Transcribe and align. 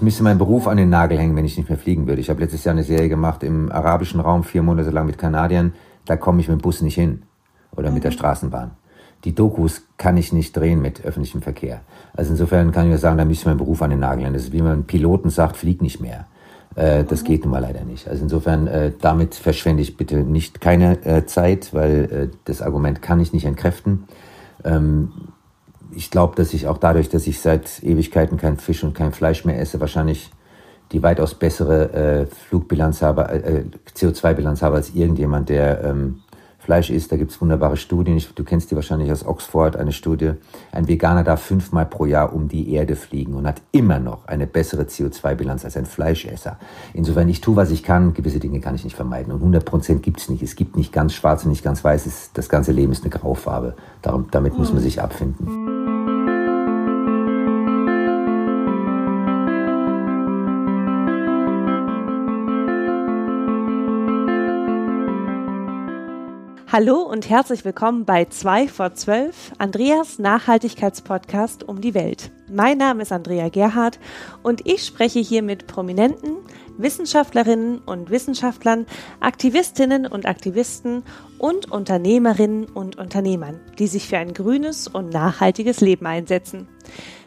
Ich 0.00 0.04
müsste 0.04 0.22
meinen 0.22 0.38
Beruf 0.38 0.68
an 0.68 0.76
den 0.76 0.90
Nagel 0.90 1.18
hängen, 1.18 1.34
wenn 1.34 1.44
ich 1.44 1.56
nicht 1.56 1.68
mehr 1.68 1.76
fliegen 1.76 2.06
würde. 2.06 2.20
Ich 2.20 2.30
habe 2.30 2.40
letztes 2.40 2.62
Jahr 2.62 2.72
eine 2.72 2.84
Serie 2.84 3.08
gemacht 3.08 3.42
im 3.42 3.72
arabischen 3.72 4.20
Raum, 4.20 4.44
vier 4.44 4.62
Monate 4.62 4.90
lang 4.90 5.06
mit 5.06 5.18
Kanadiern. 5.18 5.72
Da 6.04 6.16
komme 6.16 6.40
ich 6.40 6.46
mit 6.46 6.60
dem 6.60 6.62
Bus 6.62 6.82
nicht 6.82 6.94
hin 6.94 7.24
oder 7.74 7.90
mit 7.90 8.04
der 8.04 8.12
Straßenbahn. 8.12 8.70
Die 9.24 9.34
Dokus 9.34 9.82
kann 9.96 10.16
ich 10.16 10.32
nicht 10.32 10.56
drehen 10.56 10.80
mit 10.80 11.04
öffentlichem 11.04 11.42
Verkehr. 11.42 11.80
Also 12.14 12.30
insofern 12.30 12.70
kann 12.70 12.84
ich 12.84 12.90
nur 12.90 12.98
sagen, 12.98 13.18
da 13.18 13.24
müsste 13.24 13.42
ich 13.42 13.46
meinen 13.46 13.58
Beruf 13.58 13.82
an 13.82 13.90
den 13.90 13.98
Nagel 13.98 14.22
hängen. 14.22 14.34
Das 14.34 14.44
ist 14.44 14.52
wie 14.52 14.62
man 14.62 14.84
Piloten 14.84 15.30
sagt, 15.30 15.56
flieg 15.56 15.82
nicht 15.82 16.00
mehr. 16.00 16.28
Äh, 16.76 17.02
das 17.02 17.24
geht 17.24 17.42
nun 17.42 17.50
mal 17.50 17.58
leider 17.58 17.82
nicht. 17.82 18.06
Also 18.06 18.22
insofern, 18.22 18.68
äh, 18.68 18.92
damit 19.00 19.34
verschwende 19.34 19.82
ich 19.82 19.96
bitte 19.96 20.18
nicht 20.18 20.60
keine 20.60 21.04
äh, 21.04 21.26
Zeit, 21.26 21.74
weil 21.74 22.30
äh, 22.30 22.36
das 22.44 22.62
Argument 22.62 23.02
kann 23.02 23.18
ich 23.18 23.32
nicht 23.32 23.46
entkräften. 23.46 24.04
Ähm, 24.62 25.10
ich 25.94 26.10
glaube, 26.10 26.36
dass 26.36 26.54
ich 26.54 26.66
auch 26.66 26.78
dadurch, 26.78 27.08
dass 27.08 27.26
ich 27.26 27.40
seit 27.40 27.82
Ewigkeiten 27.82 28.36
kein 28.36 28.56
Fisch 28.56 28.84
und 28.84 28.94
kein 28.94 29.12
Fleisch 29.12 29.44
mehr 29.44 29.60
esse, 29.60 29.80
wahrscheinlich 29.80 30.30
die 30.92 31.02
weitaus 31.02 31.34
bessere 31.34 31.92
äh, 31.92 32.26
Flugbilanz 32.26 33.02
habe, 33.02 33.28
äh, 33.28 33.64
CO2-Bilanz 33.94 34.62
habe 34.62 34.76
als 34.76 34.94
irgendjemand, 34.94 35.48
der 35.48 35.84
ähm, 35.84 36.22
Fleisch 36.68 36.90
isst. 36.90 37.10
Da 37.12 37.16
gibt 37.16 37.30
es 37.30 37.40
wunderbare 37.40 37.78
Studien. 37.78 38.18
Ich, 38.18 38.28
du 38.34 38.44
kennst 38.44 38.70
die 38.70 38.74
wahrscheinlich 38.74 39.10
aus 39.10 39.24
Oxford, 39.24 39.76
eine 39.76 39.92
Studie. 39.92 40.32
Ein 40.70 40.86
Veganer 40.86 41.24
darf 41.24 41.40
fünfmal 41.40 41.86
pro 41.86 42.04
Jahr 42.04 42.34
um 42.34 42.48
die 42.48 42.74
Erde 42.74 42.94
fliegen 42.94 43.34
und 43.34 43.46
hat 43.46 43.62
immer 43.72 43.98
noch 43.98 44.26
eine 44.26 44.46
bessere 44.46 44.82
CO2-Bilanz 44.82 45.64
als 45.64 45.78
ein 45.78 45.86
Fleischesser. 45.86 46.58
Insofern, 46.92 47.28
ich 47.30 47.40
tue, 47.40 47.56
was 47.56 47.70
ich 47.70 47.82
kann. 47.82 48.12
Gewisse 48.12 48.38
Dinge 48.38 48.60
kann 48.60 48.74
ich 48.74 48.84
nicht 48.84 48.96
vermeiden. 48.96 49.32
Und 49.32 49.38
100 49.38 49.64
Prozent 49.64 50.02
gibt 50.02 50.20
es 50.20 50.28
nicht. 50.28 50.42
Es 50.42 50.56
gibt 50.56 50.76
nicht 50.76 50.92
ganz 50.92 51.14
schwarz 51.14 51.44
und 51.44 51.50
nicht 51.50 51.64
ganz 51.64 51.82
weiß. 51.82 52.32
Das 52.34 52.50
ganze 52.50 52.72
Leben 52.72 52.92
ist 52.92 53.02
eine 53.02 53.10
Graufarbe. 53.10 53.74
Darum, 54.02 54.26
damit 54.30 54.58
muss 54.58 54.70
man 54.70 54.82
sich 54.82 55.00
abfinden. 55.00 55.77
Hallo 66.70 67.00
und 67.00 67.30
herzlich 67.30 67.64
willkommen 67.64 68.04
bei 68.04 68.26
2 68.26 68.68
vor 68.68 68.92
12, 68.92 69.52
Andreas 69.56 70.18
Nachhaltigkeitspodcast 70.18 71.66
um 71.66 71.80
die 71.80 71.94
Welt. 71.94 72.30
Mein 72.46 72.76
Name 72.76 73.04
ist 73.04 73.10
Andrea 73.10 73.48
Gerhardt 73.48 73.98
und 74.42 74.66
ich 74.66 74.84
spreche 74.84 75.18
hier 75.18 75.42
mit 75.42 75.66
Prominenten, 75.66 76.36
Wissenschaftlerinnen 76.76 77.78
und 77.78 78.10
Wissenschaftlern, 78.10 78.84
Aktivistinnen 79.18 80.06
und 80.06 80.26
Aktivisten 80.26 81.04
und 81.38 81.72
Unternehmerinnen 81.72 82.66
und 82.66 82.98
Unternehmern, 82.98 83.58
die 83.78 83.86
sich 83.86 84.06
für 84.06 84.18
ein 84.18 84.34
grünes 84.34 84.88
und 84.88 85.08
nachhaltiges 85.08 85.80
Leben 85.80 86.04
einsetzen. 86.04 86.68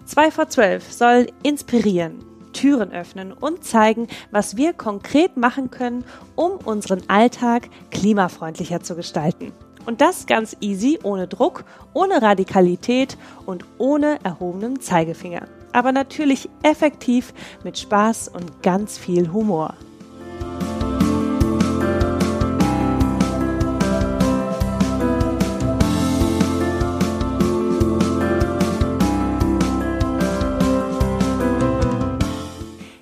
2 0.05 0.29
vor 0.29 0.49
12 0.49 0.91
soll 0.91 1.27
inspirieren, 1.41 2.23
Türen 2.53 2.91
öffnen 2.91 3.33
und 3.33 3.63
zeigen, 3.63 4.07
was 4.31 4.57
wir 4.57 4.73
konkret 4.73 5.37
machen 5.37 5.71
können, 5.71 6.03
um 6.35 6.53
unseren 6.63 7.01
Alltag 7.07 7.69
klimafreundlicher 7.91 8.81
zu 8.81 8.95
gestalten. 8.95 9.51
Und 9.85 10.01
das 10.01 10.27
ganz 10.27 10.55
easy, 10.61 10.99
ohne 11.03 11.27
Druck, 11.27 11.63
ohne 11.93 12.21
Radikalität 12.21 13.17
und 13.45 13.65
ohne 13.77 14.19
erhobenen 14.23 14.79
Zeigefinger. 14.79 15.47
Aber 15.73 15.91
natürlich 15.91 16.49
effektiv 16.63 17.33
mit 17.63 17.79
Spaß 17.79 18.27
und 18.27 18.61
ganz 18.61 18.97
viel 18.97 19.31
Humor. 19.31 19.75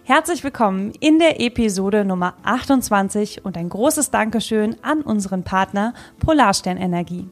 Herzlich 0.09 0.43
willkommen 0.43 0.91
in 0.99 1.19
der 1.19 1.39
Episode 1.39 2.03
Nummer 2.03 2.33
28 2.41 3.45
und 3.45 3.55
ein 3.55 3.69
großes 3.69 4.09
Dankeschön 4.09 4.75
an 4.81 5.01
unseren 5.03 5.43
Partner 5.43 5.93
Polarstern 6.17 6.77
Energie. 6.77 7.29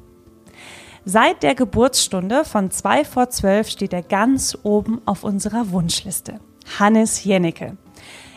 Seit 1.04 1.42
der 1.42 1.56
Geburtsstunde 1.56 2.46
von 2.46 2.70
2 2.70 3.04
vor 3.04 3.32
12 3.32 3.70
steht 3.70 3.94
er 3.94 4.04
ganz 4.04 4.56
oben 4.62 5.02
auf 5.06 5.24
unserer 5.24 5.72
Wunschliste. 5.72 6.40
Hannes 6.78 7.24
Jennecke. 7.24 7.78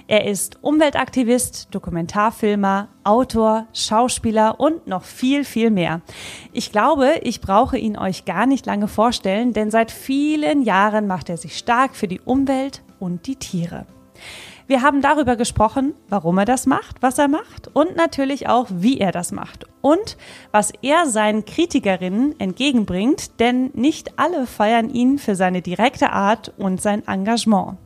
Er 0.07 0.25
ist 0.25 0.57
Umweltaktivist, 0.63 1.69
Dokumentarfilmer, 1.71 2.89
Autor, 3.05 3.67
Schauspieler 3.75 4.59
und 4.59 4.87
noch 4.87 5.05
viel, 5.05 5.45
viel 5.45 5.71
mehr. 5.71 6.01
Ich 6.55 6.73
glaube, 6.73 7.21
ich 7.25 7.43
brauche 7.43 7.77
ihn 7.77 7.99
euch 7.99 8.25
gar 8.25 8.47
nicht 8.47 8.65
lange 8.65 8.89
vorstellen, 8.89 9.53
denn 9.53 9.71
seit 9.71 9.91
vielen 9.91 10.63
Jahren 10.63 11.07
macht 11.07 11.29
er 11.29 11.37
sich 11.37 11.59
stark 11.59 11.95
für 11.95 12.09
die 12.09 12.23
Umwelt 12.23 12.83
und 12.99 13.27
die 13.27 13.37
Tiere. 13.37 13.85
Wir 14.67 14.83
haben 14.83 15.03
darüber 15.03 15.35
gesprochen, 15.35 15.95
warum 16.09 16.39
er 16.39 16.45
das 16.45 16.67
macht, 16.67 17.03
was 17.03 17.19
er 17.19 17.27
macht 17.27 17.69
und 17.73 17.97
natürlich 17.97 18.49
auch, 18.49 18.69
wie 18.71 18.99
er 19.01 19.11
das 19.11 19.33
macht 19.33 19.67
und 19.81 20.17
was 20.53 20.73
er 20.83 21.07
seinen 21.07 21.45
Kritikerinnen 21.45 22.39
entgegenbringt, 22.39 23.41
denn 23.41 23.71
nicht 23.75 24.19
alle 24.19 24.47
feiern 24.47 24.89
ihn 24.89 25.19
für 25.19 25.35
seine 25.35 25.61
direkte 25.61 26.13
Art 26.13 26.53
und 26.57 26.81
sein 26.81 27.07
Engagement. 27.09 27.79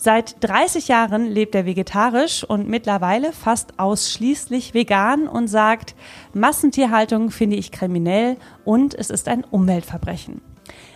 Seit 0.00 0.36
30 0.44 0.88
Jahren 0.88 1.26
lebt 1.26 1.56
er 1.56 1.66
vegetarisch 1.66 2.44
und 2.44 2.68
mittlerweile 2.68 3.32
fast 3.32 3.80
ausschließlich 3.80 4.72
vegan 4.72 5.26
und 5.26 5.48
sagt, 5.48 5.96
Massentierhaltung 6.34 7.30
finde 7.30 7.56
ich 7.56 7.72
kriminell 7.72 8.36
und 8.64 8.94
es 8.94 9.10
ist 9.10 9.26
ein 9.26 9.42
Umweltverbrechen. 9.42 10.40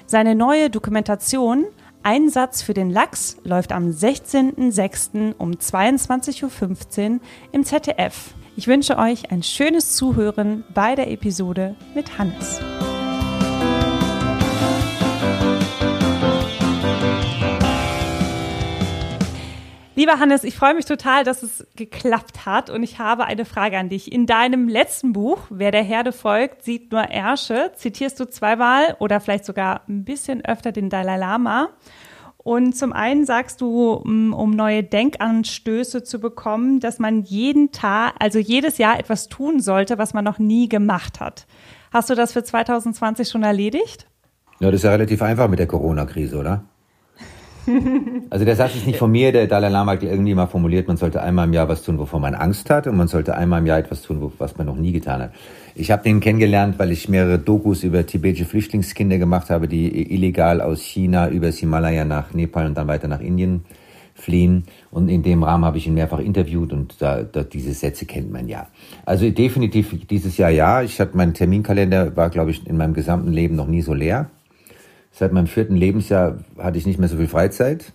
Seine 0.07 0.37
neue 0.37 0.71
Dokumentation 0.71 1.65
Einsatz 2.03 2.63
für 2.63 2.75
den 2.75 2.91
Lachs 2.91 3.37
läuft 3.45 3.73
am 3.73 3.89
16.06. 3.89 5.35
um 5.39 5.53
22.15 5.53 7.13
Uhr 7.15 7.21
im 7.53 7.65
ZDF. 7.65 8.35
Ich 8.57 8.67
wünsche 8.67 8.99
euch 8.99 9.31
ein 9.31 9.43
schönes 9.43 9.95
Zuhören 9.97 10.65
bei 10.75 10.95
der 10.95 11.11
Episode 11.11 11.75
mit 11.95 12.19
Hannes. 12.19 12.61
Lieber 20.03 20.19
Hannes, 20.19 20.43
ich 20.43 20.57
freue 20.57 20.75
mich 20.75 20.85
total, 20.85 21.23
dass 21.23 21.45
es 21.45 21.65
geklappt 21.77 22.45
hat 22.45 22.71
und 22.71 22.83
ich 22.83 22.99
habe 22.99 23.25
eine 23.25 23.45
Frage 23.45 23.79
an 23.79 23.89
dich. 23.89 24.11
In 24.11 24.27
deinem 24.27 24.67
letzten 24.67 25.13
Buch, 25.13 25.39
Wer 25.49 25.71
der 25.71 25.85
Herde 25.85 26.11
folgt, 26.11 26.65
sieht 26.65 26.91
nur 26.91 27.03
Ärsche, 27.03 27.71
zitierst 27.77 28.19
du 28.19 28.29
zweimal 28.29 28.97
oder 28.99 29.21
vielleicht 29.21 29.45
sogar 29.45 29.83
ein 29.89 30.05
bisschen 30.05 30.45
öfter 30.45 30.73
den 30.73 30.91
Dalai 30.91 31.19
Lama. 31.19 31.69
Und 32.37 32.77
zum 32.77 32.93
einen 32.93 33.25
sagst 33.27 33.61
du, 33.61 34.03
mm, 34.03 34.35
um 34.35 34.51
neue 34.51 34.83
Denkanstöße 34.83 36.03
zu 36.03 36.19
bekommen, 36.19 36.81
dass 36.81 36.99
man 36.99 37.23
jeden 37.23 37.71
Tag, 37.71 38.15
also 38.19 38.41
jedes 38.41 38.79
Jahr 38.79 38.99
etwas 38.99 39.29
tun 39.29 39.61
sollte, 39.61 39.99
was 39.99 40.15
man 40.15 40.25
noch 40.25 40.41
nie 40.41 40.69
gemacht 40.69 41.21
hat. 41.21 41.47
Hast 41.93 42.11
du 42.11 42.17
das 42.17 42.33
für 42.33 42.43
2020 42.43 43.29
schon 43.29 43.45
erledigt? 43.45 44.09
Ja, 44.59 44.73
das 44.73 44.81
ist 44.81 44.85
ja 44.85 44.91
relativ 44.91 45.23
einfach 45.23 45.47
mit 45.47 45.61
der 45.61 45.69
Corona-Krise, 45.69 46.39
oder? 46.39 46.65
Also 48.31 48.45
der 48.45 48.57
Satz 48.57 48.75
ist 48.75 48.87
nicht 48.87 48.99
von 48.99 49.11
mir, 49.11 49.31
der 49.31 49.47
Dalai 49.47 49.69
Lama 49.69 49.93
hat 49.93 50.03
irgendwie 50.03 50.35
mal 50.35 50.47
formuliert, 50.47 50.89
man 50.89 50.97
sollte 50.97 51.23
einmal 51.23 51.47
im 51.47 51.53
Jahr 51.53 51.69
was 51.69 51.83
tun, 51.83 51.99
wovon 51.99 52.23
man 52.23 52.35
Angst 52.35 52.71
hat 52.71 52.87
und 52.87 52.97
man 52.97 53.09
sollte 53.09 53.37
einmal 53.37 53.61
im 53.61 53.67
Jahr 53.67 53.79
etwas 53.79 54.03
tun, 54.03 54.33
was 54.39 54.57
man 54.57 54.67
noch 54.67 54.77
nie 54.77 54.93
getan 54.93 55.23
hat. 55.23 55.33
Ich 55.75 55.91
habe 55.91 56.03
den 56.03 56.21
kennengelernt, 56.21 56.79
weil 56.79 56.91
ich 56.93 57.09
mehrere 57.09 57.39
Dokus 57.39 57.83
über 57.85 58.07
tibetische 58.07 58.45
Flüchtlingskinder 58.45 59.19
gemacht 59.19 59.51
habe, 59.51 59.69
die 59.69 60.15
illegal 60.15 60.61
aus 60.61 60.83
China 60.83 61.29
übers 61.29 61.59
Himalaya 61.59 62.05
nach 62.05 62.35
Nepal 62.35 62.67
und 62.67 62.77
dann 62.77 62.89
weiter 62.89 63.09
nach 63.09 63.21
Indien 63.21 63.65
fliehen. 64.15 64.65
Und 64.91 65.09
in 65.09 65.23
dem 65.23 65.43
Rahmen 65.43 65.65
habe 65.65 65.79
ich 65.79 65.87
ihn 65.87 65.95
mehrfach 65.95 66.19
interviewt 66.19 66.73
und 66.73 67.01
da, 67.01 67.23
da 67.23 67.43
diese 67.43 67.73
Sätze 67.73 68.07
kennt 68.07 68.31
man 68.33 68.49
ja. 68.49 68.69
Also 69.05 69.29
definitiv 69.31 69.95
dieses 70.07 70.37
Jahr 70.37 70.51
ja. 70.51 70.83
Ich 70.83 71.01
hatte 71.01 71.17
mein 71.17 71.35
Terminkalender 71.35 72.17
war, 72.17 72.31
glaube 72.31 72.51
ich, 72.51 72.67
in 72.67 72.77
meinem 72.77 72.95
gesamten 72.95 73.33
Leben 73.33 73.57
noch 73.57 73.67
nie 73.67 73.83
so 73.83 73.95
leer. 73.95 74.31
Seit 75.13 75.33
meinem 75.33 75.47
vierten 75.47 75.77
Lebensjahr 75.77 76.39
hatte 76.59 76.79
ich 76.79 76.87
nicht 76.87 76.99
mehr 76.99 77.09
so 77.09 77.17
viel 77.17 77.29
Freizeit 77.29 77.93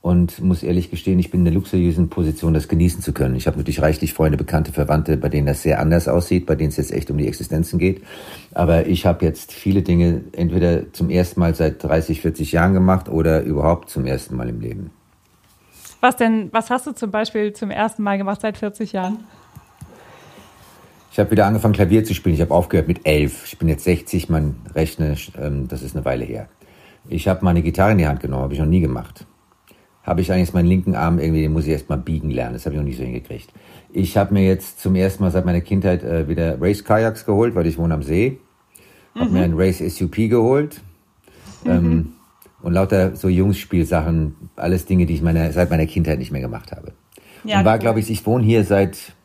und 0.00 0.40
muss 0.40 0.62
ehrlich 0.62 0.90
gestehen, 0.90 1.18
ich 1.18 1.30
bin 1.30 1.40
in 1.40 1.46
der 1.46 1.54
luxuriösen 1.54 2.08
Position, 2.08 2.54
das 2.54 2.68
genießen 2.68 3.02
zu 3.02 3.12
können. 3.12 3.34
Ich 3.34 3.46
habe 3.46 3.58
natürlich 3.58 3.82
reichlich 3.82 4.14
Freunde, 4.14 4.38
Bekannte, 4.38 4.72
Verwandte, 4.72 5.16
bei 5.16 5.28
denen 5.28 5.46
das 5.46 5.62
sehr 5.62 5.80
anders 5.80 6.06
aussieht, 6.08 6.46
bei 6.46 6.54
denen 6.54 6.70
es 6.70 6.76
jetzt 6.76 6.92
echt 6.92 7.10
um 7.10 7.18
die 7.18 7.26
Existenzen 7.26 7.78
geht. 7.78 8.02
Aber 8.54 8.86
ich 8.86 9.04
habe 9.04 9.24
jetzt 9.24 9.52
viele 9.52 9.82
Dinge 9.82 10.22
entweder 10.32 10.92
zum 10.92 11.10
ersten 11.10 11.40
Mal 11.40 11.54
seit 11.54 11.82
30, 11.82 12.22
40 12.22 12.52
Jahren 12.52 12.72
gemacht 12.72 13.08
oder 13.08 13.42
überhaupt 13.42 13.90
zum 13.90 14.06
ersten 14.06 14.36
Mal 14.36 14.48
im 14.48 14.60
Leben. 14.60 14.90
Was 16.00 16.16
denn, 16.16 16.50
was 16.52 16.70
hast 16.70 16.86
du 16.86 16.92
zum 16.92 17.10
Beispiel 17.10 17.52
zum 17.52 17.70
ersten 17.70 18.02
Mal 18.02 18.16
gemacht 18.16 18.40
seit 18.40 18.56
40 18.58 18.92
Jahren? 18.92 19.24
Ich 21.16 21.20
habe 21.20 21.30
wieder 21.30 21.46
angefangen, 21.46 21.72
Klavier 21.72 22.04
zu 22.04 22.12
spielen. 22.12 22.34
Ich 22.34 22.42
habe 22.42 22.52
aufgehört 22.52 22.88
mit 22.88 23.06
elf. 23.06 23.46
Ich 23.46 23.56
bin 23.56 23.68
jetzt 23.68 23.84
60, 23.84 24.28
man 24.28 24.56
rechnet, 24.74 25.32
ähm, 25.40 25.66
das 25.66 25.80
ist 25.80 25.96
eine 25.96 26.04
Weile 26.04 26.26
her. 26.26 26.46
Ich 27.08 27.26
habe 27.26 27.42
meine 27.42 27.62
Gitarre 27.62 27.92
in 27.92 27.96
die 27.96 28.06
Hand 28.06 28.20
genommen, 28.20 28.42
habe 28.42 28.52
ich 28.52 28.60
noch 28.60 28.66
nie 28.66 28.80
gemacht. 28.80 29.24
Habe 30.02 30.20
ich 30.20 30.30
eigentlich 30.30 30.52
meinen 30.52 30.66
linken 30.66 30.94
Arm 30.94 31.18
irgendwie, 31.18 31.40
den 31.40 31.54
muss 31.54 31.64
ich 31.64 31.70
erst 31.70 31.88
mal 31.88 31.96
biegen 31.96 32.28
lernen. 32.28 32.52
Das 32.52 32.66
habe 32.66 32.74
ich 32.74 32.78
noch 32.78 32.86
nicht 32.86 32.98
so 32.98 33.02
hingekriegt. 33.02 33.48
Ich 33.94 34.18
habe 34.18 34.34
mir 34.34 34.46
jetzt 34.46 34.80
zum 34.80 34.94
ersten 34.94 35.22
Mal 35.22 35.30
seit 35.30 35.46
meiner 35.46 35.62
Kindheit 35.62 36.04
äh, 36.04 36.28
wieder 36.28 36.60
Race 36.60 36.84
Kajaks 36.84 37.24
geholt, 37.24 37.54
weil 37.54 37.66
ich 37.66 37.78
wohne 37.78 37.94
am 37.94 38.02
See. 38.02 38.36
Habe 39.14 39.30
mhm. 39.30 39.32
mir 39.32 39.44
ein 39.44 39.54
Race 39.54 39.78
SUP 39.78 40.16
geholt. 40.16 40.82
Mhm. 41.64 41.70
Ähm, 41.70 42.12
und 42.60 42.74
lauter 42.74 43.16
so 43.16 43.30
Jungsspielsachen, 43.30 44.50
alles 44.56 44.84
Dinge, 44.84 45.06
die 45.06 45.14
ich 45.14 45.22
meine, 45.22 45.50
seit 45.54 45.70
meiner 45.70 45.86
Kindheit 45.86 46.18
nicht 46.18 46.30
mehr 46.30 46.42
gemacht 46.42 46.72
habe. 46.72 46.92
Ja, 47.42 47.60
und 47.60 47.64
war, 47.64 47.78
glaube 47.78 48.00
ich, 48.00 48.10
ich 48.10 48.26
wohne 48.26 48.44
hier 48.44 48.64
seit 48.64 49.15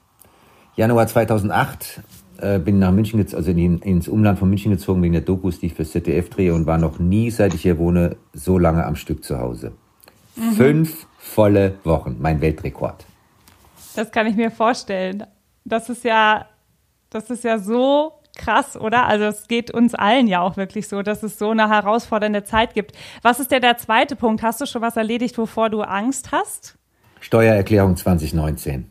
Januar 0.76 1.08
2008, 1.08 2.02
äh, 2.38 2.60
bin 2.60 2.80
nach 2.80 2.92
München, 2.92 3.20
also 3.34 3.52
in, 3.52 3.80
ins 3.80 4.08
Umland 4.08 4.40
von 4.40 4.50
München 4.50 4.72
gezogen 4.72 5.02
wegen 5.04 5.14
der 5.14 5.22
Dokus, 5.22 5.60
die 5.60 5.68
ich 5.68 5.74
für 5.74 5.86
ZDF 5.86 6.30
drehe 6.30 6.54
und 6.54 6.66
war 6.66 6.78
noch 6.78 7.00
nie, 7.00 7.30
seit 7.30 7.54
ich 7.54 7.62
hier 7.62 7.78
wohne, 7.78 8.18
so 8.34 8.58
lange 8.58 8.86
am 8.86 8.96
Stück 8.96 9.24
zu 9.24 9.40
Hause. 9.40 9.74
Mhm. 10.36 10.52
Fünf 10.54 11.08
volle 11.18 11.76
Wochen, 11.84 12.18
mein 12.20 12.42
Weltrekord. 12.42 13.06
Das 13.96 14.12
kann 14.12 14.28
ich 14.28 14.36
mir 14.36 14.52
vorstellen. 14.52 15.26
Das 15.66 15.90
ist 15.90 16.04
ja, 16.04 16.46
das 17.10 17.30
ist 17.30 17.44
ja 17.44 17.60
so 17.60 18.14
krass, 18.38 18.78
oder? 18.78 19.06
Also 19.06 19.26
es 19.26 19.48
geht 19.48 19.72
uns 19.72 19.94
allen 19.94 20.28
ja 20.28 20.42
auch 20.42 20.58
wirklich 20.58 20.88
so, 20.88 21.02
dass 21.02 21.22
es 21.22 21.38
so 21.38 21.52
eine 21.52 21.70
herausfordernde 21.70 22.44
Zeit 22.44 22.74
gibt. 22.74 22.96
Was 23.22 23.40
ist 23.40 23.52
denn 23.52 23.62
der 23.62 23.78
zweite 23.78 24.16
Punkt? 24.16 24.42
Hast 24.42 24.62
du 24.62 24.66
schon 24.66 24.82
was 24.82 24.98
erledigt, 24.98 25.38
wovor 25.38 25.70
du 25.70 25.82
Angst 25.82 26.32
hast? 26.32 26.78
Steuererklärung 27.20 27.98
2019. 27.98 28.90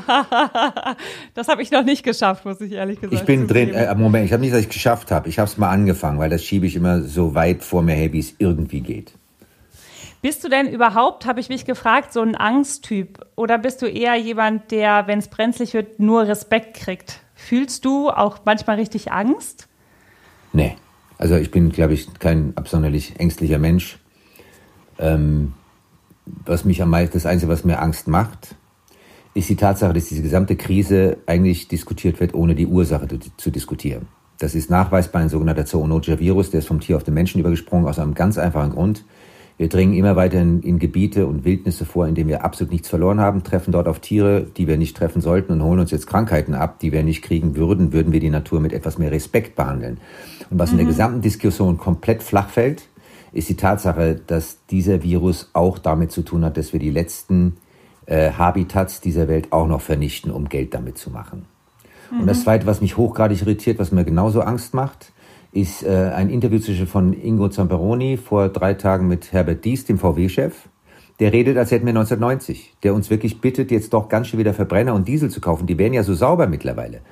das 1.34 1.48
habe 1.48 1.62
ich 1.62 1.70
noch 1.70 1.84
nicht 1.84 2.02
geschafft, 2.02 2.44
muss 2.44 2.60
ich 2.60 2.72
ehrlich 2.72 3.00
gesagt. 3.00 3.20
Ich 3.20 3.26
bin 3.26 3.46
drin, 3.46 3.70
äh, 3.74 3.94
Moment, 3.94 4.26
ich 4.26 4.32
habe 4.32 4.40
nicht, 4.40 4.52
dass 4.52 4.60
ich 4.60 4.66
es 4.66 4.72
geschafft 4.72 5.10
habe. 5.10 5.28
Ich 5.28 5.38
habe 5.38 5.48
es 5.48 5.58
mal 5.58 5.70
angefangen, 5.70 6.18
weil 6.18 6.30
das 6.30 6.44
schiebe 6.44 6.66
ich 6.66 6.76
immer 6.76 7.02
so 7.02 7.34
weit 7.34 7.62
vor 7.62 7.82
mir 7.82 7.94
her, 7.94 8.12
wie 8.12 8.18
es 8.18 8.34
irgendwie 8.38 8.80
geht. 8.80 9.12
Bist 10.22 10.42
du 10.42 10.48
denn 10.48 10.68
überhaupt, 10.68 11.26
habe 11.26 11.40
ich 11.40 11.50
mich 11.50 11.66
gefragt, 11.66 12.12
so 12.12 12.22
ein 12.22 12.34
Angsttyp? 12.34 13.26
Oder 13.36 13.58
bist 13.58 13.82
du 13.82 13.86
eher 13.86 14.16
jemand, 14.16 14.70
der, 14.70 15.06
wenn 15.06 15.18
es 15.18 15.28
brenzlig 15.28 15.74
wird, 15.74 16.00
nur 16.00 16.26
Respekt 16.26 16.76
kriegt? 16.78 17.20
Fühlst 17.34 17.84
du 17.84 18.08
auch 18.08 18.38
manchmal 18.44 18.76
richtig 18.76 19.12
Angst? 19.12 19.68
Nee. 20.54 20.76
Also 21.18 21.36
ich 21.36 21.50
bin, 21.50 21.70
glaube 21.70 21.92
ich, 21.92 22.08
kein 22.18 22.56
absonderlich 22.56 23.20
ängstlicher 23.20 23.58
Mensch. 23.58 23.98
Ähm, 24.98 25.52
was 26.24 26.64
mich 26.64 26.80
am 26.80 26.90
meisten, 26.90 27.14
das 27.14 27.26
Einzige, 27.26 27.52
was 27.52 27.64
mir 27.64 27.80
Angst 27.80 28.08
macht, 28.08 28.54
ist 29.34 29.48
die 29.48 29.56
Tatsache, 29.56 29.92
dass 29.92 30.06
diese 30.06 30.22
gesamte 30.22 30.56
Krise 30.56 31.18
eigentlich 31.26 31.68
diskutiert 31.68 32.20
wird, 32.20 32.34
ohne 32.34 32.54
die 32.54 32.66
Ursache 32.66 33.08
zu, 33.08 33.18
zu 33.36 33.50
diskutieren. 33.50 34.06
Das 34.38 34.54
ist 34.54 34.70
nachweisbar 34.70 35.22
ein 35.22 35.28
sogenannter 35.28 35.66
Zoonotia-Virus, 35.66 36.50
der 36.50 36.60
ist 36.60 36.66
vom 36.66 36.80
Tier 36.80 36.96
auf 36.96 37.04
den 37.04 37.14
Menschen 37.14 37.40
übergesprungen, 37.40 37.86
aus 37.86 37.98
einem 37.98 38.14
ganz 38.14 38.38
einfachen 38.38 38.72
Grund. 38.72 39.04
Wir 39.56 39.68
dringen 39.68 39.94
immer 39.94 40.16
weiter 40.16 40.40
in, 40.40 40.62
in, 40.62 40.80
Gebiete 40.80 41.26
und 41.26 41.44
Wildnisse 41.44 41.84
vor, 41.84 42.08
in 42.08 42.16
denen 42.16 42.28
wir 42.28 42.44
absolut 42.44 42.72
nichts 42.72 42.88
verloren 42.88 43.20
haben, 43.20 43.44
treffen 43.44 43.70
dort 43.70 43.86
auf 43.86 44.00
Tiere, 44.00 44.46
die 44.56 44.66
wir 44.66 44.76
nicht 44.76 44.96
treffen 44.96 45.22
sollten 45.22 45.52
und 45.52 45.62
holen 45.62 45.78
uns 45.78 45.92
jetzt 45.92 46.08
Krankheiten 46.08 46.54
ab, 46.54 46.80
die 46.80 46.90
wir 46.90 47.04
nicht 47.04 47.22
kriegen 47.22 47.54
würden, 47.54 47.92
würden 47.92 48.12
wir 48.12 48.18
die 48.18 48.30
Natur 48.30 48.58
mit 48.58 48.72
etwas 48.72 48.98
mehr 48.98 49.12
Respekt 49.12 49.54
behandeln. 49.54 49.98
Und 50.50 50.58
was 50.58 50.70
mhm. 50.70 50.74
in 50.74 50.78
der 50.78 50.86
mhm. 50.86 50.90
gesamten 50.90 51.20
Diskussion 51.20 51.78
komplett 51.78 52.24
flach 52.24 52.48
fällt, 52.48 52.88
ist 53.32 53.48
die 53.48 53.56
Tatsache, 53.56 54.20
dass 54.26 54.58
dieser 54.70 55.04
Virus 55.04 55.50
auch 55.52 55.78
damit 55.78 56.10
zu 56.10 56.22
tun 56.22 56.44
hat, 56.44 56.56
dass 56.56 56.72
wir 56.72 56.80
die 56.80 56.90
letzten 56.90 57.56
äh, 58.06 58.30
Habitats 58.32 59.00
dieser 59.00 59.28
Welt 59.28 59.52
auch 59.52 59.66
noch 59.66 59.80
vernichten, 59.80 60.30
um 60.30 60.48
Geld 60.48 60.74
damit 60.74 60.98
zu 60.98 61.10
machen. 61.10 61.46
Mhm. 62.10 62.20
Und 62.20 62.26
das 62.26 62.38
mhm. 62.38 62.42
Zweite, 62.42 62.66
was 62.66 62.80
mich 62.80 62.96
hochgradig 62.96 63.42
irritiert, 63.42 63.78
was 63.78 63.92
mir 63.92 64.04
genauso 64.04 64.40
Angst 64.40 64.74
macht, 64.74 65.12
ist 65.52 65.84
äh, 65.84 66.10
ein 66.14 66.30
Interview 66.30 66.58
zwischen 66.58 66.86
von 66.86 67.12
Ingo 67.12 67.48
Zamperoni 67.48 68.16
vor 68.16 68.48
drei 68.48 68.74
Tagen 68.74 69.06
mit 69.06 69.32
Herbert 69.32 69.64
Dies, 69.64 69.84
dem 69.84 69.98
VW-Chef. 69.98 70.68
Der 71.20 71.32
redet, 71.32 71.56
als 71.56 71.70
hätten 71.70 71.86
wir 71.86 71.90
1990. 71.90 72.74
Der 72.82 72.92
uns 72.92 73.08
wirklich 73.08 73.40
bittet, 73.40 73.70
jetzt 73.70 73.92
doch 73.92 74.08
ganz 74.08 74.26
schön 74.26 74.40
wieder 74.40 74.52
Verbrenner 74.52 74.94
und 74.94 75.06
Diesel 75.06 75.30
zu 75.30 75.40
kaufen. 75.40 75.66
Die 75.66 75.78
wären 75.78 75.92
ja 75.92 76.02
so 76.02 76.14
sauber 76.14 76.48
mittlerweile. 76.48 77.02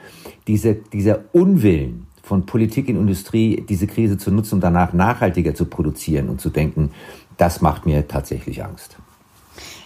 Diese, 0.48 0.74
dieser 0.74 1.20
Unwillen 1.32 2.08
von 2.22 2.44
Politik 2.44 2.88
und 2.88 2.96
Industrie, 2.96 3.64
diese 3.68 3.86
Krise 3.86 4.18
zu 4.18 4.32
nutzen, 4.32 4.56
um 4.56 4.60
danach 4.60 4.92
nachhaltiger 4.92 5.54
zu 5.54 5.66
produzieren 5.66 6.28
und 6.28 6.40
zu 6.40 6.50
denken, 6.50 6.90
das 7.36 7.60
macht 7.60 7.86
mir 7.86 8.08
tatsächlich 8.08 8.64
Angst. 8.64 8.96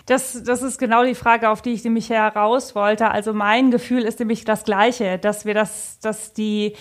Das, 0.06 0.40
das 0.44 0.62
ist 0.62 0.78
genau 0.78 1.04
die 1.04 1.16
Frage, 1.16 1.50
auf 1.50 1.62
die 1.62 1.72
ich 1.72 1.82
nämlich 1.82 2.10
heraus 2.10 2.76
wollte. 2.76 3.10
Also 3.10 3.32
mein 3.32 3.72
Gefühl 3.72 4.02
ist 4.02 4.20
nämlich 4.20 4.44
das 4.44 4.62
gleiche, 4.62 5.18
dass 5.18 5.44
wir 5.44 5.52
das, 5.52 5.98
dass 5.98 6.32
die, 6.32 6.74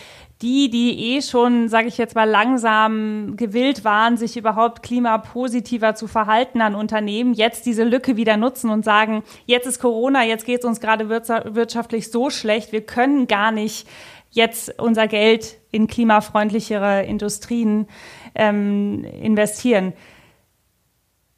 die, 0.44 0.70
die 0.70 1.16
eh 1.16 1.22
schon, 1.24 1.68
sage 1.68 1.88
ich 1.88 1.98
jetzt 1.98 2.14
mal, 2.14 2.30
langsam 2.30 3.36
gewillt 3.36 3.84
waren, 3.84 4.16
sich 4.18 4.38
überhaupt 4.38 4.84
klimapositiver 4.84 5.96
zu 5.96 6.06
verhalten 6.08 6.62
an 6.62 6.76
Unternehmen, 6.76 7.34
jetzt 7.34 7.66
diese 7.66 7.84
Lücke 7.84 8.16
wieder 8.16 8.38
nutzen 8.38 8.70
und 8.70 8.86
sagen, 8.86 9.24
jetzt 9.48 9.66
ist 9.66 9.80
Corona, 9.80 10.24
jetzt 10.24 10.46
geht 10.46 10.60
es 10.60 10.66
uns 10.66 10.80
gerade 10.80 11.10
wirtschaftlich 11.10 12.12
so 12.12 12.30
schlecht, 12.30 12.74
wir 12.74 12.86
können 12.86 13.26
gar 13.26 13.52
nicht 13.52 13.88
jetzt 14.30 14.80
unser 14.80 15.08
Geld 15.08 15.58
in 15.72 15.88
klimafreundlichere 15.88 17.04
Industrien 17.04 17.88
ähm, 18.36 19.04
investieren. 19.04 19.94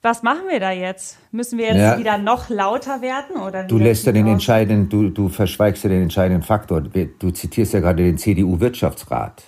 Was 0.08 0.24
machen 0.24 0.44
wir 0.50 0.62
da 0.62 0.72
jetzt? 0.72 1.18
Müssen 1.34 1.58
wir 1.58 1.66
jetzt 1.66 1.80
ja. 1.80 2.00
wieder 2.00 2.18
noch 2.18 2.48
lauter 2.48 3.02
werden? 3.02 3.42
Oder 3.46 3.66
du 3.66 3.78
lässt 3.78 4.06
ja 4.06 4.14
den 4.14 4.26
entscheidenden, 4.26 4.88
du, 4.88 5.10
du 5.10 5.28
verschweigst 5.28 5.84
ja 5.84 5.90
den 5.90 6.04
entscheidenden 6.04 6.44
Faktor. 6.44 6.80
Du 6.80 7.32
zitierst 7.32 7.74
ja 7.74 7.82
gerade 7.82 8.04
den 8.04 8.18
CDU-Wirtschaftsrat. 8.18 9.44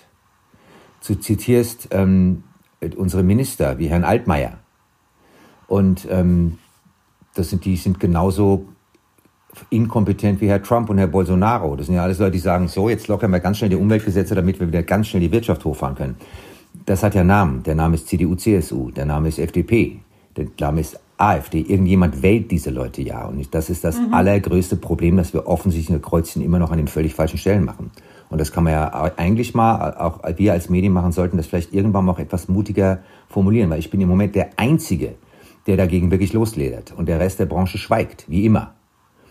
Du 1.06 1.14
zitierst 1.14 1.88
ähm, 1.92 2.44
unsere 2.94 3.22
Minister 3.22 3.78
wie 3.78 3.86
Herrn 3.86 4.04
Altmaier. 4.04 4.58
Und 5.66 6.06
ähm, 6.10 6.58
das 7.32 7.48
sind, 7.48 7.64
die 7.64 7.76
sind 7.76 7.98
genauso 7.98 8.66
inkompetent 9.70 10.42
wie 10.42 10.48
Herr 10.50 10.62
Trump 10.62 10.90
und 10.90 10.98
Herr 10.98 11.06
Bolsonaro. 11.06 11.74
Das 11.74 11.86
sind 11.86 11.94
ja 11.94 12.02
alles 12.02 12.18
Leute, 12.18 12.32
die 12.32 12.38
sagen, 12.38 12.68
so, 12.68 12.90
jetzt 12.90 13.08
lockern 13.08 13.30
wir 13.30 13.40
ganz 13.40 13.56
schnell 13.56 13.70
die 13.70 13.76
Umweltgesetze, 13.76 14.34
damit 14.34 14.60
wir 14.60 14.66
wieder 14.66 14.82
ganz 14.82 15.08
schnell 15.08 15.22
die 15.22 15.32
Wirtschaft 15.32 15.64
hochfahren 15.64 15.96
können. 15.96 16.16
Das 16.84 17.02
hat 17.02 17.14
ja 17.14 17.24
Namen. 17.24 17.62
Der 17.62 17.74
Name 17.74 17.94
ist 17.94 18.08
CDU, 18.08 18.34
CSU, 18.34 18.90
der 18.90 19.06
Name 19.06 19.28
ist 19.28 19.38
FDP. 19.38 20.00
Der 20.44 20.68
Name 20.68 20.80
ist 20.80 20.98
AfD. 21.18 21.60
Irgendjemand 21.60 22.22
wählt 22.22 22.50
diese 22.50 22.70
Leute 22.70 23.02
ja. 23.02 23.26
Und 23.26 23.54
das 23.54 23.70
ist 23.70 23.84
das 23.84 23.98
mhm. 23.98 24.14
allergrößte 24.14 24.76
Problem, 24.76 25.16
dass 25.16 25.34
wir 25.34 25.46
offensichtlich 25.46 25.96
ein 25.96 26.02
Kreuzchen 26.02 26.42
immer 26.42 26.58
noch 26.58 26.70
an 26.70 26.78
den 26.78 26.88
völlig 26.88 27.14
falschen 27.14 27.38
Stellen 27.38 27.64
machen. 27.64 27.90
Und 28.30 28.40
das 28.40 28.52
kann 28.52 28.64
man 28.64 28.72
ja 28.72 29.12
eigentlich 29.16 29.54
mal, 29.54 29.94
auch 29.96 30.20
wir 30.36 30.52
als 30.52 30.70
Medien 30.70 30.92
machen 30.92 31.12
sollten, 31.12 31.36
das 31.36 31.46
vielleicht 31.46 31.74
irgendwann 31.74 32.04
mal 32.04 32.12
auch 32.12 32.18
etwas 32.18 32.48
mutiger 32.48 33.00
formulieren, 33.28 33.70
weil 33.70 33.80
ich 33.80 33.90
bin 33.90 34.00
im 34.00 34.08
Moment 34.08 34.34
der 34.34 34.50
Einzige, 34.56 35.16
der 35.66 35.76
dagegen 35.76 36.10
wirklich 36.10 36.32
losledert. 36.32 36.92
Und 36.96 37.08
der 37.08 37.20
Rest 37.20 37.40
der 37.40 37.46
Branche 37.46 37.76
schweigt, 37.76 38.24
wie 38.28 38.46
immer. 38.46 38.74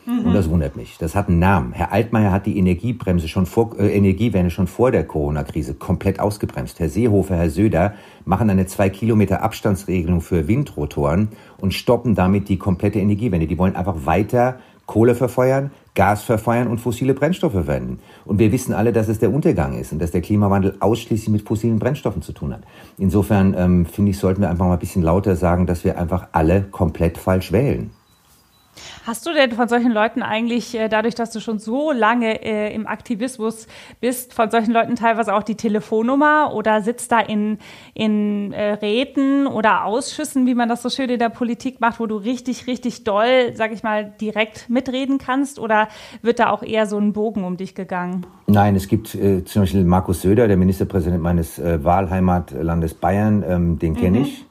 Mhm. 0.09 0.25
Und 0.25 0.33
das 0.33 0.49
wundert 0.49 0.75
mich. 0.75 0.97
Das 0.97 1.15
hat 1.15 1.27
einen 1.27 1.39
Namen. 1.39 1.73
Herr 1.73 1.91
Altmaier 1.91 2.31
hat 2.31 2.45
die 2.45 2.57
Energiebremse 2.57 3.27
schon 3.27 3.45
vor, 3.45 3.77
äh, 3.77 3.95
Energiewende 3.95 4.49
schon 4.49 4.67
vor 4.67 4.91
der 4.91 5.05
Corona-Krise 5.05 5.75
komplett 5.75 6.19
ausgebremst. 6.19 6.79
Herr 6.79 6.89
Seehofer, 6.89 7.35
Herr 7.35 7.49
Söder 7.49 7.93
machen 8.25 8.49
eine 8.49 8.65
zwei 8.65 8.89
Kilometer 8.89 9.43
Abstandsregelung 9.43 10.21
für 10.21 10.47
Windrotoren 10.47 11.29
und 11.59 11.73
stoppen 11.73 12.15
damit 12.15 12.49
die 12.49 12.57
komplette 12.57 12.99
Energiewende. 12.99 13.45
Die 13.45 13.57
wollen 13.57 13.75
einfach 13.75 14.05
weiter 14.05 14.59
Kohle 14.87 15.13
verfeuern, 15.13 15.69
Gas 15.93 16.23
verfeuern 16.23 16.67
und 16.67 16.79
fossile 16.79 17.13
Brennstoffe 17.13 17.51
verwenden. 17.51 17.99
Und 18.25 18.39
wir 18.39 18.51
wissen 18.51 18.73
alle, 18.73 18.91
dass 18.91 19.07
es 19.07 19.19
der 19.19 19.31
Untergang 19.31 19.77
ist 19.77 19.91
und 19.91 20.01
dass 20.01 20.09
der 20.09 20.21
Klimawandel 20.21 20.77
ausschließlich 20.79 21.29
mit 21.29 21.47
fossilen 21.47 21.77
Brennstoffen 21.77 22.23
zu 22.23 22.33
tun 22.33 22.53
hat. 22.53 22.61
Insofern 22.97 23.53
ähm, 23.55 23.85
finde 23.85 24.11
ich, 24.11 24.17
sollten 24.17 24.41
wir 24.41 24.49
einfach 24.49 24.65
mal 24.65 24.73
ein 24.73 24.79
bisschen 24.79 25.03
lauter 25.03 25.35
sagen, 25.35 25.67
dass 25.67 25.83
wir 25.83 25.99
einfach 25.99 26.29
alle 26.31 26.63
komplett 26.63 27.19
falsch 27.19 27.51
wählen. 27.51 27.91
Hast 29.05 29.25
du 29.25 29.33
denn 29.33 29.51
von 29.51 29.67
solchen 29.67 29.91
Leuten 29.91 30.21
eigentlich, 30.21 30.75
äh, 30.75 30.89
dadurch, 30.89 31.15
dass 31.15 31.31
du 31.31 31.39
schon 31.39 31.59
so 31.59 31.91
lange 31.91 32.43
äh, 32.43 32.73
im 32.73 32.87
Aktivismus 32.87 33.67
bist, 34.01 34.33
von 34.33 34.51
solchen 34.51 34.71
Leuten 34.71 34.95
teilweise 34.95 35.33
auch 35.33 35.43
die 35.43 35.55
Telefonnummer 35.55 36.53
oder 36.53 36.81
sitzt 36.81 37.11
da 37.11 37.19
in, 37.19 37.57
in 37.93 38.53
äh, 38.53 38.73
Räten 38.73 39.47
oder 39.47 39.85
Ausschüssen, 39.85 40.45
wie 40.45 40.55
man 40.55 40.69
das 40.69 40.81
so 40.81 40.89
schön 40.89 41.09
in 41.09 41.19
der 41.19 41.29
Politik 41.29 41.81
macht, 41.81 41.99
wo 41.99 42.05
du 42.05 42.17
richtig, 42.17 42.67
richtig 42.67 43.03
doll, 43.03 43.53
sag 43.55 43.71
ich 43.71 43.83
mal, 43.83 44.13
direkt 44.21 44.69
mitreden 44.69 45.17
kannst? 45.17 45.59
Oder 45.59 45.87
wird 46.21 46.39
da 46.39 46.49
auch 46.49 46.63
eher 46.63 46.85
so 46.85 46.97
ein 46.97 47.13
Bogen 47.13 47.43
um 47.43 47.57
dich 47.57 47.75
gegangen? 47.75 48.25
Nein, 48.47 48.75
es 48.75 48.87
gibt 48.87 49.15
äh, 49.15 49.43
zum 49.43 49.63
Beispiel 49.63 49.83
Markus 49.83 50.21
Söder, 50.21 50.47
der 50.47 50.57
Ministerpräsident 50.57 51.21
meines 51.21 51.59
äh, 51.59 51.83
Wahlheimatlandes 51.83 52.93
Bayern, 52.93 53.43
ähm, 53.47 53.79
den 53.79 53.95
kenne 53.95 54.19
mhm. 54.19 54.25
ich. 54.25 54.45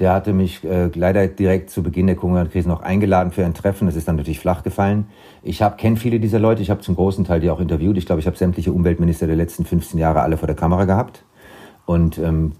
Der 0.00 0.14
hatte 0.14 0.32
mich 0.32 0.64
äh, 0.64 0.90
leider 0.94 1.28
direkt 1.28 1.68
zu 1.68 1.82
Beginn 1.82 2.06
der 2.06 2.16
Corona-Krise 2.16 2.66
noch 2.68 2.80
eingeladen 2.80 3.32
für 3.32 3.44
ein 3.44 3.52
Treffen. 3.52 3.86
Das 3.86 3.96
ist 3.96 4.08
dann 4.08 4.16
natürlich 4.16 4.40
flach 4.40 4.62
gefallen. 4.62 5.08
Ich 5.42 5.62
kenne 5.76 5.96
viele 5.96 6.18
dieser 6.18 6.38
Leute. 6.38 6.62
Ich 6.62 6.70
habe 6.70 6.80
zum 6.80 6.96
großen 6.96 7.24
Teil 7.26 7.40
die 7.40 7.50
auch 7.50 7.60
interviewt. 7.60 7.98
Ich 7.98 8.06
glaube, 8.06 8.20
ich 8.20 8.26
habe 8.26 8.36
sämtliche 8.36 8.72
Umweltminister 8.72 9.26
der 9.26 9.36
letzten 9.36 9.66
15 9.66 10.00
Jahre 10.00 10.22
alle 10.22 10.38
vor 10.38 10.46
der 10.46 10.56
Kamera 10.56 10.86
gehabt. 10.86 11.22
Und 11.84 12.16
ähm, 12.18 12.52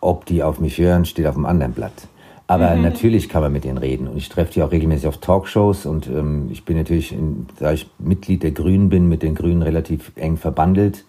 ob 0.00 0.24
die 0.24 0.42
auf 0.42 0.58
mich 0.58 0.78
hören, 0.78 1.04
steht 1.04 1.26
auf 1.26 1.36
einem 1.36 1.46
anderen 1.46 1.72
Blatt. 1.72 2.08
Aber 2.46 2.74
mhm. 2.74 2.82
natürlich 2.82 3.28
kann 3.28 3.42
man 3.42 3.52
mit 3.52 3.64
denen 3.64 3.76
reden. 3.76 4.08
Und 4.08 4.16
ich 4.16 4.30
treffe 4.30 4.54
die 4.54 4.62
auch 4.62 4.72
regelmäßig 4.72 5.08
auf 5.08 5.18
Talkshows. 5.18 5.84
Und 5.84 6.06
ähm, 6.06 6.48
ich 6.50 6.64
bin 6.64 6.78
natürlich, 6.78 7.12
in, 7.12 7.46
da 7.58 7.72
ich 7.72 7.90
Mitglied 7.98 8.42
der 8.42 8.52
Grünen 8.52 8.88
bin, 8.88 9.08
mit 9.08 9.22
den 9.22 9.34
Grünen 9.34 9.60
relativ 9.60 10.12
eng 10.16 10.38
verbandelt 10.38 11.04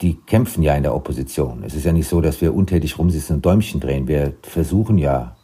die 0.00 0.14
kämpfen 0.14 0.62
ja 0.62 0.74
in 0.74 0.82
der 0.82 0.94
Opposition. 0.94 1.62
Es 1.64 1.74
ist 1.74 1.84
ja 1.84 1.92
nicht 1.92 2.08
so, 2.08 2.20
dass 2.20 2.40
wir 2.40 2.54
untätig 2.54 2.98
rumsitzen 2.98 3.36
und 3.36 3.46
Däumchen 3.46 3.80
drehen. 3.80 4.08
Wir 4.08 4.34
versuchen 4.42 4.98
ja 4.98 5.36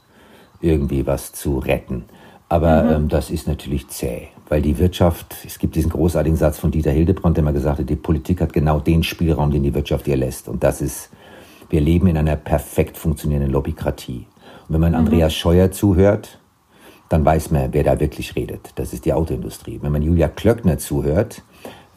irgendwie 0.61 1.07
was 1.07 1.33
zu 1.33 1.59
retten. 1.59 2.05
Aber 2.49 2.83
mhm. 2.83 2.91
ähm, 2.91 3.09
das 3.09 3.31
ist 3.31 3.47
natürlich 3.47 3.89
zäh, 3.89 4.29
weil 4.49 4.61
die 4.61 4.79
Wirtschaft, 4.79 5.37
es 5.47 5.59
gibt 5.59 5.77
diesen 5.77 5.91
großartigen 5.91 6.37
Satz 6.37 6.59
von 6.59 6.73
Dieter 6.73 6.91
Hildebrand, 6.91 7.37
der 7.37 7.45
mal 7.45 7.53
gesagt 7.53 7.79
hat, 7.79 7.89
die 7.89 7.97
Politik 7.97 8.41
hat 8.41 8.53
genau 8.53 8.81
den 8.81 9.05
Spielraum, 9.05 9.53
den 9.53 9.63
die 9.63 9.73
Wirtschaft 9.73 10.09
ihr 10.09 10.17
lässt. 10.17 10.49
Und 10.49 10.65
das 10.65 10.81
ist 10.81 11.11
Wir 11.71 11.81
leben 11.81 12.09
in 12.09 12.17
einer 12.17 12.35
perfekt 12.35 12.99
funktionierenden 12.99 13.53
Lobbykratie. 13.53 14.27
Und 14.67 14.75
wenn 14.75 14.81
man 14.81 14.93
mhm. 14.93 14.99
Andreas 14.99 15.33
Scheuer 15.33 15.71
zuhört, 15.71 16.41
dann 17.09 17.25
weiß 17.25 17.53
man, 17.53 17.73
wer 17.73 17.85
da 17.85 17.99
wirklich 17.99 18.37
redet. 18.37 18.73
Das 18.75 18.93
ist 18.93 19.05
die 19.05 19.13
Autoindustrie. 19.13 19.79
Wenn 19.81 19.93
man 19.93 20.03
Julia 20.03 20.29
Klöckner 20.29 20.79
zuhört, 20.79 21.43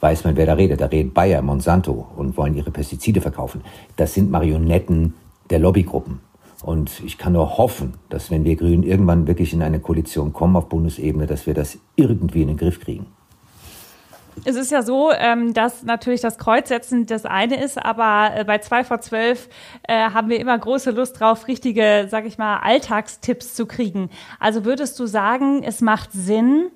weiß 0.04 0.26
man, 0.26 0.36
wer 0.36 0.46
da 0.46 0.54
redet. 0.56 0.82
Da 0.82 0.88
redet 0.88 1.14
Bayer, 1.14 1.42
Monsanto 1.42 2.06
und 2.18 2.36
wollen 2.36 2.56
ihre 2.56 2.72
Pestizide 2.72 3.22
verkaufen. 3.22 3.62
Das 3.96 4.14
sind 4.14 4.30
Marionetten 4.30 5.14
der 5.50 5.60
Lobbygruppen. 5.60 6.20
Und 6.62 7.02
ich 7.06 7.18
kann 7.18 7.34
nur 7.34 7.58
hoffen, 7.58 7.94
dass 8.10 8.30
wenn 8.30 8.44
wir 8.44 8.58
Grünen 8.58 8.84
irgendwann 8.84 9.28
wirklich 9.28 9.54
in 9.54 9.64
eine 9.64 9.80
Koalition 9.80 10.34
kommen 10.34 10.58
auf 10.58 10.68
Bundesebene, 10.68 11.26
dass 11.26 11.48
wir 11.48 11.54
das 11.54 11.78
irgendwie 11.96 12.42
in 12.42 12.50
den 12.50 12.58
Griff 12.58 12.82
kriegen. 12.82 13.06
Es 14.46 14.56
ist 14.58 14.72
ja 14.72 14.82
so, 14.82 15.12
ähm, 15.12 15.54
dass 15.54 15.84
natürlich 15.84 16.20
das 16.20 16.38
Kreuzsetzen 16.38 17.06
das 17.06 17.26
eine 17.26 17.64
ist, 17.64 17.78
aber 17.78 18.32
äh, 18.36 18.44
bei 18.44 18.58
2 18.58 18.84
vor 18.84 19.00
12 19.00 19.48
äh, 19.84 20.10
haben 20.10 20.30
wir 20.30 20.40
immer 20.40 20.58
große 20.58 20.92
Lust 20.92 21.20
drauf, 21.20 21.48
richtige, 21.48 22.08
sag 22.10 22.26
ich 22.26 22.38
mal, 22.38 22.58
Alltagstipps 22.58 23.54
zu 23.54 23.68
kriegen. 23.68 24.10
Also 24.40 24.66
würdest 24.66 25.00
du 25.00 25.06
sagen, 25.06 25.64
es 25.64 25.82
macht 25.82 26.12
Sinn, 26.12 26.72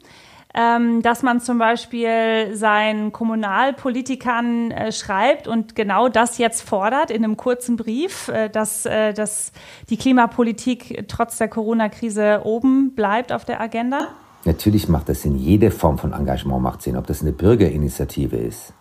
ähm, 0.57 1.03
dass 1.03 1.21
man 1.21 1.39
zum 1.39 1.59
Beispiel 1.59 2.55
seinen 2.55 3.11
Kommunalpolitikern 3.11 4.71
äh, 4.71 4.91
schreibt 4.91 5.47
und 5.47 5.75
genau 5.75 6.09
das 6.09 6.39
jetzt 6.39 6.67
fordert 6.67 7.11
in 7.11 7.23
einem 7.23 7.37
kurzen 7.37 7.77
Brief, 7.77 8.29
äh, 8.29 8.49
dass, 8.49 8.87
äh, 8.87 9.13
dass 9.13 9.51
die 9.91 9.97
Klimapolitik 9.97 11.05
trotz 11.07 11.37
der 11.37 11.47
Corona-Krise 11.47 12.41
oben 12.43 12.95
bleibt 12.95 13.31
auf 13.31 13.45
der 13.45 13.61
Agenda? 13.61 14.07
Natürlich 14.45 14.89
macht 14.89 15.09
das 15.09 15.21
Sinn. 15.21 15.37
Jede 15.37 15.69
Form 15.69 15.99
von 15.99 16.11
Engagement 16.11 16.63
macht 16.63 16.81
Sinn. 16.81 16.97
Ob 16.97 17.05
das 17.05 17.21
eine 17.21 17.33
Bürgerinitiative 17.33 18.37
ist 18.37 18.73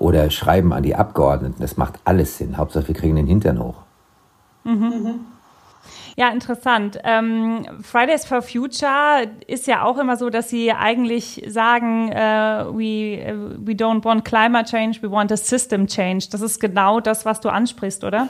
oder 0.00 0.28
Schreiben 0.30 0.72
an 0.72 0.82
die 0.82 0.96
Abgeordneten, 0.96 1.60
das 1.60 1.76
macht 1.76 2.00
alles 2.04 2.36
Sinn. 2.36 2.56
Hauptsache, 2.56 2.88
wir 2.88 2.94
kriegen 2.96 3.14
den 3.14 3.28
Hintern 3.28 3.62
hoch. 3.62 3.76
Mhm. 4.64 5.20
Ja, 6.18 6.30
interessant. 6.30 6.98
Ähm, 7.04 7.66
Fridays 7.82 8.24
for 8.24 8.40
Future 8.40 9.30
ist 9.46 9.66
ja 9.66 9.84
auch 9.84 9.98
immer 9.98 10.16
so, 10.16 10.30
dass 10.30 10.48
sie 10.48 10.72
eigentlich 10.72 11.44
sagen, 11.46 12.08
uh, 12.08 12.72
we, 12.74 13.54
we 13.58 13.72
don't 13.72 14.02
want 14.02 14.24
climate 14.24 14.64
change, 14.64 15.02
we 15.02 15.10
want 15.10 15.30
a 15.30 15.36
system 15.36 15.86
change. 15.86 16.28
Das 16.30 16.40
ist 16.40 16.58
genau 16.58 17.00
das, 17.00 17.26
was 17.26 17.40
du 17.42 17.50
ansprichst, 17.50 18.02
oder? 18.02 18.28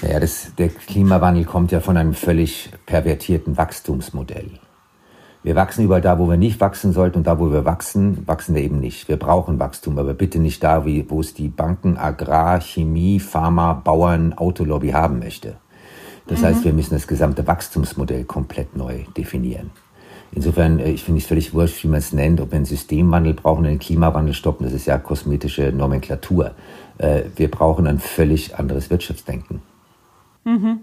Ja, 0.00 0.18
das, 0.18 0.54
der 0.56 0.70
Klimawandel 0.70 1.44
kommt 1.44 1.70
ja 1.70 1.80
von 1.80 1.98
einem 1.98 2.14
völlig 2.14 2.70
pervertierten 2.86 3.58
Wachstumsmodell. 3.58 4.52
Wir 5.42 5.56
wachsen 5.56 5.84
überall 5.84 6.00
da, 6.00 6.18
wo 6.18 6.30
wir 6.30 6.38
nicht 6.38 6.58
wachsen 6.62 6.94
sollten 6.94 7.18
und 7.18 7.26
da, 7.26 7.38
wo 7.38 7.52
wir 7.52 7.66
wachsen, 7.66 8.26
wachsen 8.26 8.54
wir 8.54 8.62
eben 8.62 8.80
nicht. 8.80 9.08
Wir 9.08 9.18
brauchen 9.18 9.60
Wachstum, 9.60 9.98
aber 9.98 10.14
bitte 10.14 10.38
nicht 10.38 10.64
da, 10.64 10.86
wo 10.86 11.20
es 11.20 11.34
die 11.34 11.48
Banken, 11.48 11.98
Agrar, 11.98 12.62
Chemie, 12.62 13.20
Pharma, 13.20 13.74
Bauern, 13.74 14.32
Autolobby 14.32 14.92
haben 14.92 15.18
möchte. 15.18 15.56
Das 16.26 16.40
mhm. 16.40 16.44
heißt, 16.44 16.64
wir 16.64 16.72
müssen 16.72 16.94
das 16.94 17.06
gesamte 17.06 17.46
Wachstumsmodell 17.46 18.24
komplett 18.24 18.76
neu 18.76 19.04
definieren. 19.16 19.70
Insofern, 20.34 20.78
äh, 20.80 20.90
ich 20.90 21.04
finde 21.04 21.20
es 21.20 21.26
völlig 21.26 21.54
wurscht, 21.54 21.82
wie 21.84 21.88
man 21.88 21.98
es 21.98 22.12
nennt, 22.12 22.40
ob 22.40 22.50
wir 22.50 22.56
einen 22.56 22.64
Systemwandel 22.64 23.34
brauchen, 23.34 23.66
einen 23.66 23.78
Klimawandel 23.78 24.34
stoppen, 24.34 24.64
das 24.64 24.72
ist 24.72 24.86
ja 24.86 24.98
kosmetische 24.98 25.72
Nomenklatur. 25.72 26.54
Äh, 26.98 27.22
wir 27.36 27.50
brauchen 27.50 27.86
ein 27.86 27.98
völlig 27.98 28.56
anderes 28.58 28.90
Wirtschaftsdenken. 28.90 29.62
Mhm. 30.44 30.80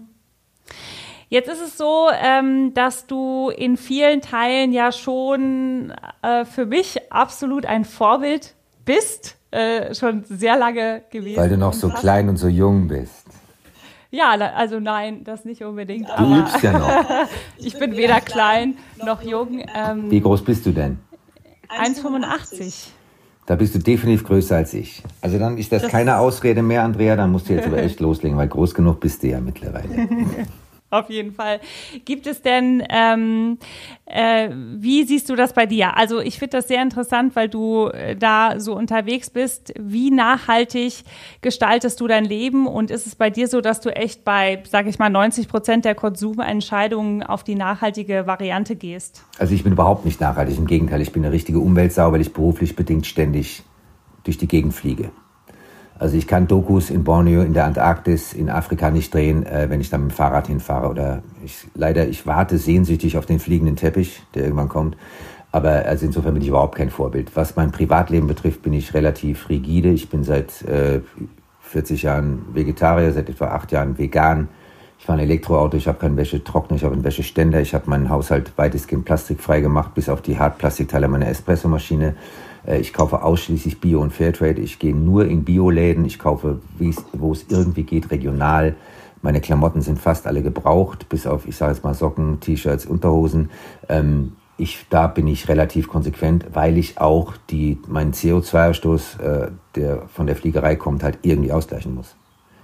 Jetzt 1.28 1.48
ist 1.48 1.62
es 1.62 1.78
so, 1.78 2.08
ähm, 2.12 2.74
dass 2.74 3.06
du 3.06 3.50
in 3.50 3.78
vielen 3.78 4.20
Teilen 4.20 4.72
ja 4.72 4.92
schon 4.92 5.92
äh, 6.20 6.44
für 6.44 6.66
mich 6.66 7.10
absolut 7.10 7.64
ein 7.64 7.84
Vorbild 7.84 8.54
bist, 8.84 9.36
schon 9.92 10.24
sehr 10.24 10.56
lange 10.56 11.02
gewesen. 11.10 11.36
Weil 11.36 11.50
du 11.50 11.58
noch 11.58 11.74
so 11.74 11.90
klein 11.90 12.30
und 12.30 12.38
so 12.38 12.48
jung 12.48 12.88
bist. 12.88 13.21
Ja, 14.12 14.32
also 14.32 14.78
nein, 14.78 15.24
das 15.24 15.46
nicht 15.46 15.64
unbedingt. 15.64 16.06
Du 16.18 16.38
übst 16.38 16.62
ja 16.62 16.78
noch. 16.78 17.28
ich 17.56 17.78
bin 17.78 17.96
weder 17.96 18.20
klein 18.20 18.76
noch 19.02 19.22
jung. 19.22 19.64
Ähm, 19.74 20.10
Wie 20.10 20.20
groß 20.20 20.44
bist 20.44 20.66
du 20.66 20.72
denn? 20.72 20.98
1,85. 21.70 22.88
Da 23.46 23.56
bist 23.56 23.74
du 23.74 23.78
definitiv 23.78 24.26
größer 24.26 24.56
als 24.56 24.74
ich. 24.74 25.02
Also 25.22 25.38
dann 25.38 25.56
ist 25.56 25.72
das, 25.72 25.82
das 25.82 25.90
keine 25.90 26.18
Ausrede 26.18 26.62
mehr, 26.62 26.84
Andrea. 26.84 27.16
Dann 27.16 27.32
musst 27.32 27.48
du 27.48 27.54
jetzt 27.54 27.66
aber 27.66 27.78
echt 27.82 28.00
loslegen, 28.00 28.36
weil 28.36 28.48
groß 28.48 28.74
genug 28.74 29.00
bist 29.00 29.22
du 29.22 29.28
ja 29.28 29.40
mittlerweile. 29.40 29.88
Auf 31.02 31.08
jeden 31.08 31.32
Fall. 31.32 31.60
Gibt 32.04 32.26
es 32.26 32.42
denn, 32.42 32.82
ähm, 32.90 33.56
äh, 34.04 34.50
wie 34.52 35.04
siehst 35.04 35.30
du 35.30 35.36
das 35.36 35.54
bei 35.54 35.64
dir? 35.64 35.96
Also 35.96 36.20
ich 36.20 36.38
finde 36.38 36.58
das 36.58 36.68
sehr 36.68 36.82
interessant, 36.82 37.34
weil 37.34 37.48
du 37.48 37.86
äh, 37.86 38.14
da 38.14 38.60
so 38.60 38.76
unterwegs 38.76 39.30
bist. 39.30 39.72
Wie 39.80 40.10
nachhaltig 40.10 41.04
gestaltest 41.40 41.98
du 41.98 42.08
dein 42.08 42.26
Leben? 42.26 42.66
Und 42.66 42.90
ist 42.90 43.06
es 43.06 43.14
bei 43.14 43.30
dir 43.30 43.48
so, 43.48 43.62
dass 43.62 43.80
du 43.80 43.88
echt 43.88 44.22
bei, 44.22 44.62
sage 44.68 44.90
ich 44.90 44.98
mal, 44.98 45.08
90 45.08 45.48
Prozent 45.48 45.86
der 45.86 45.94
Konsumentscheidungen 45.94 47.22
auf 47.22 47.42
die 47.42 47.54
nachhaltige 47.54 48.26
Variante 48.26 48.76
gehst? 48.76 49.24
Also 49.38 49.54
ich 49.54 49.64
bin 49.64 49.72
überhaupt 49.72 50.04
nicht 50.04 50.20
nachhaltig. 50.20 50.58
Im 50.58 50.66
Gegenteil, 50.66 51.00
ich 51.00 51.12
bin 51.12 51.24
eine 51.24 51.32
richtige 51.32 51.58
Umweltsau, 51.58 52.12
weil 52.12 52.20
ich 52.20 52.34
beruflich 52.34 52.76
bedingt 52.76 53.06
ständig 53.06 53.62
durch 54.24 54.36
die 54.36 54.46
Gegend 54.46 54.74
fliege. 54.74 55.10
Also 55.98 56.16
ich 56.16 56.26
kann 56.26 56.48
Dokus 56.48 56.90
in 56.90 57.04
Borneo, 57.04 57.42
in 57.42 57.52
der 57.52 57.64
Antarktis, 57.64 58.32
in 58.32 58.50
Afrika 58.50 58.90
nicht 58.90 59.14
drehen, 59.14 59.46
äh, 59.46 59.70
wenn 59.70 59.80
ich 59.80 59.90
dann 59.90 60.02
mit 60.02 60.12
dem 60.12 60.14
Fahrrad 60.16 60.48
hinfahre. 60.48 60.88
Oder 60.88 61.22
ich, 61.44 61.66
leider, 61.74 62.08
ich 62.08 62.26
warte 62.26 62.58
sehnsüchtig 62.58 63.16
auf 63.18 63.26
den 63.26 63.38
fliegenden 63.38 63.76
Teppich, 63.76 64.22
der 64.34 64.44
irgendwann 64.44 64.68
kommt. 64.68 64.96
Aber 65.52 65.84
also 65.86 66.06
insofern 66.06 66.34
bin 66.34 66.42
ich 66.42 66.48
überhaupt 66.48 66.76
kein 66.76 66.90
Vorbild. 66.90 67.36
Was 67.36 67.56
mein 67.56 67.72
Privatleben 67.72 68.26
betrifft, 68.26 68.62
bin 68.62 68.72
ich 68.72 68.94
relativ 68.94 69.48
rigide. 69.48 69.90
Ich 69.90 70.08
bin 70.08 70.24
seit 70.24 70.62
äh, 70.62 71.00
40 71.60 72.02
Jahren 72.02 72.46
Vegetarier, 72.52 73.12
seit 73.12 73.28
etwa 73.28 73.48
acht 73.48 73.70
Jahren 73.70 73.98
vegan. 73.98 74.48
Ich 74.98 75.06
fahre 75.06 75.18
ein 75.18 75.24
Elektroauto, 75.24 75.76
ich 75.76 75.88
habe 75.88 75.98
keinen 75.98 76.16
Wäschetrockner, 76.16 76.76
ich 76.76 76.84
habe 76.84 76.94
einen 76.94 77.04
Wäscheständer, 77.04 77.60
ich 77.60 77.74
habe 77.74 77.90
meinen 77.90 78.08
Haushalt 78.08 78.52
weitestgehend 78.56 79.04
plastikfrei 79.04 79.60
gemacht, 79.60 79.94
bis 79.94 80.08
auf 80.08 80.22
die 80.22 80.38
Hartplastikteile 80.38 81.08
meiner 81.08 81.26
Espressomaschine. 81.26 82.08
Äh, 82.08 82.14
ich 82.66 82.92
kaufe 82.92 83.22
ausschließlich 83.22 83.80
Bio 83.80 84.00
und 84.00 84.12
Fairtrade. 84.12 84.60
Ich 84.60 84.78
gehe 84.78 84.94
nur 84.94 85.26
in 85.26 85.44
Bioläden. 85.44 86.04
Ich 86.04 86.18
kaufe, 86.18 86.60
wo 87.12 87.32
es 87.32 87.46
irgendwie 87.48 87.82
geht, 87.82 88.10
regional. 88.10 88.76
Meine 89.20 89.40
Klamotten 89.40 89.82
sind 89.82 90.00
fast 90.00 90.26
alle 90.26 90.42
gebraucht, 90.42 91.08
bis 91.08 91.26
auf, 91.26 91.46
ich 91.46 91.56
sage 91.56 91.72
jetzt 91.72 91.84
mal 91.84 91.94
Socken, 91.94 92.40
T-Shirts, 92.40 92.86
Unterhosen. 92.86 93.50
Ähm, 93.88 94.32
ich, 94.56 94.86
da 94.90 95.06
bin 95.06 95.26
ich 95.28 95.48
relativ 95.48 95.88
konsequent, 95.88 96.46
weil 96.52 96.76
ich 96.76 96.98
auch 96.98 97.34
die, 97.50 97.78
meinen 97.88 98.12
CO2-Ausstoß, 98.12 99.20
äh, 99.20 99.50
der 99.76 100.02
von 100.08 100.26
der 100.26 100.36
Fliegerei 100.36 100.76
kommt, 100.76 101.02
halt 101.02 101.20
irgendwie 101.22 101.52
ausgleichen 101.52 101.94
muss. 101.94 102.16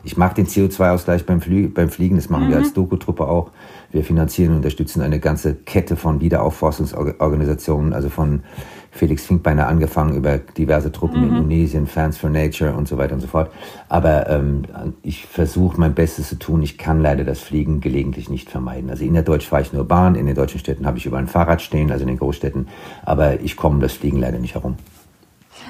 Ich 0.05 0.17
mache 0.17 0.37
den 0.37 0.47
CO2-Ausgleich 0.47 1.27
beim, 1.27 1.41
Flie 1.41 1.69
beim 1.69 1.89
Fliegen, 1.89 2.17
das 2.17 2.29
machen 2.29 2.47
mhm. 2.47 2.51
wir 2.51 2.57
als 2.59 2.73
Doku-Truppe 2.73 3.27
auch. 3.27 3.51
Wir 3.91 4.05
finanzieren 4.05 4.51
und 4.51 4.57
unterstützen 4.59 5.03
eine 5.03 5.19
ganze 5.19 5.55
Kette 5.55 5.97
von 5.97 6.21
Wiederaufforstungsorganisationen, 6.21 7.93
also 7.93 8.09
von 8.09 8.43
Felix 8.91 9.27
Finkbeiner 9.27 9.69
angefangen 9.69 10.17
über 10.17 10.39
diverse 10.39 10.91
Truppen 10.91 11.21
mhm. 11.21 11.29
in 11.29 11.37
Indonesien, 11.37 11.87
Fans 11.87 12.19
for 12.19 12.31
Nature 12.31 12.75
und 12.75 12.89
so 12.89 12.99
weiter 12.99 13.15
und 13.15 13.21
so 13.21 13.27
fort. 13.27 13.51
Aber 13.89 14.29
ähm, 14.29 14.65
ich 15.03 15.27
versuche 15.27 15.79
mein 15.79 15.95
Bestes 15.95 16.29
zu 16.29 16.39
tun. 16.39 16.63
Ich 16.63 16.79
kann 16.79 17.01
leider 17.01 17.25
das 17.25 17.41
Fliegen 17.41 17.81
gelegentlich 17.81 18.29
nicht 18.29 18.51
vermeiden. 18.51 18.91
Also 18.91 19.05
innerdeutsch 19.05 19.47
fahre 19.47 19.63
ich 19.63 19.73
nur 19.73 19.85
Bahn, 19.85 20.15
in 20.15 20.27
den 20.27 20.35
deutschen 20.35 20.61
Städten 20.61 20.87
habe 20.87 20.99
ich 20.99 21.07
über 21.07 21.19
ein 21.19 21.29
Fahrrad 21.29 21.63
stehen, 21.63 21.91
also 21.91 22.03
in 22.03 22.09
den 22.09 22.19
Großstädten. 22.19 22.69
Aber 23.05 23.41
ich 23.41 23.57
komme 23.57 23.81
das 23.81 23.93
Fliegen 23.93 24.19
leider 24.19 24.39
nicht 24.39 24.55
herum. 24.55 24.77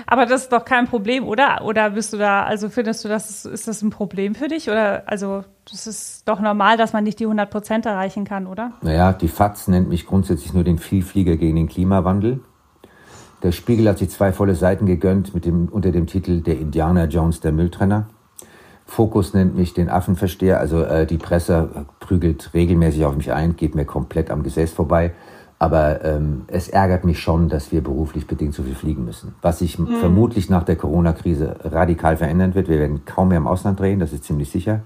Aber 0.07 0.27
das 0.27 0.43
ist 0.43 0.53
doch 0.53 0.65
kein 0.65 0.87
Problem, 0.87 1.27
oder? 1.27 1.65
Oder 1.65 1.91
bist 1.91 2.13
du 2.13 2.19
da, 2.19 2.45
also 2.45 2.69
findest 2.69 3.05
du, 3.05 3.09
das 3.09 3.31
ist, 3.31 3.45
ist 3.47 3.69
das 3.69 3.83
ein 3.83 3.91
Problem 3.91 4.35
für 4.35 4.49
dich? 4.49 4.71
Oder 4.71 5.03
also 5.07 5.45
das 5.71 5.87
ist 5.87 6.29
doch 6.29 6.41
normal, 6.41 6.77
dass 6.77 6.93
man 6.93 7.05
nicht 7.05 7.19
die 7.21 7.25
100 7.25 7.51
Prozent 7.51 7.87
erreichen 7.87 8.25
kann, 8.25 8.47
oder? 8.47 8.73
Naja, 8.83 9.13
die 9.13 9.29
FAZ 9.29 9.69
nennt 9.69 9.89
mich 9.89 10.07
grundsätzlich 10.07 10.53
nur 10.53 10.65
den 10.65 10.79
Vielflieger 10.79 11.37
gegen 11.37 11.57
den 11.57 11.69
Klimawandel. 11.69 12.41
Der 13.43 13.53
Spiegel 13.53 13.89
hat 13.89 13.99
sich 13.99 14.11
zwei 14.11 14.33
volle 14.33 14.55
Seiten 14.55 14.87
gegönnt 14.87 15.35
mit 15.35 15.45
dem, 15.45 15.69
unter 15.69 15.93
dem 15.93 16.07
Titel 16.07 16.41
Der 16.41 16.59
Indianer 16.59 17.07
Jones, 17.07 17.41
der 17.41 17.53
Mülltrenner. 17.53 18.09
Fokus 18.85 19.35
nennt 19.35 19.55
mich 19.55 19.75
den 19.75 19.91
Affenversteher, 19.91 20.59
also 20.59 20.83
äh, 20.83 21.07
die 21.07 21.19
Presse 21.19 21.87
prügelt 22.01 22.51
regelmäßig 22.55 23.05
auf 23.05 23.15
mich 23.15 23.33
ein, 23.33 23.55
geht 23.55 23.75
mir 23.75 23.85
komplett 23.85 24.31
am 24.31 24.43
Gesäß 24.43 24.73
vorbei. 24.73 25.13
Aber 25.61 26.05
ähm, 26.05 26.45
es 26.47 26.69
ärgert 26.69 27.05
mich 27.05 27.19
schon, 27.19 27.49
dass 27.49 27.73
wir 27.73 27.83
beruflich 27.83 28.27
bedingt 28.27 28.55
so 28.55 28.63
viel 28.63 28.77
fliegen 28.77 29.05
müssen. 29.05 29.35
Was 29.43 29.59
sich 29.59 29.79
mhm. 29.79 29.89
vermutlich 29.99 30.49
nach 30.49 30.63
der 30.63 30.77
Corona-Krise 30.77 31.57
radikal 31.65 32.17
verändern 32.17 32.55
wird. 32.55 32.69
Wir 32.69 32.79
werden 32.79 33.05
kaum 33.05 33.29
mehr 33.29 33.39
im 33.39 33.49
Ausland 33.49 33.79
drehen, 33.79 33.99
das 33.99 34.13
ist 34.13 34.25
ziemlich 34.25 34.51
sicher. 34.51 34.83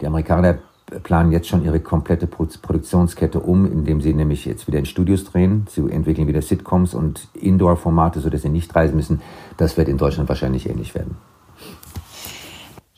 Die 0.00 0.06
Amerikaner 0.06 0.56
planen 1.02 1.32
jetzt 1.32 1.48
schon 1.48 1.64
ihre 1.64 1.80
komplette 1.80 2.26
Produktionskette 2.26 3.40
um, 3.40 3.66
indem 3.66 4.00
sie 4.00 4.14
nämlich 4.14 4.44
jetzt 4.44 4.66
wieder 4.66 4.78
in 4.78 4.86
Studios 4.86 5.24
drehen. 5.24 5.66
Sie 5.68 5.80
entwickeln 5.90 6.28
wieder 6.28 6.42
Sitcoms 6.42 6.94
und 6.94 7.28
Indoor-Formate, 7.34 8.20
sodass 8.20 8.42
sie 8.42 8.48
nicht 8.48 8.74
reisen 8.74 8.96
müssen. 8.96 9.20
Das 9.56 9.76
wird 9.76 9.88
in 9.88 9.98
Deutschland 9.98 10.28
wahrscheinlich 10.28 10.68
ähnlich 10.68 10.94
werden. 10.94 11.16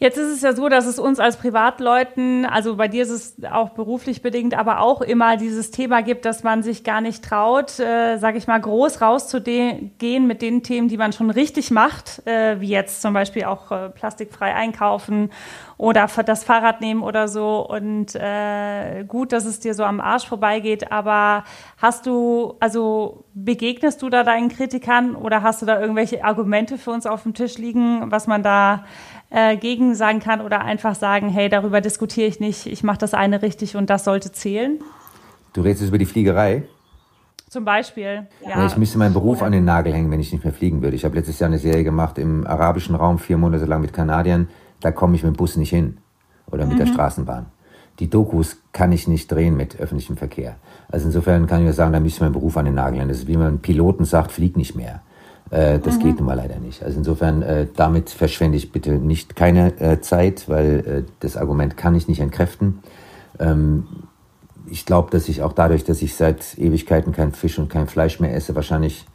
Jetzt 0.00 0.16
ist 0.16 0.32
es 0.32 0.42
ja 0.42 0.52
so, 0.52 0.68
dass 0.68 0.86
es 0.86 1.00
uns 1.00 1.18
als 1.18 1.38
Privatleuten, 1.38 2.46
also 2.46 2.76
bei 2.76 2.86
dir 2.86 3.02
ist 3.02 3.10
es 3.10 3.36
auch 3.50 3.70
beruflich 3.70 4.22
bedingt, 4.22 4.56
aber 4.56 4.80
auch 4.80 5.00
immer 5.00 5.36
dieses 5.36 5.72
Thema 5.72 6.02
gibt, 6.02 6.24
dass 6.24 6.44
man 6.44 6.62
sich 6.62 6.84
gar 6.84 7.00
nicht 7.00 7.24
traut, 7.24 7.80
äh, 7.80 8.16
sage 8.18 8.38
ich 8.38 8.46
mal, 8.46 8.60
groß 8.60 9.00
rauszugehen 9.00 10.26
mit 10.28 10.40
den 10.40 10.62
Themen, 10.62 10.86
die 10.86 10.96
man 10.96 11.12
schon 11.12 11.30
richtig 11.30 11.72
macht, 11.72 12.24
äh, 12.28 12.60
wie 12.60 12.68
jetzt 12.68 13.02
zum 13.02 13.12
Beispiel 13.12 13.46
auch 13.46 13.72
äh, 13.72 13.88
plastikfrei 13.88 14.54
einkaufen 14.54 15.30
oder 15.78 16.08
das 16.24 16.44
Fahrrad 16.44 16.80
nehmen 16.80 17.02
oder 17.02 17.26
so. 17.26 17.68
Und 17.68 18.14
äh, 18.14 19.02
gut, 19.02 19.32
dass 19.32 19.46
es 19.46 19.58
dir 19.58 19.74
so 19.74 19.82
am 19.82 20.00
Arsch 20.00 20.28
vorbeigeht, 20.28 20.92
aber 20.92 21.42
hast 21.76 22.06
du, 22.06 22.54
also 22.60 23.24
begegnest 23.34 24.00
du 24.02 24.10
da 24.10 24.22
deinen 24.22 24.48
Kritikern 24.48 25.16
oder 25.16 25.42
hast 25.42 25.60
du 25.60 25.66
da 25.66 25.80
irgendwelche 25.80 26.24
Argumente 26.24 26.78
für 26.78 26.92
uns 26.92 27.04
auf 27.04 27.24
dem 27.24 27.34
Tisch 27.34 27.58
liegen, 27.58 28.12
was 28.12 28.28
man 28.28 28.44
da 28.44 28.84
äh, 29.30 29.56
gegen 29.56 29.94
sagen 29.94 30.20
kann 30.20 30.40
oder 30.40 30.62
einfach 30.62 30.94
sagen, 30.94 31.28
hey, 31.28 31.48
darüber 31.48 31.80
diskutiere 31.80 32.26
ich 32.26 32.40
nicht, 32.40 32.66
ich 32.66 32.82
mache 32.82 32.98
das 32.98 33.14
eine 33.14 33.42
richtig 33.42 33.76
und 33.76 33.90
das 33.90 34.04
sollte 34.04 34.32
zählen? 34.32 34.80
Du 35.52 35.62
redest 35.62 35.82
jetzt 35.82 35.88
über 35.88 35.98
die 35.98 36.06
Fliegerei? 36.06 36.64
Zum 37.48 37.64
Beispiel. 37.64 38.26
Ja. 38.44 38.50
ja. 38.50 38.66
ich 38.66 38.76
müsste 38.76 38.98
meinen 38.98 39.14
Beruf 39.14 39.42
an 39.42 39.52
den 39.52 39.64
Nagel 39.64 39.94
hängen, 39.94 40.10
wenn 40.10 40.20
ich 40.20 40.32
nicht 40.32 40.44
mehr 40.44 40.52
fliegen 40.52 40.82
würde. 40.82 40.96
Ich 40.96 41.04
habe 41.04 41.16
letztes 41.16 41.38
Jahr 41.38 41.48
eine 41.48 41.58
Serie 41.58 41.84
gemacht 41.84 42.18
im 42.18 42.46
arabischen 42.46 42.94
Raum, 42.94 43.18
vier 43.18 43.38
Monate 43.38 43.64
lang 43.64 43.80
mit 43.80 43.92
Kanadiern. 43.92 44.48
Da 44.80 44.92
komme 44.92 45.16
ich 45.16 45.22
mit 45.22 45.34
dem 45.34 45.36
Bus 45.36 45.56
nicht 45.56 45.70
hin 45.70 45.98
oder 46.50 46.66
mit 46.66 46.74
mhm. 46.74 46.78
der 46.80 46.86
Straßenbahn. 46.86 47.46
Die 48.00 48.08
Dokus 48.08 48.58
kann 48.72 48.92
ich 48.92 49.08
nicht 49.08 49.32
drehen 49.32 49.56
mit 49.56 49.80
öffentlichem 49.80 50.16
Verkehr. 50.16 50.56
Also 50.88 51.06
insofern 51.06 51.46
kann 51.46 51.60
ich 51.60 51.64
nur 51.64 51.72
sagen, 51.72 51.92
da 51.92 52.00
müsste 52.00 52.18
ich 52.18 52.20
meinen 52.20 52.32
Beruf 52.32 52.56
an 52.56 52.66
den 52.66 52.74
Nagel 52.74 53.00
hängen. 53.00 53.08
Das 53.08 53.18
ist 53.18 53.26
wie 53.26 53.36
man 53.36 53.58
Piloten 53.60 54.04
sagt, 54.04 54.30
flieg 54.30 54.56
nicht 54.56 54.76
mehr. 54.76 55.00
Äh, 55.50 55.78
das 55.78 55.98
mhm. 55.98 56.02
geht 56.02 56.16
nun 56.16 56.26
mal 56.26 56.34
leider 56.34 56.58
nicht. 56.58 56.82
Also 56.82 56.98
insofern, 56.98 57.42
äh, 57.42 57.66
damit 57.74 58.10
verschwende 58.10 58.56
ich 58.56 58.72
bitte 58.72 58.92
nicht 58.92 59.36
keine 59.36 59.78
äh, 59.80 60.00
Zeit, 60.00 60.48
weil 60.48 60.78
äh, 60.86 61.10
das 61.20 61.36
Argument 61.36 61.76
kann 61.76 61.94
ich 61.94 62.08
nicht 62.08 62.20
entkräften. 62.20 62.80
Ähm, 63.38 63.86
ich 64.70 64.84
glaube, 64.84 65.10
dass 65.10 65.28
ich 65.28 65.42
auch 65.42 65.52
dadurch, 65.52 65.84
dass 65.84 66.02
ich 66.02 66.14
seit 66.14 66.58
Ewigkeiten 66.58 67.12
kein 67.12 67.32
Fisch 67.32 67.58
und 67.58 67.70
kein 67.70 67.86
Fleisch 67.86 68.20
mehr 68.20 68.34
esse, 68.34 68.54
wahrscheinlich 68.54 69.06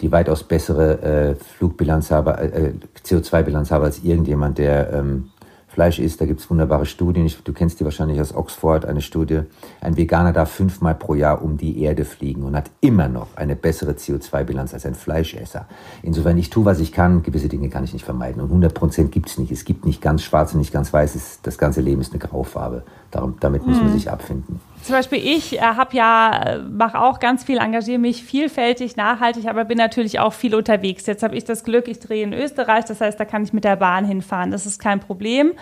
die 0.00 0.12
weitaus 0.12 0.44
bessere 0.44 1.02
äh, 1.02 1.34
Flugbilanz 1.34 2.10
habe, 2.10 2.38
äh, 2.38 2.72
CO2-Bilanz 3.04 3.70
habe 3.70 3.84
als 3.84 4.02
irgendjemand, 4.02 4.58
der 4.58 4.92
ähm, 4.92 5.30
Fleisch 5.72 5.98
isst. 5.98 6.20
Da 6.20 6.26
gibt 6.26 6.40
es 6.40 6.50
wunderbare 6.50 6.84
Studien. 6.84 7.24
Ich, 7.24 7.42
du 7.42 7.52
kennst 7.52 7.80
die 7.80 7.84
wahrscheinlich 7.84 8.20
aus 8.20 8.34
Oxford, 8.34 8.84
eine 8.84 9.00
Studie. 9.00 9.40
Ein 9.80 9.96
Veganer 9.96 10.32
darf 10.32 10.50
fünfmal 10.50 10.94
pro 10.94 11.14
Jahr 11.14 11.42
um 11.42 11.56
die 11.56 11.82
Erde 11.82 12.04
fliegen 12.04 12.42
und 12.42 12.54
hat 12.54 12.70
immer 12.80 13.08
noch 13.08 13.28
eine 13.36 13.56
bessere 13.56 13.92
CO2-Bilanz 13.92 14.74
als 14.74 14.84
ein 14.84 14.94
Fleischesser. 14.94 15.66
Insofern, 16.02 16.36
ich 16.36 16.50
tue, 16.50 16.66
was 16.66 16.78
ich 16.78 16.92
kann. 16.92 17.22
Gewisse 17.22 17.48
Dinge 17.48 17.70
kann 17.70 17.84
ich 17.84 17.94
nicht 17.94 18.04
vermeiden. 18.04 18.42
Und 18.42 18.48
100 18.48 18.74
Prozent 18.74 19.12
gibt 19.12 19.30
es 19.30 19.38
nicht. 19.38 19.50
Es 19.50 19.64
gibt 19.64 19.86
nicht 19.86 20.02
ganz 20.02 20.22
schwarz 20.22 20.52
und 20.52 20.58
nicht 20.58 20.72
ganz 20.72 20.92
weiß. 20.92 21.40
Das 21.42 21.56
ganze 21.56 21.80
Leben 21.80 22.02
ist 22.02 22.12
eine 22.12 22.20
Graufarbe. 22.20 22.82
Darum, 23.10 23.36
damit 23.40 23.66
muss 23.66 23.78
man 23.78 23.86
hm. 23.86 23.92
sich 23.94 24.10
abfinden. 24.10 24.60
Zum 24.82 24.96
Beispiel 24.96 25.18
ich 25.18 25.58
äh, 25.58 25.60
habe 25.60 25.96
ja, 25.96 26.58
mache 26.68 26.98
auch 26.98 27.20
ganz 27.20 27.44
viel, 27.44 27.58
engagiere 27.58 27.98
mich 27.98 28.24
vielfältig, 28.24 28.96
nachhaltig, 28.96 29.46
aber 29.46 29.64
bin 29.64 29.78
natürlich 29.78 30.18
auch 30.18 30.32
viel 30.32 30.56
unterwegs. 30.56 31.06
Jetzt 31.06 31.22
habe 31.22 31.36
ich 31.36 31.44
das 31.44 31.62
Glück, 31.62 31.86
ich 31.86 32.00
drehe 32.00 32.24
in 32.24 32.32
Österreich, 32.32 32.84
das 32.86 33.00
heißt, 33.00 33.18
da 33.18 33.24
kann 33.24 33.44
ich 33.44 33.52
mit 33.52 33.62
der 33.62 33.76
Bahn 33.76 34.04
hinfahren. 34.04 34.50
Das 34.50 34.66
ist 34.66 34.80
kein 34.80 34.98
Problem. 34.98 35.52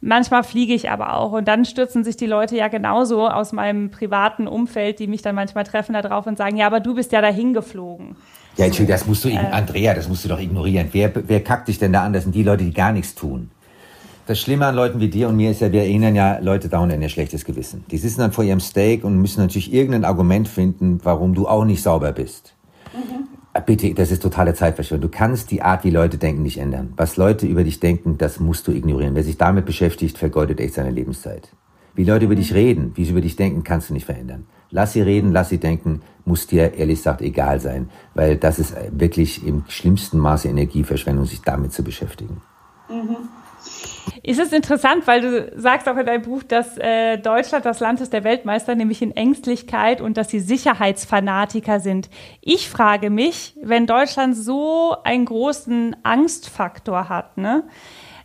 Manchmal 0.00 0.44
fliege 0.44 0.74
ich 0.74 0.90
aber 0.90 1.16
auch 1.16 1.32
und 1.32 1.48
dann 1.48 1.64
stürzen 1.64 2.04
sich 2.04 2.16
die 2.16 2.26
Leute 2.26 2.56
ja 2.56 2.68
genauso 2.68 3.28
aus 3.28 3.52
meinem 3.52 3.90
privaten 3.90 4.46
Umfeld, 4.46 5.00
die 5.00 5.08
mich 5.08 5.22
dann 5.22 5.34
manchmal 5.34 5.64
treffen, 5.64 5.94
da 5.94 6.02
drauf 6.02 6.28
und 6.28 6.38
sagen, 6.38 6.56
ja, 6.56 6.68
aber 6.68 6.78
du 6.78 6.94
bist 6.94 7.10
ja 7.10 7.20
dahin 7.20 7.54
geflogen. 7.54 8.14
Ja, 8.56 8.66
Entschuldigung, 8.66 8.96
das 8.96 9.06
musst 9.06 9.24
du, 9.24 9.28
äh, 9.28 9.38
Andrea, 9.38 9.94
das 9.94 10.08
musst 10.08 10.24
du 10.24 10.28
doch 10.28 10.38
ignorieren. 10.38 10.88
Wer, 10.92 11.12
wer 11.14 11.42
kackt 11.42 11.66
dich 11.66 11.78
denn 11.78 11.92
da 11.92 12.04
an? 12.04 12.12
Das 12.12 12.22
sind 12.22 12.34
die 12.34 12.44
Leute, 12.44 12.62
die 12.62 12.72
gar 12.72 12.92
nichts 12.92 13.16
tun. 13.16 13.50
Das 14.28 14.38
Schlimme 14.38 14.66
an 14.66 14.74
Leuten 14.74 15.00
wie 15.00 15.08
dir 15.08 15.26
und 15.30 15.36
mir 15.36 15.50
ist 15.52 15.62
ja, 15.62 15.72
wir 15.72 15.80
erinnern 15.80 16.14
ja 16.14 16.38
Leute 16.40 16.68
dauernd 16.68 16.92
an 16.92 17.00
ihr 17.00 17.08
schlechtes 17.08 17.46
Gewissen. 17.46 17.86
Die 17.90 17.96
sitzen 17.96 18.20
dann 18.20 18.30
vor 18.30 18.44
ihrem 18.44 18.60
Steak 18.60 19.02
und 19.02 19.16
müssen 19.16 19.40
natürlich 19.40 19.72
irgendein 19.72 20.04
Argument 20.04 20.46
finden, 20.48 21.00
warum 21.02 21.32
du 21.32 21.48
auch 21.48 21.64
nicht 21.64 21.82
sauber 21.82 22.12
bist. 22.12 22.54
Mhm. 22.92 23.26
Bitte, 23.64 23.94
das 23.94 24.10
ist 24.10 24.22
totale 24.22 24.52
Zeitverschwendung. 24.52 25.10
Du 25.10 25.16
kannst 25.16 25.50
die 25.50 25.62
Art, 25.62 25.82
wie 25.82 25.88
Leute 25.88 26.18
denken, 26.18 26.42
nicht 26.42 26.58
ändern. 26.58 26.92
Was 26.98 27.16
Leute 27.16 27.46
über 27.46 27.64
dich 27.64 27.80
denken, 27.80 28.18
das 28.18 28.38
musst 28.38 28.68
du 28.68 28.72
ignorieren. 28.72 29.14
Wer 29.14 29.24
sich 29.24 29.38
damit 29.38 29.64
beschäftigt, 29.64 30.18
vergeudet 30.18 30.60
echt 30.60 30.74
seine 30.74 30.90
Lebenszeit. 30.90 31.48
Wie 31.94 32.04
Leute 32.04 32.26
über 32.26 32.34
dich 32.34 32.52
reden, 32.52 32.92
wie 32.96 33.06
sie 33.06 33.12
über 33.12 33.22
dich 33.22 33.36
denken, 33.36 33.64
kannst 33.64 33.88
du 33.88 33.94
nicht 33.94 34.04
verändern. 34.04 34.44
Lass 34.70 34.92
sie 34.92 35.00
reden, 35.00 35.32
lass 35.32 35.48
sie 35.48 35.58
denken, 35.58 36.02
muss 36.26 36.46
dir 36.46 36.74
ehrlich 36.74 36.98
gesagt 36.98 37.22
egal 37.22 37.60
sein, 37.60 37.88
weil 38.12 38.36
das 38.36 38.58
ist 38.58 38.74
wirklich 38.90 39.46
im 39.46 39.64
schlimmsten 39.68 40.18
Maße 40.18 40.48
Energieverschwendung, 40.48 41.24
sich 41.24 41.40
damit 41.40 41.72
zu 41.72 41.82
beschäftigen. 41.82 42.42
Mhm. 42.90 43.16
Es 44.22 44.38
ist 44.38 44.52
interessant, 44.52 45.06
weil 45.06 45.20
du 45.20 45.52
sagst 45.56 45.88
auch 45.88 45.96
in 45.96 46.04
deinem 46.04 46.22
Buch, 46.22 46.42
dass 46.42 46.76
äh, 46.78 47.18
Deutschland 47.18 47.64
das 47.64 47.80
Land 47.80 48.00
ist 48.00 48.12
der 48.12 48.24
Weltmeister, 48.24 48.74
nämlich 48.74 49.00
in 49.00 49.16
Ängstlichkeit 49.16 50.00
und 50.00 50.16
dass 50.16 50.28
sie 50.28 50.40
Sicherheitsfanatiker 50.40 51.80
sind. 51.80 52.10
Ich 52.40 52.68
frage 52.68 53.10
mich, 53.10 53.56
wenn 53.62 53.86
Deutschland 53.86 54.36
so 54.36 54.96
einen 55.04 55.24
großen 55.24 55.96
Angstfaktor 56.02 57.08
hat, 57.08 57.38
ne, 57.38 57.64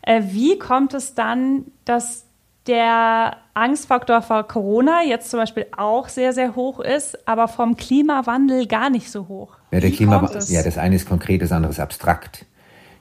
äh, 0.02 0.22
wie 0.26 0.60
kommt 0.60 0.94
es 0.94 1.16
dann, 1.16 1.66
dass 1.86 2.26
der 2.68 3.38
Angstfaktor 3.54 4.22
vor 4.22 4.48
Corona 4.48 5.04
jetzt 5.06 5.30
zum 5.30 5.40
Beispiel 5.40 5.68
auch 5.76 6.08
sehr, 6.08 6.34
sehr 6.34 6.56
hoch 6.56 6.80
ist, 6.80 7.28
aber 7.28 7.48
vom 7.48 7.76
Klimawandel 7.76 8.68
gar 8.68 8.90
nicht 8.90 9.12
so 9.12 9.28
hoch. 9.28 9.58
Ja, 9.72 9.80
der 9.80 9.92
Klimawandel, 9.92 10.42
ja, 10.48 10.64
das 10.64 10.78
eine 10.78 10.96
ist 10.96 11.08
konkret, 11.08 11.42
das 11.42 11.52
andere 11.52 11.72
ist 11.72 11.80
abstrakt. 11.80 12.46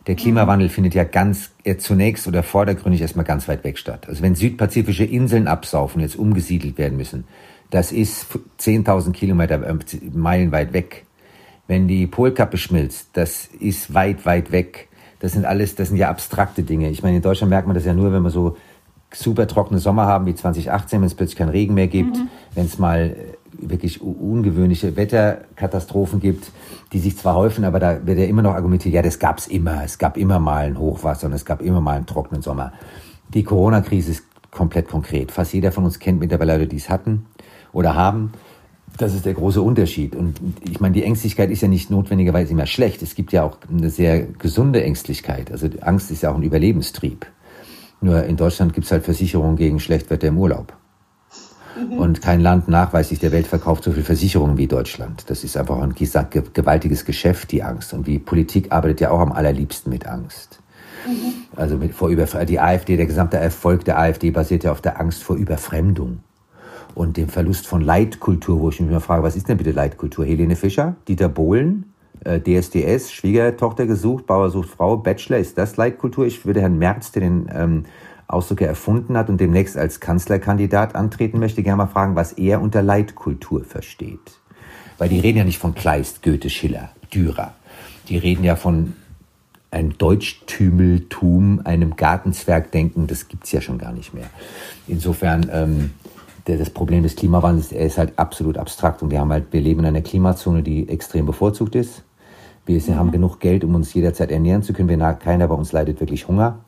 Der 0.06 0.16
Klimawandel 0.16 0.68
findet 0.68 0.94
ja 0.94 1.04
ganz 1.04 1.50
äh, 1.64 1.76
zunächst 1.76 2.26
oder 2.26 2.42
vordergründig 2.42 3.00
erstmal 3.00 3.24
ganz 3.24 3.46
weit 3.46 3.62
weg 3.64 3.78
statt. 3.78 4.08
Also 4.08 4.22
wenn 4.22 4.34
südpazifische 4.34 5.04
Inseln 5.04 5.46
absaufen 5.46 6.00
und 6.00 6.02
jetzt 6.02 6.16
umgesiedelt 6.16 6.76
werden 6.76 6.96
müssen, 6.96 7.24
das 7.70 7.92
ist 7.92 8.26
10.000 8.60 9.12
Kilometer, 9.12 9.62
äh, 9.66 9.74
Meilen 10.12 10.52
weit 10.52 10.72
weg. 10.72 11.06
Wenn 11.68 11.86
die 11.86 12.06
Polkappe 12.06 12.58
schmilzt, 12.58 13.10
das 13.12 13.48
ist 13.60 13.94
weit, 13.94 14.26
weit 14.26 14.50
weg. 14.50 14.88
Das 15.20 15.32
sind 15.32 15.44
alles, 15.44 15.76
das 15.76 15.88
sind 15.88 15.96
ja 15.96 16.10
abstrakte 16.10 16.64
Dinge. 16.64 16.90
Ich 16.90 17.02
meine, 17.04 17.16
in 17.16 17.22
Deutschland 17.22 17.50
merkt 17.50 17.68
man 17.68 17.74
das 17.74 17.84
ja 17.84 17.94
nur, 17.94 18.12
wenn 18.12 18.22
man 18.22 18.32
so 18.32 18.56
super 19.14 19.46
trockene 19.46 19.78
Sommer 19.78 20.06
haben 20.06 20.26
wie 20.26 20.34
2018, 20.34 21.00
wenn 21.00 21.06
es 21.06 21.14
plötzlich 21.14 21.38
keinen 21.38 21.50
Regen 21.50 21.74
mehr 21.74 21.86
gibt, 21.86 22.16
mhm. 22.16 22.28
wenn 22.54 22.66
es 22.66 22.78
mal 22.78 23.16
äh, 23.16 23.41
wirklich 23.68 24.00
ungewöhnliche 24.00 24.96
Wetterkatastrophen 24.96 26.20
gibt, 26.20 26.50
die 26.92 26.98
sich 26.98 27.16
zwar 27.16 27.34
häufen, 27.34 27.64
aber 27.64 27.80
da 27.80 28.06
wird 28.06 28.18
ja 28.18 28.24
immer 28.24 28.42
noch 28.42 28.54
argumentiert, 28.54 28.94
ja, 28.94 29.02
das 29.02 29.18
gab 29.18 29.38
es 29.38 29.46
immer. 29.46 29.82
Es 29.84 29.98
gab 29.98 30.16
immer 30.16 30.38
mal 30.38 30.66
ein 30.66 30.78
Hochwasser 30.78 31.26
und 31.26 31.32
es 31.32 31.44
gab 31.44 31.62
immer 31.62 31.80
mal 31.80 31.96
einen 31.96 32.06
trockenen 32.06 32.42
Sommer. 32.42 32.72
Die 33.32 33.44
Corona-Krise 33.44 34.10
ist 34.12 34.24
komplett 34.50 34.88
konkret. 34.88 35.32
Fast 35.32 35.54
jeder 35.54 35.72
von 35.72 35.84
uns 35.84 35.98
kennt 35.98 36.20
mittlerweile 36.20 36.54
Leute, 36.54 36.68
die 36.68 36.76
es 36.76 36.88
hatten 36.88 37.26
oder 37.72 37.94
haben. 37.94 38.32
Das 38.98 39.14
ist 39.14 39.24
der 39.24 39.34
große 39.34 39.62
Unterschied. 39.62 40.14
Und 40.14 40.38
ich 40.60 40.78
meine, 40.80 40.94
die 40.94 41.02
Ängstlichkeit 41.02 41.50
ist 41.50 41.62
ja 41.62 41.68
nicht 41.68 41.90
notwendigerweise 41.90 42.52
immer 42.52 42.66
schlecht. 42.66 43.00
Es 43.02 43.14
gibt 43.14 43.32
ja 43.32 43.42
auch 43.42 43.56
eine 43.70 43.88
sehr 43.88 44.20
gesunde 44.22 44.84
Ängstlichkeit. 44.84 45.50
Also 45.50 45.68
Angst 45.80 46.10
ist 46.10 46.22
ja 46.22 46.30
auch 46.30 46.36
ein 46.36 46.42
Überlebenstrieb. 46.42 47.26
Nur 48.02 48.24
in 48.24 48.36
Deutschland 48.36 48.74
gibt 48.74 48.84
es 48.84 48.92
halt 48.92 49.04
Versicherungen 49.04 49.56
gegen 49.56 49.80
Schlechtwetter 49.80 50.28
im 50.28 50.36
Urlaub. 50.36 50.74
Mhm. 51.76 51.98
Und 51.98 52.22
kein 52.22 52.40
Land 52.40 52.68
nachweislich 52.68 53.18
der 53.18 53.32
Welt 53.32 53.46
verkauft 53.46 53.84
so 53.84 53.92
viel 53.92 54.02
Versicherungen 54.02 54.58
wie 54.58 54.66
Deutschland. 54.66 55.24
Das 55.28 55.44
ist 55.44 55.56
einfach 55.56 55.80
ein 55.80 55.94
gewaltiges 55.94 57.04
Geschäft, 57.04 57.50
die 57.52 57.62
Angst. 57.62 57.92
Und 57.94 58.06
die 58.06 58.18
Politik 58.18 58.72
arbeitet 58.72 59.00
ja 59.00 59.10
auch 59.10 59.20
am 59.20 59.32
allerliebsten 59.32 59.92
mit 59.92 60.06
Angst. 60.06 60.60
Mhm. 61.06 61.32
Also 61.56 61.76
mit, 61.76 61.94
vor 61.94 62.08
Überf 62.08 62.36
die 62.46 62.60
AfD, 62.60 62.96
der 62.96 63.06
gesamte 63.06 63.36
Erfolg 63.36 63.84
der 63.84 63.98
AfD 63.98 64.30
basiert 64.30 64.64
ja 64.64 64.72
auf 64.72 64.80
der 64.80 65.00
Angst 65.00 65.22
vor 65.22 65.36
Überfremdung 65.36 66.20
und 66.94 67.16
dem 67.16 67.28
Verlust 67.28 67.66
von 67.66 67.80
Leitkultur, 67.80 68.60
wo 68.60 68.68
ich 68.68 68.80
mich 68.80 68.90
immer 68.90 69.00
frage, 69.00 69.22
was 69.22 69.36
ist 69.36 69.48
denn 69.48 69.56
bitte 69.56 69.72
Leitkultur? 69.72 70.24
Helene 70.24 70.56
Fischer, 70.56 70.96
Dieter 71.08 71.28
Bohlen, 71.28 71.92
äh, 72.24 72.40
DSDS, 72.40 73.12
Schwiegertochter 73.12 73.86
gesucht, 73.86 74.26
Bauer 74.26 74.50
sucht 74.50 74.68
Frau, 74.68 74.96
Bachelor, 74.96 75.38
ist 75.38 75.58
das 75.58 75.76
Leitkultur? 75.76 76.26
Ich 76.26 76.44
würde 76.44 76.60
Herrn 76.60 76.78
Merz, 76.78 77.12
der 77.12 77.22
den 77.22 77.50
ähm, 77.52 77.84
Ausdruck 78.26 78.62
erfunden 78.62 79.16
hat 79.16 79.28
und 79.28 79.40
demnächst 79.40 79.76
als 79.76 80.00
Kanzlerkandidat 80.00 80.94
antreten 80.94 81.38
möchte, 81.38 81.62
gerne 81.62 81.78
mal 81.78 81.86
fragen, 81.86 82.16
was 82.16 82.32
er 82.32 82.60
unter 82.60 82.82
Leitkultur 82.82 83.64
versteht. 83.64 84.38
Weil 84.98 85.08
die 85.08 85.20
reden 85.20 85.38
ja 85.38 85.44
nicht 85.44 85.58
von 85.58 85.74
Kleist, 85.74 86.22
Goethe, 86.22 86.50
Schiller, 86.50 86.90
Dürer. 87.12 87.54
Die 88.08 88.16
reden 88.16 88.44
ja 88.44 88.56
von 88.56 88.94
einem 89.70 89.96
Deutschtümeltum, 89.96 91.62
einem 91.64 91.96
Gartenzwergdenken, 91.96 93.06
das 93.06 93.28
gibt's 93.28 93.52
ja 93.52 93.60
schon 93.60 93.78
gar 93.78 93.92
nicht 93.92 94.12
mehr. 94.12 94.26
Insofern, 94.86 95.50
ähm, 95.50 95.90
der, 96.46 96.58
das 96.58 96.70
Problem 96.70 97.02
des 97.02 97.16
Klimawandels, 97.16 97.72
er 97.72 97.86
ist 97.86 97.98
halt 97.98 98.18
absolut 98.18 98.58
abstrakt 98.58 99.02
und 99.02 99.10
wir 99.10 99.20
haben 99.20 99.32
halt, 99.32 99.46
wir 99.52 99.60
leben 99.60 99.80
in 99.80 99.86
einer 99.86 100.02
Klimazone, 100.02 100.62
die 100.62 100.88
extrem 100.88 101.24
bevorzugt 101.24 101.74
ist. 101.74 102.02
Wir 102.66 102.80
haben 102.96 103.10
genug 103.10 103.40
Geld, 103.40 103.64
um 103.64 103.74
uns 103.74 103.92
jederzeit 103.94 104.30
ernähren 104.30 104.62
zu 104.62 104.72
können. 104.72 104.88
Wir, 104.88 104.98
keiner 105.14 105.48
bei 105.48 105.54
uns 105.54 105.72
leidet 105.72 106.00
wirklich 106.00 106.28
Hunger. 106.28 106.60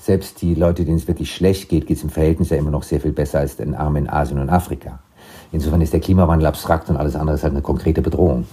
Selbst 0.00 0.40
die 0.40 0.54
Leute, 0.54 0.86
denen 0.86 0.96
es 0.96 1.06
wirklich 1.08 1.34
schlecht 1.34 1.68
geht, 1.68 1.86
geht 1.86 1.98
es 1.98 2.02
im 2.02 2.08
Verhältnis 2.08 2.48
ja 2.48 2.56
immer 2.56 2.70
noch 2.70 2.84
sehr 2.84 3.02
viel 3.02 3.12
besser 3.12 3.40
als 3.40 3.56
den 3.56 3.74
Armen 3.74 4.04
in 4.04 4.10
Asien 4.10 4.40
und 4.40 4.48
Afrika. 4.48 5.00
Insofern 5.52 5.82
ist 5.82 5.92
der 5.92 6.00
Klimawandel 6.00 6.46
abstrakt 6.46 6.88
und 6.88 6.96
alles 6.96 7.16
andere 7.16 7.36
ist 7.36 7.42
halt 7.42 7.52
eine 7.52 7.60
konkrete 7.60 8.00
Bedrohung. 8.00 8.46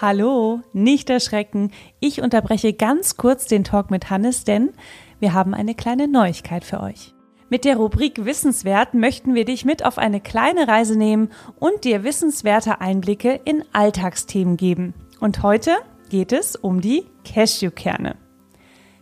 Hallo, 0.00 0.60
nicht 0.72 1.10
erschrecken. 1.10 1.72
Ich 1.98 2.22
unterbreche 2.22 2.72
ganz 2.72 3.16
kurz 3.16 3.46
den 3.46 3.64
Talk 3.64 3.90
mit 3.90 4.10
Hannes, 4.10 4.44
denn 4.44 4.70
wir 5.18 5.32
haben 5.32 5.54
eine 5.54 5.74
kleine 5.74 6.06
Neuigkeit 6.06 6.62
für 6.62 6.80
euch. 6.80 7.14
Mit 7.50 7.64
der 7.64 7.76
Rubrik 7.76 8.24
Wissenswert 8.24 8.94
möchten 8.94 9.34
wir 9.34 9.44
dich 9.44 9.64
mit 9.64 9.84
auf 9.84 9.98
eine 9.98 10.20
kleine 10.20 10.68
Reise 10.68 10.96
nehmen 10.96 11.30
und 11.58 11.82
dir 11.82 12.04
wissenswerte 12.04 12.80
Einblicke 12.80 13.40
in 13.44 13.64
Alltagsthemen 13.72 14.56
geben. 14.56 14.94
Und 15.18 15.42
heute 15.42 15.72
geht 16.10 16.32
es 16.32 16.54
um 16.54 16.80
die 16.80 17.06
Cashewkerne. 17.24 18.23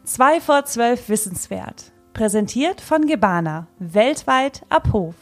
2 0.04 0.40
vor 0.40 0.64
12 0.64 1.08
Wissenswert. 1.08 1.92
Präsentiert 2.12 2.80
von 2.80 3.06
Gebana, 3.06 3.68
weltweit 3.78 4.62
ab 4.68 4.88
Hof. 4.92 5.14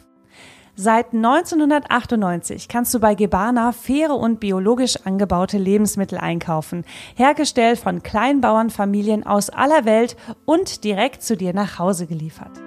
Seit 0.75 1.13
1998 1.13 2.67
kannst 2.67 2.91
du 2.95 2.99
bei 2.99 3.13
Gebana 3.13 3.73
faire 3.73 4.15
und 4.15 4.39
biologisch 4.39 4.97
angebaute 5.05 5.59
Lebensmittel 5.59 6.17
einkaufen, 6.17 6.83
hergestellt 7.15 7.77
von 7.77 8.01
Kleinbauernfamilien 8.01 9.23
aus 9.23 9.51
aller 9.51 9.85
Welt 9.85 10.15
und 10.45 10.83
direkt 10.83 11.21
zu 11.21 11.37
dir 11.37 11.53
nach 11.53 11.77
Hause 11.77 12.07
geliefert. 12.07 12.59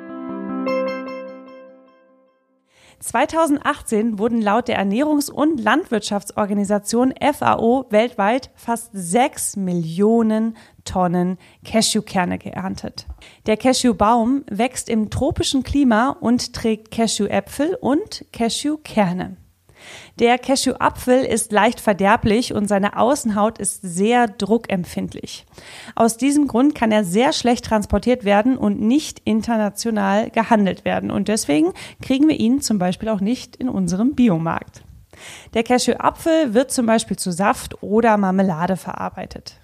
2018 3.05 4.19
wurden 4.19 4.41
laut 4.41 4.69
der 4.69 4.83
Ernährungs- 4.83 5.31
und 5.31 5.61
Landwirtschaftsorganisation 5.61 7.13
FAO 7.21 7.85
weltweit 7.91 8.51
fast 8.55 8.91
6 8.95 9.57
Millionen 9.57 10.57
Tonnen 10.85 11.39
Cashewkerne 11.65 12.39
geerntet. 12.39 13.07
Der 13.47 13.57
Cashewbaum 13.57 14.45
wächst 14.49 14.89
im 14.89 15.11
tropischen 15.11 15.63
Klima 15.63 16.17
und 16.21 16.53
trägt 16.53 16.91
Cashewäpfel 16.91 17.77
und 17.81 18.25
Cashewkerne. 18.33 19.37
Der 20.19 20.39
Cashewapfel 20.39 21.25
ist 21.25 21.53
leicht 21.53 21.81
verderblich 21.81 22.55
und 22.55 22.69
seine 22.69 22.97
Außenhaut 22.97 23.59
ist 23.59 23.81
sehr 23.83 24.29
druckempfindlich. 24.29 25.45
Aus 25.95 26.17
diesem 26.17 26.47
Grund 26.47 26.75
kann 26.75 26.93
er 26.93 27.05
sehr 27.05 27.33
schlecht 27.33 27.65
transportiert 27.65 28.25
werden 28.25 28.57
und 28.57 28.81
nicht 28.81 29.21
international 29.25 30.31
gehandelt 30.31 30.85
werden. 30.85 31.11
Und 31.11 31.29
deswegen 31.29 31.73
kriegen 32.01 32.29
wir 32.29 32.39
ihn 32.39 32.61
zum 32.61 32.79
Beispiel 32.79 33.09
auch 33.09 33.21
nicht 33.21 33.57
in 33.57 33.69
unserem 33.69 34.15
Biomarkt. 34.15 34.83
Der 35.55 35.63
Cashewapfel 35.63 36.55
wird 36.55 36.73
zum 36.73 36.87
Beispiel 36.87 37.17
zu 37.17 37.31
Saft 37.31 37.83
oder 37.83 38.17
Marmelade 38.17 38.77
verarbeitet. 38.77 39.61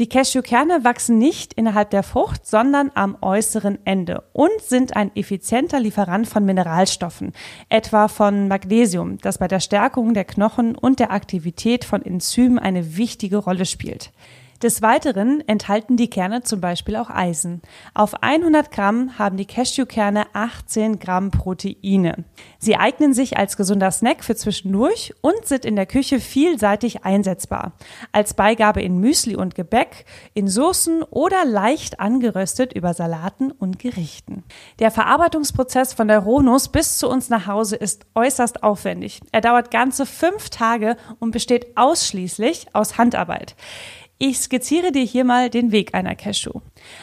Die 0.00 0.08
Cashewkerne 0.08 0.82
wachsen 0.82 1.18
nicht 1.18 1.52
innerhalb 1.52 1.90
der 1.90 2.02
Frucht, 2.02 2.46
sondern 2.46 2.90
am 2.94 3.18
äußeren 3.20 3.80
Ende 3.84 4.24
und 4.32 4.58
sind 4.62 4.96
ein 4.96 5.14
effizienter 5.14 5.78
Lieferant 5.78 6.26
von 6.26 6.42
Mineralstoffen, 6.42 7.34
etwa 7.68 8.08
von 8.08 8.48
Magnesium, 8.48 9.18
das 9.18 9.36
bei 9.36 9.46
der 9.46 9.60
Stärkung 9.60 10.14
der 10.14 10.24
Knochen 10.24 10.74
und 10.74 11.00
der 11.00 11.12
Aktivität 11.12 11.84
von 11.84 12.00
Enzymen 12.00 12.58
eine 12.58 12.96
wichtige 12.96 13.36
Rolle 13.36 13.66
spielt. 13.66 14.10
Des 14.62 14.82
Weiteren 14.82 15.42
enthalten 15.48 15.96
die 15.96 16.10
Kerne 16.10 16.42
zum 16.42 16.60
Beispiel 16.60 16.96
auch 16.96 17.08
Eisen. 17.08 17.62
Auf 17.94 18.22
100 18.22 18.70
Gramm 18.70 19.18
haben 19.18 19.38
die 19.38 19.46
Cashewkerne 19.46 20.26
18 20.34 20.98
Gramm 20.98 21.30
Proteine. 21.30 22.24
Sie 22.58 22.76
eignen 22.76 23.14
sich 23.14 23.38
als 23.38 23.56
gesunder 23.56 23.90
Snack 23.90 24.22
für 24.22 24.36
zwischendurch 24.36 25.14
und 25.22 25.46
sind 25.46 25.64
in 25.64 25.76
der 25.76 25.86
Küche 25.86 26.20
vielseitig 26.20 27.06
einsetzbar. 27.06 27.72
Als 28.12 28.34
Beigabe 28.34 28.82
in 28.82 28.98
Müsli 28.98 29.34
und 29.34 29.54
Gebäck, 29.54 30.04
in 30.34 30.46
Soßen 30.46 31.04
oder 31.04 31.46
leicht 31.46 31.98
angeröstet 31.98 32.74
über 32.74 32.92
Salaten 32.92 33.52
und 33.52 33.78
Gerichten. 33.78 34.44
Der 34.78 34.90
Verarbeitungsprozess 34.90 35.94
von 35.94 36.06
der 36.06 36.18
Rohnuss 36.18 36.68
bis 36.68 36.98
zu 36.98 37.08
uns 37.08 37.30
nach 37.30 37.46
Hause 37.46 37.76
ist 37.76 38.04
äußerst 38.14 38.62
aufwendig. 38.62 39.22
Er 39.32 39.40
dauert 39.40 39.70
ganze 39.70 40.04
fünf 40.04 40.50
Tage 40.50 40.98
und 41.18 41.30
besteht 41.30 41.78
ausschließlich 41.78 42.66
aus 42.74 42.98
Handarbeit. 42.98 43.56
Ich 44.22 44.38
skizziere 44.38 44.92
dir 44.92 45.02
hier 45.02 45.24
mal 45.24 45.48
den 45.48 45.72
Weg 45.72 45.94
einer 45.94 46.14
Cashew. 46.14 46.60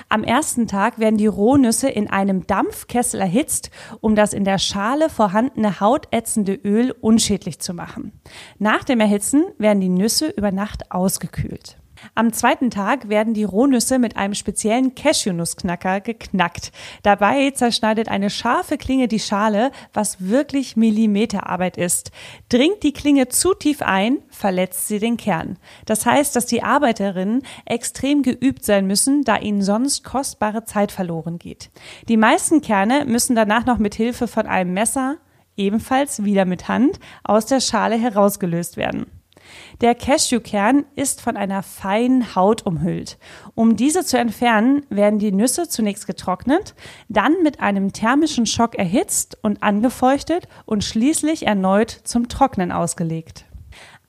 Am 0.07 0.23
ersten 0.23 0.67
Tag 0.67 0.99
werden 0.99 1.17
die 1.17 1.25
Rohnüsse 1.25 1.89
in 1.89 2.07
einem 2.07 2.45
Dampfkessel 2.45 3.19
erhitzt, 3.19 3.71
um 4.01 4.13
das 4.13 4.33
in 4.33 4.43
der 4.43 4.59
Schale 4.59 5.09
vorhandene 5.09 5.79
hautätzende 5.79 6.53
Öl 6.53 6.91
unschädlich 6.91 7.57
zu 7.57 7.73
machen. 7.73 8.11
Nach 8.59 8.83
dem 8.83 8.99
Erhitzen 8.99 9.45
werden 9.57 9.81
die 9.81 9.89
Nüsse 9.89 10.29
über 10.29 10.51
Nacht 10.51 10.91
ausgekühlt. 10.91 11.79
Am 12.15 12.33
zweiten 12.33 12.69
Tag 12.69 13.09
werden 13.09 13.33
die 13.33 13.43
Rohnüsse 13.43 13.99
mit 13.99 14.17
einem 14.17 14.33
speziellen 14.33 14.95
Cashewnussknacker 14.95 16.01
geknackt. 16.01 16.71
Dabei 17.03 17.51
zerschneidet 17.51 18.09
eine 18.09 18.29
scharfe 18.29 18.77
Klinge 18.77 19.07
die 19.07 19.19
Schale, 19.19 19.71
was 19.93 20.27
wirklich 20.27 20.75
Millimeterarbeit 20.75 21.77
ist. 21.77 22.11
Dringt 22.49 22.83
die 22.83 22.93
Klinge 22.93 23.27
zu 23.27 23.53
tief 23.53 23.81
ein, 23.81 24.19
verletzt 24.29 24.87
sie 24.87 24.99
den 24.99 25.17
Kern. 25.17 25.57
Das 25.85 26.05
heißt, 26.05 26.35
dass 26.35 26.45
die 26.45 26.63
Arbeiterinnen 26.63 27.43
extrem 27.65 28.23
geübt 28.23 28.63
sein 28.65 28.87
müssen, 28.87 29.23
da 29.23 29.37
ihnen 29.37 29.61
sonst 29.61 30.03
kostbare 30.03 30.65
Zeit 30.65 30.91
verloren 30.91 31.39
geht. 31.39 31.69
Die 32.07 32.17
meisten 32.17 32.61
Kerne 32.61 33.05
müssen 33.05 33.35
danach 33.35 33.65
noch 33.65 33.77
mit 33.77 33.95
Hilfe 33.95 34.27
von 34.27 34.47
einem 34.47 34.73
Messer, 34.73 35.17
ebenfalls 35.55 36.23
wieder 36.23 36.45
mit 36.45 36.67
Hand, 36.67 36.99
aus 37.23 37.45
der 37.45 37.59
Schale 37.59 37.97
herausgelöst 37.97 38.77
werden. 38.77 39.07
Der 39.81 39.95
Cashewkern 39.95 40.85
ist 40.95 41.21
von 41.21 41.37
einer 41.37 41.63
feinen 41.63 42.35
Haut 42.35 42.65
umhüllt. 42.65 43.17
Um 43.55 43.75
diese 43.75 44.05
zu 44.05 44.17
entfernen, 44.17 44.85
werden 44.89 45.19
die 45.19 45.31
Nüsse 45.31 45.67
zunächst 45.67 46.07
getrocknet, 46.07 46.75
dann 47.09 47.43
mit 47.43 47.59
einem 47.59 47.93
thermischen 47.93 48.45
Schock 48.45 48.75
erhitzt 48.75 49.37
und 49.41 49.63
angefeuchtet 49.63 50.47
und 50.65 50.83
schließlich 50.83 51.45
erneut 51.45 51.91
zum 51.91 52.29
Trocknen 52.29 52.71
ausgelegt. 52.71 53.45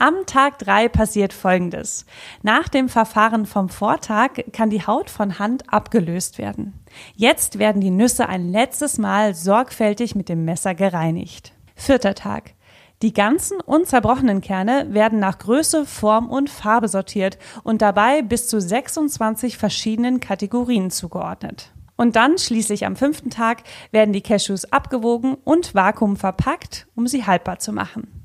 Am 0.01 0.27
Tag 0.27 0.61
drei 0.61 0.89
passiert 0.89 1.33
Folgendes. 1.33 2.07
Nach 2.43 2.69
dem 2.69 2.89
Verfahren 2.89 3.47
vom 3.47 3.69
Vortag 3.69 4.31
kann 4.53 4.71
die 4.71 4.87
Haut 4.87 5.11
von 5.11 5.41
Hand 5.41 5.73
abgelöst 5.73 6.39
werden. 6.39 6.73
Jetzt 7.17 7.59
werden 7.59 7.81
die 7.81 7.91
Nüsse 7.91 8.29
ein 8.29 8.49
letztes 8.49 8.99
Mal 8.99 9.35
sorgfältig 9.35 10.15
mit 10.15 10.29
dem 10.29 10.45
Messer 10.45 10.77
gereinigt. 10.77 11.53
Vierter 11.75 12.15
Tag. 12.15 12.55
Die 13.01 13.13
ganzen 13.13 13.61
unzerbrochenen 13.61 14.41
Kerne 14.41 14.89
werden 14.91 15.21
nach 15.21 15.39
Größe, 15.39 15.87
Form 15.87 16.29
und 16.29 16.51
Farbe 16.51 16.89
sortiert 16.89 17.39
und 17.63 17.81
dabei 17.81 18.23
bis 18.23 18.49
zu 18.49 18.61
26 18.61 19.57
verschiedenen 19.57 20.19
Kategorien 20.19 20.91
zugeordnet. 20.91 21.71
Und 21.97 22.17
dann 22.17 22.39
schließlich 22.39 22.87
am 22.87 22.97
fünften 22.97 23.31
Tag 23.31 23.63
werden 23.93 24.13
die 24.13 24.21
Cashews 24.21 24.73
abgewogen 24.73 25.37
und 25.45 25.77
vakuum 25.77 26.17
verpackt, 26.17 26.89
um 26.97 27.07
sie 27.07 27.25
haltbar 27.25 27.61
zu 27.61 27.73
machen. 27.73 28.18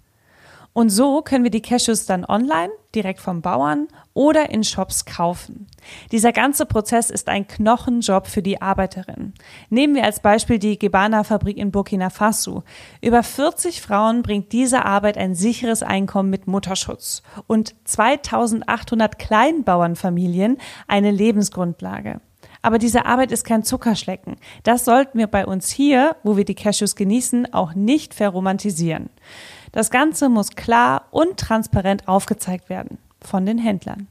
Und 0.74 0.90
so 0.90 1.22
können 1.22 1.44
wir 1.44 1.52
die 1.52 1.62
Cashews 1.62 2.08
dann 2.08 2.26
online, 2.26 2.72
direkt 2.96 3.20
vom 3.20 3.42
Bauern 3.42 3.88
oder 4.14 4.50
in 4.50 4.64
Shops 4.64 5.06
kaufen. 5.06 5.68
Dieser 6.12 6.32
ganze 6.32 6.66
Prozess 6.66 7.10
ist 7.10 7.30
ein 7.30 7.48
Knochenjob 7.48 8.28
für 8.28 8.42
die 8.42 8.62
Arbeiterin. 8.62 9.34
Nehmen 9.70 9.96
wir 9.96 10.04
als 10.04 10.20
Beispiel 10.20 10.58
die 10.58 10.80
Gebana-Fabrik 10.80 11.58
in 11.58 11.72
Burkina 11.72 12.10
Faso. 12.10 12.64
Über 13.02 13.22
40 13.22 13.82
Frauen 13.82 14.24
bringt 14.24 14.52
diese 14.52 14.86
Arbeit 14.86 15.18
ein 15.18 15.36
sicheres 15.36 15.84
Einkommen 15.84 16.30
mit 16.30 16.48
Mutterschutz 16.48 17.22
und 17.48 17.76
2800 17.86 19.20
Kleinbauernfamilien 19.20 20.58
eine 20.88 21.12
Lebensgrundlage. 21.12 22.20
Aber 22.62 22.78
diese 22.78 23.06
Arbeit 23.06 23.32
ist 23.32 23.44
kein 23.44 23.64
Zuckerschlecken. 23.64 24.38
Das 24.64 24.86
sollten 24.86 25.18
wir 25.20 25.28
bei 25.28 25.46
uns 25.46 25.70
hier, 25.70 26.16
wo 26.24 26.38
wir 26.38 26.46
die 26.46 26.56
Cashews 26.56 26.96
genießen, 26.96 27.54
auch 27.54 27.74
nicht 27.74 28.14
verromantisieren. 28.14 29.10
Das 29.74 29.90
Ganze 29.90 30.30
muss 30.30 30.52
klar 30.52 31.08
und 31.10 31.38
transparent 31.38 32.08
aufgezeigt 32.08 32.70
werden 32.70 33.00
von 33.20 33.46
den 33.46 33.58
Händlern. 33.58 34.08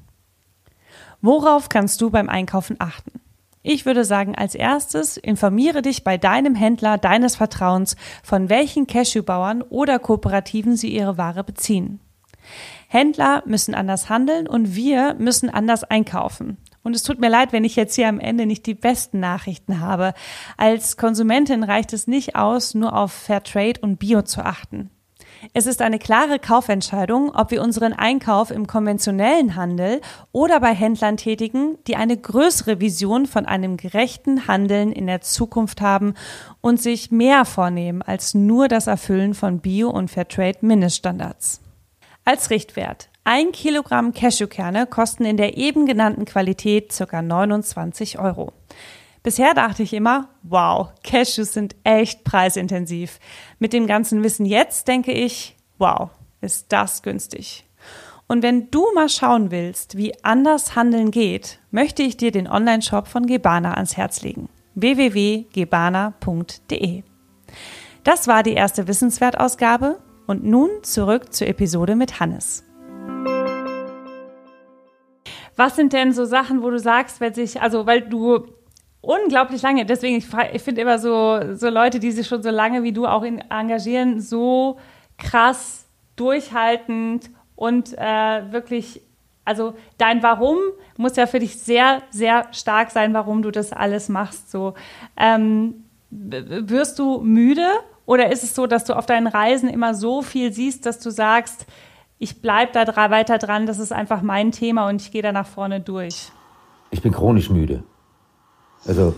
Worauf 1.20 1.68
kannst 1.68 2.00
du 2.00 2.10
beim 2.10 2.28
Einkaufen 2.28 2.76
achten? 2.80 3.20
Ich 3.62 3.86
würde 3.86 4.04
sagen, 4.04 4.34
als 4.34 4.56
erstes 4.56 5.16
informiere 5.16 5.80
dich 5.80 6.02
bei 6.02 6.18
deinem 6.18 6.56
Händler 6.56 6.98
deines 6.98 7.36
Vertrauens, 7.36 7.94
von 8.24 8.48
welchen 8.48 8.88
Cashewbauern 8.88 9.62
oder 9.62 10.00
Kooperativen 10.00 10.76
sie 10.76 10.92
ihre 10.92 11.16
Ware 11.16 11.44
beziehen. 11.44 12.00
Händler 12.88 13.44
müssen 13.46 13.76
anders 13.76 14.08
handeln 14.08 14.48
und 14.48 14.74
wir 14.74 15.14
müssen 15.14 15.48
anders 15.48 15.84
einkaufen. 15.84 16.56
Und 16.82 16.96
es 16.96 17.04
tut 17.04 17.20
mir 17.20 17.28
leid, 17.30 17.52
wenn 17.52 17.62
ich 17.62 17.76
jetzt 17.76 17.94
hier 17.94 18.08
am 18.08 18.18
Ende 18.18 18.46
nicht 18.46 18.66
die 18.66 18.74
besten 18.74 19.20
Nachrichten 19.20 19.78
habe. 19.78 20.12
Als 20.56 20.96
Konsumentin 20.96 21.62
reicht 21.62 21.92
es 21.92 22.08
nicht 22.08 22.34
aus, 22.34 22.74
nur 22.74 22.96
auf 22.96 23.12
Fairtrade 23.12 23.80
und 23.80 24.00
Bio 24.00 24.22
zu 24.22 24.44
achten. 24.44 24.90
Es 25.52 25.66
ist 25.66 25.82
eine 25.82 25.98
klare 25.98 26.38
Kaufentscheidung, 26.38 27.34
ob 27.34 27.50
wir 27.50 27.62
unseren 27.62 27.92
Einkauf 27.92 28.50
im 28.50 28.66
konventionellen 28.66 29.56
Handel 29.56 30.00
oder 30.30 30.60
bei 30.60 30.72
Händlern 30.72 31.16
tätigen, 31.16 31.78
die 31.86 31.96
eine 31.96 32.16
größere 32.16 32.80
Vision 32.80 33.26
von 33.26 33.46
einem 33.46 33.76
gerechten 33.76 34.46
Handeln 34.46 34.92
in 34.92 35.06
der 35.06 35.20
Zukunft 35.20 35.80
haben 35.80 36.14
und 36.60 36.80
sich 36.80 37.10
mehr 37.10 37.44
vornehmen 37.44 38.02
als 38.02 38.34
nur 38.34 38.68
das 38.68 38.86
Erfüllen 38.86 39.34
von 39.34 39.58
Bio- 39.58 39.90
und 39.90 40.10
Fairtrade 40.10 40.58
Mindeststandards. 40.60 41.60
Als 42.24 42.50
Richtwert. 42.50 43.08
Ein 43.24 43.52
Kilogramm 43.52 44.12
Cashewkerne 44.12 44.86
kosten 44.86 45.24
in 45.24 45.36
der 45.36 45.56
eben 45.56 45.86
genannten 45.86 46.24
Qualität 46.24 46.94
ca. 46.96 47.20
29 47.20 48.18
Euro. 48.18 48.52
Bisher 49.22 49.54
dachte 49.54 49.84
ich 49.84 49.92
immer, 49.92 50.30
wow, 50.42 50.88
Cashews 51.04 51.52
sind 51.52 51.76
echt 51.84 52.24
preisintensiv. 52.24 53.20
Mit 53.60 53.72
dem 53.72 53.86
ganzen 53.86 54.24
Wissen 54.24 54.46
jetzt 54.46 54.88
denke 54.88 55.12
ich, 55.12 55.56
wow, 55.78 56.10
ist 56.40 56.72
das 56.72 57.02
günstig. 57.02 57.64
Und 58.26 58.42
wenn 58.42 58.68
du 58.72 58.84
mal 58.94 59.08
schauen 59.08 59.52
willst, 59.52 59.96
wie 59.96 60.12
anders 60.24 60.74
handeln 60.74 61.12
geht, 61.12 61.60
möchte 61.70 62.02
ich 62.02 62.16
dir 62.16 62.32
den 62.32 62.48
Online-Shop 62.48 63.06
von 63.06 63.26
Gebana 63.26 63.74
ans 63.74 63.96
Herz 63.96 64.22
legen. 64.22 64.48
www.gebana.de. 64.74 67.04
Das 68.02 68.26
war 68.26 68.42
die 68.42 68.54
erste 68.54 68.88
Wissenswertausgabe 68.88 70.00
und 70.26 70.44
nun 70.44 70.68
zurück 70.82 71.32
zur 71.32 71.46
Episode 71.46 71.94
mit 71.94 72.18
Hannes. 72.18 72.64
Was 75.54 75.76
sind 75.76 75.92
denn 75.92 76.12
so 76.12 76.24
Sachen, 76.24 76.62
wo 76.62 76.70
du 76.70 76.80
sagst, 76.80 77.20
wenn 77.20 77.34
sich, 77.34 77.60
also 77.60 77.86
weil 77.86 78.00
du 78.00 78.46
unglaublich 79.02 79.60
lange, 79.62 79.84
deswegen, 79.84 80.16
ich, 80.16 80.26
ich 80.52 80.62
finde 80.62 80.80
immer 80.80 80.98
so, 80.98 81.54
so 81.54 81.68
Leute, 81.68 81.98
die 82.00 82.12
sich 82.12 82.26
schon 82.26 82.42
so 82.42 82.50
lange 82.50 82.82
wie 82.82 82.92
du 82.92 83.06
auch 83.06 83.24
in, 83.24 83.38
engagieren, 83.50 84.20
so 84.20 84.78
krass 85.18 85.86
durchhaltend 86.16 87.28
und 87.56 87.92
äh, 87.98 88.52
wirklich, 88.52 89.02
also 89.44 89.74
dein 89.98 90.22
Warum 90.22 90.56
muss 90.96 91.16
ja 91.16 91.26
für 91.26 91.40
dich 91.40 91.58
sehr, 91.58 92.02
sehr 92.10 92.46
stark 92.52 92.90
sein, 92.90 93.12
warum 93.12 93.42
du 93.42 93.50
das 93.50 93.72
alles 93.72 94.08
machst. 94.08 94.50
So 94.50 94.74
ähm, 95.16 95.84
wirst 96.10 96.98
du 96.98 97.20
müde 97.20 97.66
oder 98.06 98.30
ist 98.30 98.44
es 98.44 98.54
so, 98.54 98.66
dass 98.66 98.84
du 98.84 98.96
auf 98.96 99.06
deinen 99.06 99.26
Reisen 99.26 99.68
immer 99.68 99.94
so 99.94 100.22
viel 100.22 100.52
siehst, 100.52 100.86
dass 100.86 101.00
du 101.00 101.10
sagst, 101.10 101.66
ich 102.18 102.40
bleibe 102.40 102.70
da 102.72 103.10
weiter 103.10 103.38
dran, 103.38 103.66
das 103.66 103.80
ist 103.80 103.92
einfach 103.92 104.22
mein 104.22 104.52
Thema 104.52 104.88
und 104.88 105.02
ich 105.02 105.10
gehe 105.10 105.22
da 105.22 105.32
nach 105.32 105.46
vorne 105.46 105.80
durch? 105.80 106.30
Ich 106.90 107.02
bin 107.02 107.12
chronisch 107.12 107.50
müde. 107.50 107.82
Also, 108.86 109.14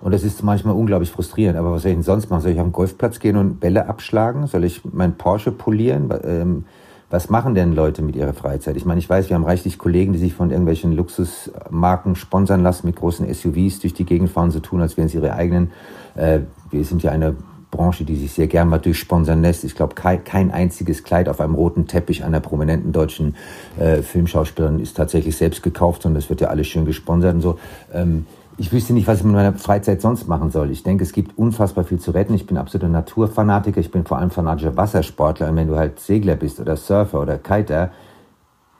und 0.00 0.12
das 0.12 0.22
ist 0.22 0.42
manchmal 0.42 0.74
unglaublich 0.74 1.10
frustrierend. 1.10 1.58
Aber 1.58 1.72
was 1.72 1.82
soll 1.82 1.90
ich 1.90 1.96
denn 1.96 2.02
sonst 2.02 2.30
machen? 2.30 2.42
Soll 2.42 2.52
ich 2.52 2.58
den 2.58 2.72
Golfplatz 2.72 3.18
gehen 3.18 3.36
und 3.36 3.60
Bälle 3.60 3.88
abschlagen? 3.88 4.46
Soll 4.46 4.64
ich 4.64 4.82
mein 4.84 5.16
Porsche 5.16 5.52
polieren? 5.52 6.12
Ähm, 6.24 6.64
was 7.10 7.28
machen 7.28 7.56
denn 7.56 7.72
Leute 7.72 8.02
mit 8.02 8.14
ihrer 8.14 8.32
Freizeit? 8.32 8.76
Ich 8.76 8.84
meine, 8.84 9.00
ich 9.00 9.10
weiß, 9.10 9.28
wir 9.28 9.34
haben 9.34 9.44
reichlich 9.44 9.78
Kollegen, 9.78 10.12
die 10.12 10.18
sich 10.20 10.32
von 10.32 10.50
irgendwelchen 10.50 10.92
Luxusmarken 10.92 12.14
sponsern 12.14 12.62
lassen 12.62 12.86
mit 12.86 12.96
großen 12.96 13.32
SUVs 13.34 13.80
durch 13.80 13.94
die 13.94 14.04
Gegend 14.04 14.30
fahren, 14.30 14.52
so 14.52 14.60
tun, 14.60 14.80
als 14.80 14.96
wären 14.96 15.08
sie 15.08 15.18
ihre 15.18 15.34
eigenen. 15.34 15.72
Äh, 16.14 16.40
wir 16.70 16.84
sind 16.84 17.02
ja 17.02 17.10
eine 17.10 17.34
Branche, 17.70 18.04
die 18.04 18.16
sich 18.16 18.32
sehr 18.32 18.46
gern 18.46 18.68
mal 18.68 18.78
durchsponsern 18.78 19.42
lässt. 19.42 19.64
Ich 19.64 19.74
glaube, 19.74 19.94
kein, 19.94 20.24
kein 20.24 20.50
einziges 20.50 21.02
Kleid 21.02 21.28
auf 21.28 21.40
einem 21.40 21.54
roten 21.54 21.86
Teppich 21.86 22.24
einer 22.24 22.40
prominenten 22.40 22.92
deutschen 22.92 23.36
äh, 23.78 24.02
Filmschauspielerin 24.02 24.78
ist 24.80 24.96
tatsächlich 24.96 25.36
selbst 25.36 25.62
gekauft, 25.62 26.02
sondern 26.02 26.20
das 26.20 26.30
wird 26.30 26.40
ja 26.40 26.48
alles 26.48 26.68
schön 26.68 26.84
gesponsert 26.84 27.34
und 27.34 27.40
so. 27.40 27.58
Ähm, 27.92 28.26
ich 28.60 28.70
wüsste 28.72 28.92
nicht, 28.92 29.06
was 29.06 29.20
ich 29.20 29.24
mit 29.24 29.32
meiner 29.32 29.54
Freizeit 29.54 30.02
sonst 30.02 30.28
machen 30.28 30.50
soll. 30.50 30.70
Ich 30.70 30.82
denke, 30.82 31.02
es 31.02 31.12
gibt 31.12 31.38
unfassbar 31.38 31.82
viel 31.82 31.98
zu 31.98 32.10
retten. 32.10 32.34
Ich 32.34 32.46
bin 32.46 32.58
absoluter 32.58 32.90
Naturfanatiker. 32.90 33.80
Ich 33.80 33.90
bin 33.90 34.04
vor 34.04 34.18
allem 34.18 34.30
fanatischer 34.30 34.76
Wassersportler. 34.76 35.48
Und 35.48 35.56
wenn 35.56 35.66
du 35.66 35.76
halt 35.76 35.98
Segler 35.98 36.36
bist 36.36 36.60
oder 36.60 36.76
Surfer 36.76 37.22
oder 37.22 37.38
Kiter, 37.38 37.90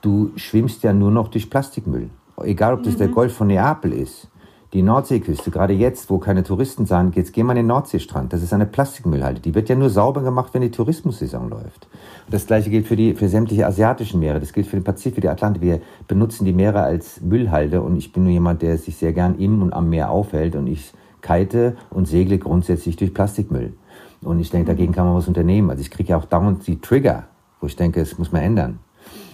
du 0.01 0.33
schwimmst 0.35 0.83
ja 0.83 0.93
nur 0.93 1.09
noch 1.09 1.29
durch 1.29 1.49
Plastikmüll. 1.49 2.11
Egal, 2.43 2.75
ob 2.75 2.83
das 2.83 2.93
mhm. 2.93 2.97
der 2.99 3.07
Golf 3.07 3.33
von 3.33 3.47
Neapel 3.47 3.93
ist 3.93 4.27
die 4.73 4.83
Nordseeküste, 4.83 5.51
gerade 5.51 5.73
jetzt, 5.73 6.09
wo 6.09 6.17
keine 6.17 6.43
Touristen 6.43 6.85
sind, 6.85 7.15
jetzt 7.17 7.33
gehen 7.33 7.45
wir 7.45 7.51
an 7.51 7.57
den 7.57 7.67
Nordseestrand. 7.67 8.31
Das 8.31 8.41
ist 8.41 8.53
eine 8.53 8.65
Plastikmüllhalde. 8.65 9.41
Die 9.41 9.53
wird 9.53 9.67
ja 9.67 9.75
nur 9.75 9.89
sauber 9.89 10.21
gemacht, 10.21 10.53
wenn 10.53 10.61
die 10.61 10.71
Tourismussaison 10.71 11.49
läuft. 11.49 11.87
Und 12.25 12.33
das 12.33 12.47
gleiche 12.47 12.69
gilt 12.69 12.87
für 12.87 12.95
die, 12.95 13.13
für 13.13 13.27
sämtliche 13.27 13.67
asiatischen 13.67 14.21
Meere. 14.21 14.39
Das 14.39 14.53
gilt 14.53 14.67
für 14.67 14.77
den 14.77 14.85
Pazifik, 14.85 15.15
für 15.15 15.21
die 15.21 15.29
Atlantik. 15.29 15.61
Wir 15.61 15.81
benutzen 16.07 16.45
die 16.45 16.53
Meere 16.53 16.83
als 16.83 17.19
Müllhalde 17.19 17.81
und 17.81 17.97
ich 17.97 18.13
bin 18.13 18.23
nur 18.23 18.31
jemand, 18.31 18.61
der 18.61 18.77
sich 18.77 18.95
sehr 18.95 19.11
gern 19.11 19.37
im 19.39 19.61
und 19.61 19.73
am 19.73 19.89
Meer 19.89 20.09
aufhält 20.09 20.55
und 20.55 20.67
ich 20.67 20.93
kite 21.21 21.75
und 21.89 22.07
segle 22.07 22.37
grundsätzlich 22.37 22.95
durch 22.95 23.13
Plastikmüll. 23.13 23.73
Und 24.21 24.39
ich 24.39 24.51
denke, 24.51 24.67
dagegen 24.67 24.93
kann 24.93 25.05
man 25.05 25.15
was 25.15 25.27
unternehmen. 25.27 25.69
Also 25.69 25.81
ich 25.81 25.91
kriege 25.91 26.09
ja 26.09 26.17
auch 26.17 26.25
dauernd 26.25 26.65
die 26.65 26.79
Trigger, 26.79 27.25
wo 27.59 27.67
ich 27.67 27.75
denke, 27.75 27.99
es 27.99 28.17
muss 28.17 28.31
man 28.31 28.41
ändern. 28.41 28.79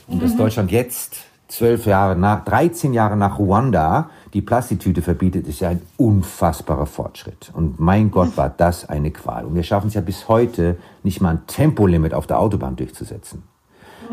Und 0.08 0.24
dass 0.24 0.34
mhm. 0.34 0.38
Deutschland 0.38 0.72
jetzt 0.72 1.27
zwölf 1.48 1.86
Jahre 1.86 2.16
nach, 2.16 2.44
13 2.46 2.94
Jahre 2.94 3.16
nach 3.16 3.40
Ruanda 3.40 4.10
die 4.34 4.42
Plastiktüte 4.42 5.02
verbietet, 5.02 5.48
ist 5.48 5.62
ja 5.62 5.70
ein 5.70 5.82
unfassbarer 5.98 6.86
Fortschritt. 6.86 7.52
Und 7.54 7.80
mein 7.80 8.12
Gott, 8.12 8.36
war 8.38 8.50
das 8.50 8.88
eine 8.90 9.12
Qual. 9.12 9.46
Und 9.46 9.56
wir 9.56 9.64
schaffen 9.64 9.88
es 9.88 9.94
ja 9.94 10.02
bis 10.02 10.28
heute 10.28 10.78
nicht 11.04 11.22
mal 11.22 11.32
ein 11.32 11.48
Tempolimit 11.48 12.14
auf 12.14 12.28
der 12.28 12.40
Autobahn 12.40 12.76
durchzusetzen. 12.76 13.44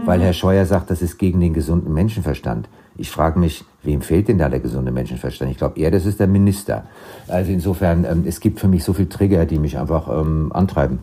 Weil 0.04 0.20
Herr 0.20 0.32
Scheuer 0.32 0.66
sagt, 0.66 0.90
das 0.90 1.02
ist 1.02 1.18
gegen 1.18 1.40
den 1.40 1.54
gesunden 1.54 1.92
Menschenverstand. 1.92 2.68
Ich 2.96 3.10
frage 3.10 3.38
mich, 3.38 3.64
wem 3.82 4.02
fehlt 4.02 4.28
denn 4.28 4.38
da 4.38 4.48
der 4.48 4.60
gesunde 4.60 4.92
Menschenverstand? 4.92 5.50
Ich 5.50 5.58
glaube 5.58 5.78
eher, 5.78 5.90
das 5.90 6.06
ist 6.06 6.20
der 6.20 6.26
Minister. 6.26 6.84
Also 7.28 7.52
insofern, 7.52 8.04
ähm, 8.04 8.24
es 8.26 8.40
gibt 8.40 8.60
für 8.60 8.68
mich 8.68 8.84
so 8.84 8.92
viele 8.92 9.08
Trigger, 9.08 9.46
die 9.46 9.58
mich 9.58 9.78
einfach 9.78 10.08
ähm, 10.08 10.52
antreiben. 10.52 11.00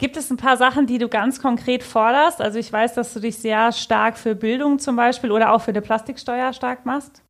Gibt 0.00 0.16
es 0.16 0.30
ein 0.30 0.36
paar 0.36 0.56
Sachen, 0.56 0.86
die 0.86 0.98
du 0.98 1.08
ganz 1.08 1.40
konkret 1.40 1.82
forderst? 1.82 2.40
Also 2.40 2.58
ich 2.58 2.72
weiß, 2.72 2.94
dass 2.94 3.14
du 3.14 3.20
dich 3.20 3.38
sehr 3.38 3.72
stark 3.72 4.18
für 4.18 4.34
Bildung 4.34 4.78
zum 4.78 4.96
Beispiel 4.96 5.30
oder 5.30 5.52
auch 5.52 5.60
für 5.60 5.70
eine 5.70 5.80
Plastiksteuer 5.80 6.52
stark 6.52 6.84
machst. 6.84 7.22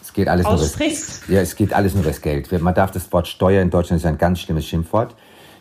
Es 0.00 0.12
geht 0.12 0.28
alles 0.28 0.46
nur 0.46 0.56
das, 0.56 1.22
ja, 1.28 1.40
es 1.40 1.56
geht 1.56 1.72
alles 1.72 1.94
nur 1.94 2.04
das 2.04 2.20
Geld. 2.20 2.52
Man 2.60 2.74
darf 2.74 2.90
das 2.90 3.10
Wort 3.12 3.26
Steuer 3.26 3.62
in 3.62 3.70
Deutschland 3.70 4.00
ist 4.00 4.06
ein 4.06 4.18
ganz 4.18 4.40
schlimmes 4.40 4.66
Schimpfwort. 4.66 5.16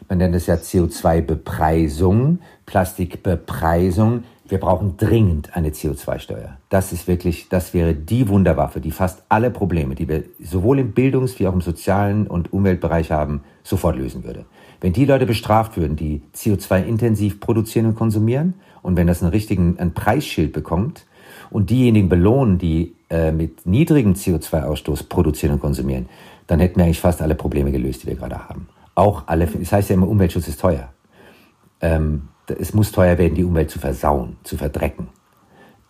Man 0.09 0.17
nennt 0.17 0.35
es 0.35 0.47
ja 0.47 0.55
CO2-Bepreisung, 0.55 2.39
Plastikbepreisung. 2.65 4.25
Wir 4.45 4.59
brauchen 4.59 4.97
dringend 4.97 5.55
eine 5.55 5.69
CO2-Steuer. 5.69 6.57
Das 6.69 6.91
ist 6.91 7.07
wirklich, 7.07 7.47
das 7.47 7.73
wäre 7.73 7.95
die 7.95 8.27
Wunderwaffe, 8.27 8.81
die 8.81 8.91
fast 8.91 9.23
alle 9.29 9.49
Probleme, 9.49 9.95
die 9.95 10.09
wir 10.09 10.25
sowohl 10.43 10.79
im 10.79 10.93
Bildungs- 10.93 11.39
wie 11.39 11.47
auch 11.47 11.53
im 11.53 11.61
sozialen 11.61 12.27
und 12.27 12.51
Umweltbereich 12.51 13.11
haben, 13.11 13.43
sofort 13.63 13.95
lösen 13.95 14.25
würde. 14.25 14.45
Wenn 14.83 14.91
die 14.91 15.05
Leute 15.05 15.25
bestraft 15.25 15.77
würden, 15.77 15.95
die 15.95 16.21
CO2 16.35 16.83
intensiv 16.83 17.39
produzieren 17.39 17.85
und 17.85 17.95
konsumieren, 17.95 18.55
und 18.81 18.97
wenn 18.97 19.07
das 19.07 19.21
einen 19.21 19.31
richtigen 19.31 19.79
ein 19.79 19.93
Preisschild 19.93 20.51
bekommt, 20.51 21.05
und 21.51 21.69
diejenigen 21.69 22.09
belohnen, 22.09 22.57
die 22.57 22.93
äh, 23.09 23.31
mit 23.31 23.65
niedrigem 23.65 24.13
CO2-Ausstoß 24.13 25.07
produzieren 25.07 25.53
und 25.53 25.61
konsumieren, 25.61 26.09
dann 26.47 26.59
hätten 26.59 26.79
wir 26.79 26.83
eigentlich 26.83 26.99
fast 26.99 27.21
alle 27.21 27.35
Probleme 27.35 27.71
gelöst, 27.71 28.03
die 28.03 28.07
wir 28.07 28.15
gerade 28.15 28.49
haben. 28.49 28.67
Auch 28.93 29.23
alle, 29.27 29.47
das 29.47 29.71
heißt 29.71 29.89
ja 29.89 29.93
immer, 29.93 30.09
Umweltschutz 30.09 30.49
ist 30.49 30.59
teuer. 30.59 30.91
Ähm, 31.79 32.23
es 32.59 32.73
muss 32.73 32.91
teuer 32.91 33.17
werden, 33.17 33.35
die 33.35 33.45
Umwelt 33.45 33.71
zu 33.71 33.79
versauen, 33.79 34.35
zu 34.43 34.57
verdrecken. 34.57 35.07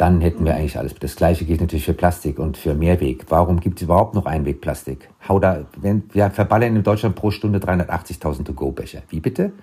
Dann 0.04 0.20
hätten 0.20 0.44
wir 0.44 0.54
eigentlich 0.54 0.78
alles. 0.78 0.94
Das 0.96 1.16
Gleiche 1.16 1.46
gilt 1.46 1.62
natürlich 1.62 1.86
für 1.86 1.94
Plastik 1.94 2.38
und 2.38 2.58
für 2.58 2.74
Mehrweg. 2.74 3.24
Warum 3.30 3.62
gibt 3.62 3.78
es 3.78 3.84
überhaupt 3.84 4.16
noch 4.16 4.26
Einwegplastik? 4.26 5.08
Hau 5.30 5.39
da, 5.39 5.66
wenn, 5.78 6.04
wir 6.12 6.30
verballern 6.30 6.76
in 6.76 6.84
Deutschland 6.84 7.16
pro 7.16 7.32
Stunde 7.32 7.60
380.000 7.60 8.44
To-Go-Becher. 8.44 9.04
Wie 9.08 9.22
bitte? 9.22 9.54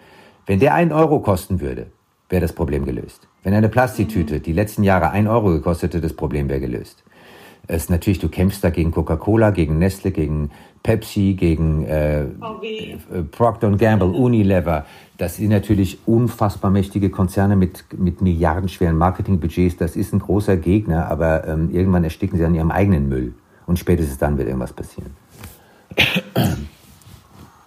Wenn 0.47 0.59
der 0.59 0.73
einen 0.73 0.93
Euro 0.93 1.21
kosten 1.21 1.61
würde, 1.61 1.89
wäre 2.31 2.41
das 2.41 2.55
Problem 2.55 2.87
gelöst. 2.87 3.29
Wenn 3.43 3.53
eine 3.53 3.69
Plastiktüte 3.69 4.41
die 4.41 4.55
letzten 4.55 4.83
Jahre 4.83 5.11
ein 5.11 5.29
Euro 5.29 5.51
gekostet 5.51 5.93
hätte, 5.93 6.01
das 6.01 6.15
Problem 6.15 6.49
wäre 6.49 6.61
gelöst. 6.61 7.05
Es 7.67 7.83
ist 7.83 7.91
natürlich, 7.91 8.21
du 8.21 8.31
kämpfst 8.31 8.65
da 8.65 8.71
gegen 8.71 8.93
Coca-Cola, 8.93 9.51
gegen 9.51 9.77
Nestle, 9.77 10.11
gegen 10.11 10.53
Pepsi, 10.83 11.35
gegen 11.35 11.85
äh, 11.85 12.23
äh, 12.23 12.27
Procter 13.31 13.71
Gamble, 13.77 14.09
Unilever. 14.09 14.87
Das 15.19 15.37
sind 15.37 15.51
natürlich 15.51 15.99
unfassbar 16.07 16.71
mächtige 16.71 17.11
Konzerne 17.11 17.55
mit, 17.55 17.85
mit 17.97 18.23
milliardenschweren 18.23 18.97
Marketingbudgets. 18.97 19.77
Das 19.77 19.95
ist 19.97 20.15
ein 20.15 20.21
großer 20.21 20.57
Gegner, 20.57 21.11
aber 21.11 21.47
ähm, 21.47 21.71
irgendwann 21.71 22.05
ersticken 22.05 22.39
sie 22.39 22.45
an 22.45 22.55
ihrem 22.55 22.71
eigenen 22.71 23.09
Müll. 23.09 23.35
Und 23.67 23.79
spätestens 23.79 24.19
dann 24.19 24.39
wird 24.39 24.49
irgendwas 24.49 24.73
passieren. 24.73 25.15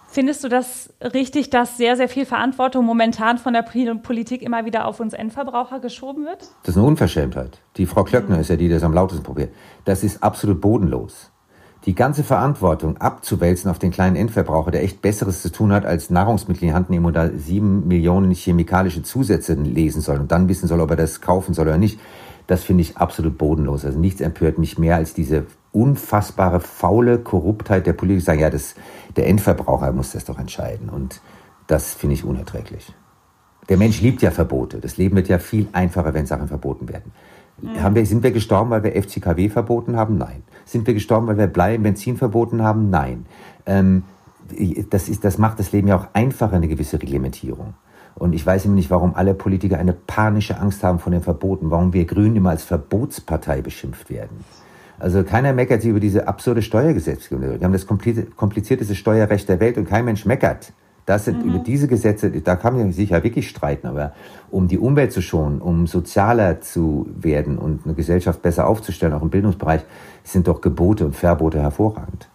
Findest 0.08 0.44
du 0.44 0.48
das 0.48 0.92
richtig, 1.00 1.50
dass 1.50 1.76
sehr, 1.76 1.96
sehr 1.96 2.08
viel 2.08 2.24
Verantwortung 2.24 2.84
momentan 2.84 3.38
von 3.38 3.52
der 3.52 3.62
Politik 3.62 4.42
immer 4.42 4.64
wieder 4.64 4.86
auf 4.86 5.00
uns 5.00 5.12
Endverbraucher 5.12 5.80
geschoben 5.80 6.24
wird? 6.24 6.42
Das 6.62 6.70
ist 6.70 6.76
eine 6.76 6.86
Unverschämtheit. 6.86 7.60
Die 7.76 7.86
Frau 7.86 8.04
Klöckner 8.04 8.38
ist 8.38 8.48
ja 8.48 8.54
die, 8.54 8.68
die 8.68 8.74
das 8.74 8.84
am 8.84 8.92
lautesten 8.92 9.24
probiert. 9.24 9.52
Das 9.84 10.04
ist 10.04 10.22
absolut 10.22 10.60
bodenlos. 10.60 11.32
Die 11.86 11.94
ganze 11.94 12.24
Verantwortung 12.24 12.96
abzuwälzen 12.96 13.70
auf 13.70 13.78
den 13.78 13.90
kleinen 13.90 14.16
Endverbraucher, 14.16 14.70
der 14.70 14.82
echt 14.82 15.02
Besseres 15.02 15.42
zu 15.42 15.52
tun 15.52 15.72
hat, 15.72 15.84
als 15.84 16.08
Nahrungsmittel 16.08 16.62
in 16.62 16.68
die 16.70 16.74
Hand 16.74 16.88
nehmen 16.88 17.04
und 17.04 17.14
da 17.14 17.28
sieben 17.36 17.86
Millionen 17.86 18.30
chemikalische 18.30 19.02
Zusätze 19.02 19.52
lesen 19.54 20.00
soll 20.00 20.18
und 20.18 20.32
dann 20.32 20.48
wissen 20.48 20.66
soll, 20.66 20.80
ob 20.80 20.90
er 20.90 20.96
das 20.96 21.20
kaufen 21.20 21.52
soll 21.52 21.66
oder 21.66 21.76
nicht, 21.76 22.00
das 22.46 22.62
finde 22.62 22.82
ich 22.82 22.96
absolut 22.96 23.36
bodenlos. 23.36 23.84
Also 23.84 23.98
nichts 23.98 24.20
empört 24.20 24.58
mich 24.58 24.78
mehr 24.78 24.96
als 24.96 25.12
diese 25.12 25.46
unfassbare 25.72 26.60
faule 26.60 27.18
Korruptheit 27.18 27.86
der 27.86 27.92
Politik. 27.92 28.22
Sagen, 28.22 28.40
ja, 28.40 28.50
das, 28.50 28.74
der 29.16 29.26
Endverbraucher 29.26 29.92
muss 29.92 30.12
das 30.12 30.24
doch 30.24 30.38
entscheiden. 30.38 30.88
Und 30.88 31.20
das 31.66 31.94
finde 31.94 32.14
ich 32.14 32.24
unerträglich. 32.24 32.92
Der 33.68 33.76
Mensch 33.76 34.00
liebt 34.00 34.22
ja 34.22 34.30
Verbote. 34.30 34.78
Das 34.78 34.96
Leben 34.96 35.16
wird 35.16 35.28
ja 35.28 35.38
viel 35.38 35.68
einfacher, 35.72 36.14
wenn 36.14 36.26
Sachen 36.26 36.48
verboten 36.48 36.88
werden. 36.88 37.12
Mhm. 37.60 37.82
Haben 37.82 37.94
wir, 37.94 38.06
sind 38.06 38.22
wir 38.22 38.30
gestorben, 38.30 38.70
weil 38.70 38.84
wir 38.84 38.92
FCKW 39.02 39.48
verboten 39.48 39.96
haben? 39.96 40.18
Nein. 40.18 40.42
Sind 40.64 40.86
wir 40.86 40.94
gestorben, 40.94 41.26
weil 41.26 41.38
wir 41.38 41.46
Blei 41.46 41.74
im 41.74 41.82
Benzin 41.82 42.16
verboten 42.16 42.62
haben? 42.62 42.90
Nein. 42.90 43.26
Ähm, 43.66 44.04
das, 44.90 45.08
ist, 45.08 45.24
das 45.24 45.38
macht 45.38 45.58
das 45.58 45.72
Leben 45.72 45.88
ja 45.88 45.96
auch 45.96 46.08
einfacher, 46.12 46.56
eine 46.56 46.68
gewisse 46.68 47.00
Reglementierung. 47.00 47.74
Und 48.14 48.32
ich 48.34 48.46
weiß 48.46 48.66
immer 48.66 48.74
nicht, 48.74 48.90
warum 48.90 49.14
alle 49.14 49.34
Politiker 49.34 49.78
eine 49.78 49.92
panische 49.92 50.58
Angst 50.58 50.84
haben 50.84 50.98
vor 50.98 51.10
den 51.10 51.22
Verboten, 51.22 51.70
warum 51.70 51.92
wir 51.92 52.04
Grünen 52.04 52.36
immer 52.36 52.50
als 52.50 52.62
Verbotspartei 52.62 53.60
beschimpft 53.60 54.08
werden. 54.10 54.44
Also 54.98 55.24
keiner 55.24 55.52
meckert 55.52 55.82
sich 55.82 55.90
über 55.90 56.00
diese 56.00 56.28
absurde 56.28 56.62
Steuergesetzgebung. 56.62 57.58
Wir 57.58 57.64
haben 57.64 57.72
das 57.72 57.86
komplizierteste 57.86 58.94
Steuerrecht 58.94 59.48
der 59.48 59.58
Welt 59.58 59.76
und 59.76 59.88
kein 59.88 60.04
Mensch 60.04 60.24
meckert, 60.24 60.72
Das 61.06 61.26
sind 61.26 61.44
mhm. 61.44 61.50
über 61.50 61.58
diese 61.58 61.86
Gesetze, 61.86 62.30
da 62.30 62.56
kann 62.56 62.76
man 62.76 62.92
sich 62.92 63.10
ja 63.10 63.22
wirklich 63.22 63.48
streiten, 63.48 63.86
aber 63.86 64.12
um 64.50 64.68
die 64.68 64.78
Umwelt 64.78 65.12
zu 65.12 65.20
schonen, 65.20 65.60
um 65.60 65.86
sozialer 65.86 66.60
zu 66.60 67.06
werden 67.14 67.58
und 67.58 67.84
eine 67.84 67.94
Gesellschaft 67.94 68.40
besser 68.40 68.66
aufzustellen, 68.66 69.12
auch 69.12 69.22
im 69.22 69.30
Bildungsbereich, 69.30 69.82
sind 70.22 70.48
doch 70.48 70.60
Gebote 70.60 71.04
und 71.04 71.14
Verbote 71.14 71.60
hervorragend. 71.60 72.28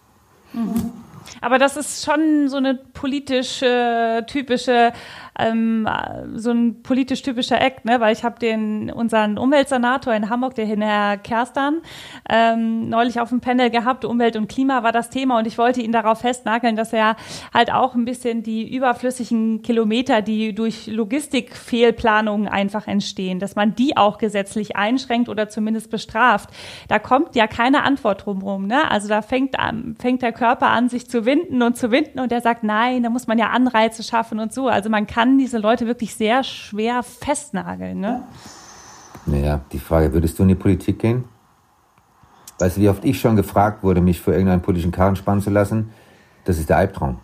Mhm. 0.52 0.92
Aber 1.40 1.58
das 1.58 1.76
ist 1.76 2.04
schon 2.04 2.48
so 2.48 2.56
eine 2.56 2.74
politische, 2.74 4.24
typische 4.26 4.92
ähm, 5.40 5.88
so 6.34 6.50
ein 6.50 6.82
politisch 6.82 7.22
typischer 7.22 7.60
Act, 7.60 7.84
ne? 7.84 8.00
weil 8.00 8.12
ich 8.12 8.24
habe 8.24 8.38
den 8.38 8.90
unseren 8.90 9.38
Umweltsenator 9.38 10.14
in 10.14 10.30
Hamburg, 10.30 10.54
der 10.54 10.66
Herr 10.66 11.16
Kerstan, 11.18 11.80
ähm, 12.28 12.88
neulich 12.88 13.20
auf 13.20 13.30
dem 13.30 13.40
Panel 13.40 13.70
gehabt. 13.70 14.04
Umwelt 14.04 14.36
und 14.36 14.48
Klima 14.48 14.82
war 14.82 14.92
das 14.92 15.10
Thema 15.10 15.38
und 15.38 15.46
ich 15.46 15.58
wollte 15.58 15.80
ihn 15.80 15.92
darauf 15.92 16.20
festnageln, 16.20 16.76
dass 16.76 16.92
er 16.92 17.16
halt 17.52 17.72
auch 17.72 17.94
ein 17.94 18.04
bisschen 18.04 18.42
die 18.42 18.74
überflüssigen 18.74 19.62
Kilometer, 19.62 20.22
die 20.22 20.54
durch 20.54 20.86
Logistikfehlplanungen 20.86 22.48
einfach 22.48 22.86
entstehen, 22.86 23.38
dass 23.38 23.56
man 23.56 23.74
die 23.74 23.96
auch 23.96 24.18
gesetzlich 24.18 24.76
einschränkt 24.76 25.28
oder 25.28 25.48
zumindest 25.48 25.90
bestraft. 25.90 26.50
Da 26.88 26.98
kommt 26.98 27.34
ja 27.36 27.46
keine 27.46 27.82
Antwort 27.82 28.26
drumherum. 28.26 28.66
Ne? 28.66 28.90
Also 28.90 29.08
da 29.08 29.22
fängt, 29.22 29.56
fängt 29.98 30.22
der 30.22 30.32
Körper 30.32 30.68
an, 30.68 30.88
sich 30.88 31.08
zu 31.08 31.24
winden 31.24 31.62
und 31.62 31.76
zu 31.76 31.90
winden 31.90 32.20
und 32.20 32.32
er 32.32 32.40
sagt, 32.40 32.64
nein, 32.64 33.02
da 33.02 33.10
muss 33.10 33.26
man 33.26 33.38
ja 33.38 33.50
Anreize 33.50 34.02
schaffen 34.02 34.38
und 34.38 34.52
so. 34.52 34.68
Also 34.68 34.90
man 34.90 35.06
kann 35.06 35.29
kann 35.30 35.38
diese 35.38 35.58
Leute 35.58 35.86
wirklich 35.86 36.14
sehr 36.14 36.42
schwer 36.42 37.02
festnageln. 37.02 38.00
Ne? 38.00 38.22
Naja, 39.26 39.60
die 39.70 39.78
Frage, 39.78 40.12
würdest 40.12 40.38
du 40.38 40.42
in 40.42 40.48
die 40.48 40.54
Politik 40.56 40.98
gehen? 40.98 41.24
Weißt 42.58 42.76
du, 42.76 42.80
wie 42.80 42.88
oft 42.88 43.04
ich 43.04 43.20
schon 43.20 43.36
gefragt 43.36 43.84
wurde, 43.84 44.00
mich 44.00 44.20
für 44.20 44.32
irgendeinen 44.32 44.60
politischen 44.60 44.90
Karren 44.90 45.14
spannen 45.14 45.40
zu 45.40 45.50
lassen? 45.50 45.90
Das 46.44 46.58
ist 46.58 46.68
der 46.68 46.78
Albtraum. 46.78 47.20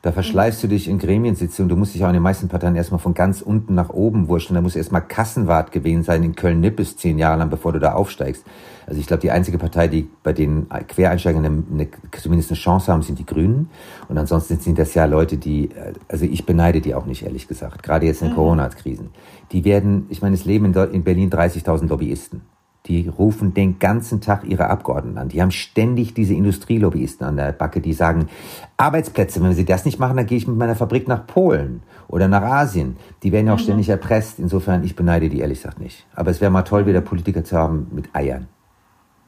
Da 0.00 0.12
verschleißt 0.12 0.62
du 0.62 0.68
dich 0.68 0.86
in 0.86 1.00
Gremiensitzungen. 1.00 1.68
Du 1.68 1.74
musst 1.74 1.92
dich 1.92 2.04
auch 2.04 2.08
in 2.08 2.14
den 2.14 2.22
meisten 2.22 2.46
Parteien 2.46 2.76
erstmal 2.76 3.00
von 3.00 3.14
ganz 3.14 3.42
unten 3.42 3.74
nach 3.74 3.90
oben 3.90 4.28
wurschteln. 4.28 4.54
Da 4.54 4.60
musst 4.60 4.76
du 4.76 4.78
erstmal 4.78 5.02
Kassenwart 5.02 5.72
gewesen 5.72 6.04
sein 6.04 6.22
in 6.22 6.36
Köln-Nippes 6.36 6.96
zehn 6.96 7.18
Jahre 7.18 7.40
lang, 7.40 7.50
bevor 7.50 7.72
du 7.72 7.80
da 7.80 7.94
aufsteigst. 7.94 8.44
Also 8.86 9.00
ich 9.00 9.08
glaube, 9.08 9.22
die 9.22 9.32
einzige 9.32 9.58
Partei, 9.58 9.88
die 9.88 10.08
bei 10.22 10.32
den 10.32 10.68
Quereinsteigern 10.68 11.44
eine, 11.44 11.64
eine, 11.72 11.88
zumindest 12.16 12.50
eine 12.52 12.58
Chance 12.58 12.92
haben, 12.92 13.02
sind 13.02 13.18
die 13.18 13.26
Grünen. 13.26 13.70
Und 14.08 14.16
ansonsten 14.18 14.60
sind 14.60 14.78
das 14.78 14.94
ja 14.94 15.04
Leute, 15.04 15.36
die, 15.36 15.70
also 16.06 16.24
ich 16.26 16.46
beneide 16.46 16.80
die 16.80 16.94
auch 16.94 17.04
nicht, 17.04 17.24
ehrlich 17.24 17.48
gesagt. 17.48 17.82
Gerade 17.82 18.06
jetzt 18.06 18.22
in 18.22 18.30
mhm. 18.30 18.34
Corona-Krisen. 18.36 19.10
Die 19.50 19.64
werden, 19.64 20.06
ich 20.10 20.22
meine, 20.22 20.36
es 20.36 20.44
leben 20.44 20.66
in, 20.66 20.74
in 20.92 21.02
Berlin 21.02 21.28
30.000 21.28 21.88
Lobbyisten. 21.88 22.42
Die 22.86 23.08
rufen 23.08 23.52
den 23.52 23.78
ganzen 23.78 24.20
Tag 24.20 24.44
ihre 24.44 24.70
Abgeordneten 24.70 25.18
an. 25.18 25.28
Die 25.28 25.42
haben 25.42 25.50
ständig 25.50 26.14
diese 26.14 26.34
Industrielobbyisten 26.34 27.26
an 27.26 27.36
der 27.36 27.52
Backe, 27.52 27.80
die 27.80 27.92
sagen, 27.92 28.28
Arbeitsplätze, 28.76 29.42
wenn 29.42 29.52
sie 29.52 29.64
das 29.64 29.84
nicht 29.84 29.98
machen, 29.98 30.16
dann 30.16 30.26
gehe 30.26 30.38
ich 30.38 30.46
mit 30.46 30.56
meiner 30.56 30.76
Fabrik 30.76 31.06
nach 31.06 31.26
Polen 31.26 31.82
oder 32.06 32.28
nach 32.28 32.42
Asien. 32.42 32.96
Die 33.22 33.32
werden 33.32 33.46
ja 33.46 33.54
auch 33.54 33.58
mhm. 33.58 33.64
ständig 33.64 33.88
erpresst. 33.88 34.38
Insofern, 34.38 34.84
ich 34.84 34.96
beneide 34.96 35.28
die 35.28 35.40
ehrlich 35.40 35.58
gesagt 35.58 35.80
nicht. 35.80 36.06
Aber 36.14 36.30
es 36.30 36.40
wäre 36.40 36.50
mal 36.50 36.62
toll, 36.62 36.86
wieder 36.86 37.02
Politiker 37.02 37.44
zu 37.44 37.58
haben 37.58 37.88
mit 37.92 38.14
Eiern. 38.14 38.48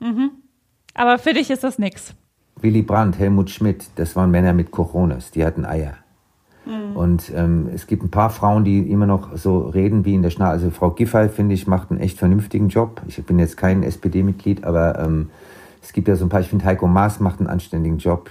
Mhm. 0.01 0.31
Aber 0.95 1.19
für 1.19 1.35
dich 1.35 1.51
ist 1.51 1.65
das 1.65 1.79
nichts. 1.79 2.15
Willy 2.61 2.83
Brandt, 2.83 3.19
Helmut 3.19 3.51
Schmidt, 3.51 3.91
das 3.97 4.17
waren 4.17 4.31
Männer 4.31 4.53
mit 4.53 4.71
Coronas, 4.71 5.31
die 5.31 5.45
hatten 5.45 5.65
Eier. 5.65 5.95
Mhm. 6.67 6.97
Und 6.97 7.33
ähm, 7.35 7.69
es 7.75 7.87
gibt 7.87 8.03
ein 8.03 8.11
paar 8.11 8.31
Frauen, 8.31 8.65
die 8.65 8.91
immer 8.91 9.07
noch 9.07 9.37
so 9.37 9.69
reden 9.69 10.05
wie 10.05 10.15
in 10.15 10.23
der 10.23 10.31
Schnarre. 10.31 10.53
Also 10.53 10.71
Frau 10.71 10.91
Giffey, 10.91 11.29
finde 11.29 11.55
ich, 11.55 11.67
macht 11.67 11.91
einen 11.91 12.01
echt 12.01 12.19
vernünftigen 12.19 12.69
Job. 12.69 13.03
Ich 13.07 13.25
bin 13.25 13.39
jetzt 13.39 13.57
kein 13.57 13.83
SPD-Mitglied, 13.83 14.65
aber 14.65 14.99
ähm, 14.99 15.31
es 15.83 15.93
gibt 15.93 16.09
ja 16.09 16.17
so 16.17 16.27
ein 16.27 16.29
paar, 16.29 16.41
ich 16.41 16.49
finde 16.49 16.65
Heiko 16.65 16.87
Maas 16.87 17.21
macht 17.21 17.41
einen 17.41 17.49
anständigen 17.49 17.99
Job. 17.99 18.31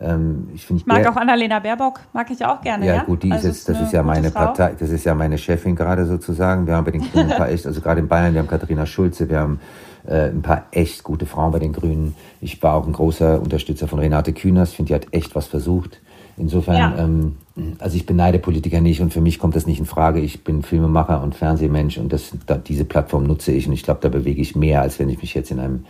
Ähm, 0.00 0.48
ich, 0.52 0.68
ich 0.70 0.86
mag 0.86 1.06
auch 1.06 1.16
Annalena 1.16 1.60
Baerbock, 1.60 2.00
mag 2.12 2.28
ich 2.30 2.44
auch 2.44 2.60
gerne. 2.60 2.86
Ja, 2.86 2.94
ja? 2.96 3.02
gut, 3.04 3.22
die 3.22 3.30
also 3.30 3.48
ist 3.48 3.68
jetzt, 3.68 3.68
das 3.68 3.80
ist 3.80 3.92
ja 3.92 4.02
meine 4.02 4.30
Frau. 4.30 4.46
Partei, 4.46 4.74
das 4.78 4.90
ist 4.90 5.04
ja 5.04 5.14
meine 5.14 5.38
Chefin 5.38 5.76
gerade 5.76 6.04
sozusagen. 6.04 6.66
Wir 6.66 6.74
haben 6.74 6.84
bei 6.84 6.90
den 6.90 7.02
Grünen 7.02 7.30
ein 7.30 7.38
paar 7.38 7.48
echt, 7.48 7.66
also 7.66 7.80
gerade 7.80 8.00
in 8.00 8.08
Bayern, 8.08 8.34
wir 8.34 8.40
haben 8.40 8.48
Katharina 8.48 8.86
Schulze, 8.86 9.30
wir 9.30 9.38
haben 9.38 9.60
äh, 10.06 10.30
ein 10.30 10.42
paar 10.42 10.64
echt 10.72 11.04
gute 11.04 11.26
Frauen 11.26 11.52
bei 11.52 11.60
den 11.60 11.72
Grünen. 11.72 12.16
Ich 12.40 12.60
war 12.62 12.74
auch 12.74 12.86
ein 12.86 12.92
großer 12.92 13.40
Unterstützer 13.40 13.86
von 13.86 14.00
Renate 14.00 14.32
Künast, 14.32 14.72
ich 14.72 14.76
finde, 14.76 14.88
die 14.88 14.94
hat 14.94 15.06
echt 15.12 15.34
was 15.36 15.46
versucht. 15.46 16.00
Insofern, 16.36 16.76
ja. 16.76 16.94
ähm, 16.98 17.36
also 17.78 17.96
ich 17.96 18.06
beneide 18.06 18.38
Politiker 18.38 18.80
nicht 18.80 19.00
und 19.00 19.12
für 19.12 19.20
mich 19.20 19.38
kommt 19.38 19.54
das 19.56 19.66
nicht 19.66 19.78
in 19.78 19.86
Frage. 19.86 20.20
Ich 20.20 20.44
bin 20.44 20.62
Filmemacher 20.62 21.22
und 21.22 21.34
Fernsehmensch 21.34 21.98
und 21.98 22.12
das, 22.12 22.32
da, 22.46 22.56
diese 22.56 22.84
Plattform 22.84 23.24
nutze 23.24 23.52
ich 23.52 23.66
und 23.66 23.72
ich 23.72 23.82
glaube, 23.82 24.00
da 24.00 24.08
bewege 24.08 24.42
ich 24.42 24.56
mehr, 24.56 24.82
als 24.82 24.98
wenn 24.98 25.08
ich 25.08 25.20
mich 25.20 25.34
jetzt 25.34 25.50
in 25.50 25.60
einem 25.60 25.86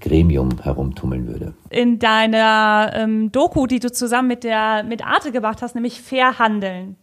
Gremium 0.00 0.50
herumtummeln 0.62 1.26
würde. 1.26 1.54
In 1.70 1.98
deiner 1.98 2.90
ähm, 2.94 3.32
Doku, 3.32 3.66
die 3.66 3.78
du 3.78 3.90
zusammen 3.90 4.28
mit 4.28 4.44
der 4.44 4.82
mit 4.82 5.06
Arte 5.06 5.32
gemacht 5.32 5.62
hast, 5.62 5.74
nämlich 5.74 6.00
Fair 6.00 6.38
Handeln. 6.38 6.96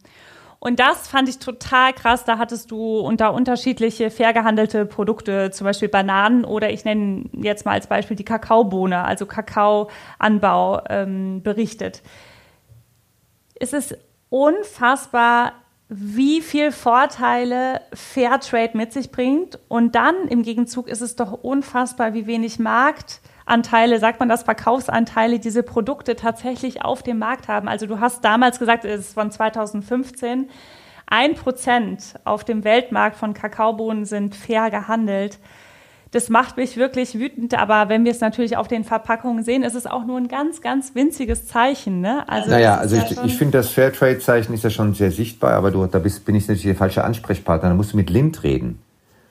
Und 0.59 0.79
das 0.79 1.09
fand 1.09 1.27
ich 1.27 1.39
total 1.39 1.91
krass. 1.91 2.23
Da 2.23 2.37
hattest 2.37 2.71
du 2.71 2.99
unter 2.99 3.33
unterschiedliche 3.33 4.09
fair 4.09 4.31
gehandelte 4.31 4.85
Produkte, 4.85 5.51
zum 5.51 5.65
Beispiel 5.65 5.89
Bananen 5.89 6.45
oder 6.45 6.71
ich 6.71 6.85
nenne 6.85 7.25
jetzt 7.33 7.65
mal 7.65 7.73
als 7.73 7.87
Beispiel 7.87 8.15
die 8.15 8.23
Kakaobohne, 8.23 9.03
also 9.03 9.25
Kakaoanbau, 9.25 10.83
ähm, 10.89 11.41
berichtet 11.43 12.01
ist 13.63 13.73
es 13.73 13.95
unfassbar, 14.29 15.53
wie 15.87 16.41
viel 16.41 16.71
Vorteile 16.71 17.81
Fairtrade 17.93 18.77
mit 18.77 18.91
sich 18.91 19.11
bringt. 19.11 19.57
Und 19.69 19.95
dann 19.95 20.27
im 20.27 20.43
Gegenzug 20.43 20.87
ist 20.87 21.01
es 21.01 21.15
doch 21.15 21.31
unfassbar, 21.31 22.13
wie 22.13 22.27
wenig 22.27 22.59
Marktanteile, 22.59 23.99
sagt 23.99 24.19
man 24.19 24.27
das, 24.27 24.43
Verkaufsanteile 24.43 25.39
diese 25.39 25.63
Produkte 25.63 26.15
tatsächlich 26.15 26.83
auf 26.83 27.03
dem 27.03 27.19
Markt 27.19 27.47
haben. 27.47 27.67
Also 27.69 27.85
du 27.85 27.99
hast 27.99 28.25
damals 28.25 28.59
gesagt, 28.59 28.85
es 28.85 28.99
ist 29.01 29.13
von 29.13 29.31
2015, 29.31 30.49
ein 31.05 31.35
Prozent 31.35 32.15
auf 32.23 32.43
dem 32.43 32.63
Weltmarkt 32.63 33.17
von 33.17 33.33
Kakaobohnen 33.33 34.05
sind 34.05 34.35
fair 34.35 34.71
gehandelt 34.71 35.39
das 36.13 36.29
macht 36.29 36.57
mich 36.57 36.77
wirklich 36.77 37.17
wütend. 37.17 37.57
Aber 37.57 37.89
wenn 37.89 38.05
wir 38.05 38.11
es 38.11 38.21
natürlich 38.21 38.55
auf 38.55 38.67
den 38.67 38.83
Verpackungen 38.83 39.43
sehen, 39.43 39.63
ist 39.63 39.73
es 39.73 39.87
auch 39.87 40.05
nur 40.05 40.17
ein 40.17 40.27
ganz, 40.27 40.61
ganz 40.61 40.93
winziges 40.93 41.47
Zeichen. 41.47 42.01
Ne? 42.01 42.23
Also 42.29 42.51
naja, 42.51 42.77
also 42.77 42.95
ja 42.95 43.03
ich, 43.03 43.23
ich 43.23 43.35
finde, 43.35 43.57
das 43.57 43.69
Fairtrade-Zeichen 43.69 44.53
ist 44.53 44.63
ja 44.63 44.69
schon 44.69 44.93
sehr 44.93 45.11
sichtbar, 45.11 45.53
aber 45.53 45.71
du, 45.71 45.87
da 45.87 45.97
bist, 45.97 46.23
bin 46.23 46.35
ich 46.35 46.43
natürlich 46.43 46.65
der 46.65 46.75
falsche 46.75 47.03
Ansprechpartner. 47.03 47.69
Da 47.69 47.75
musst 47.75 47.93
du 47.93 47.97
mit 47.97 48.11
Lind 48.11 48.43
reden 48.43 48.79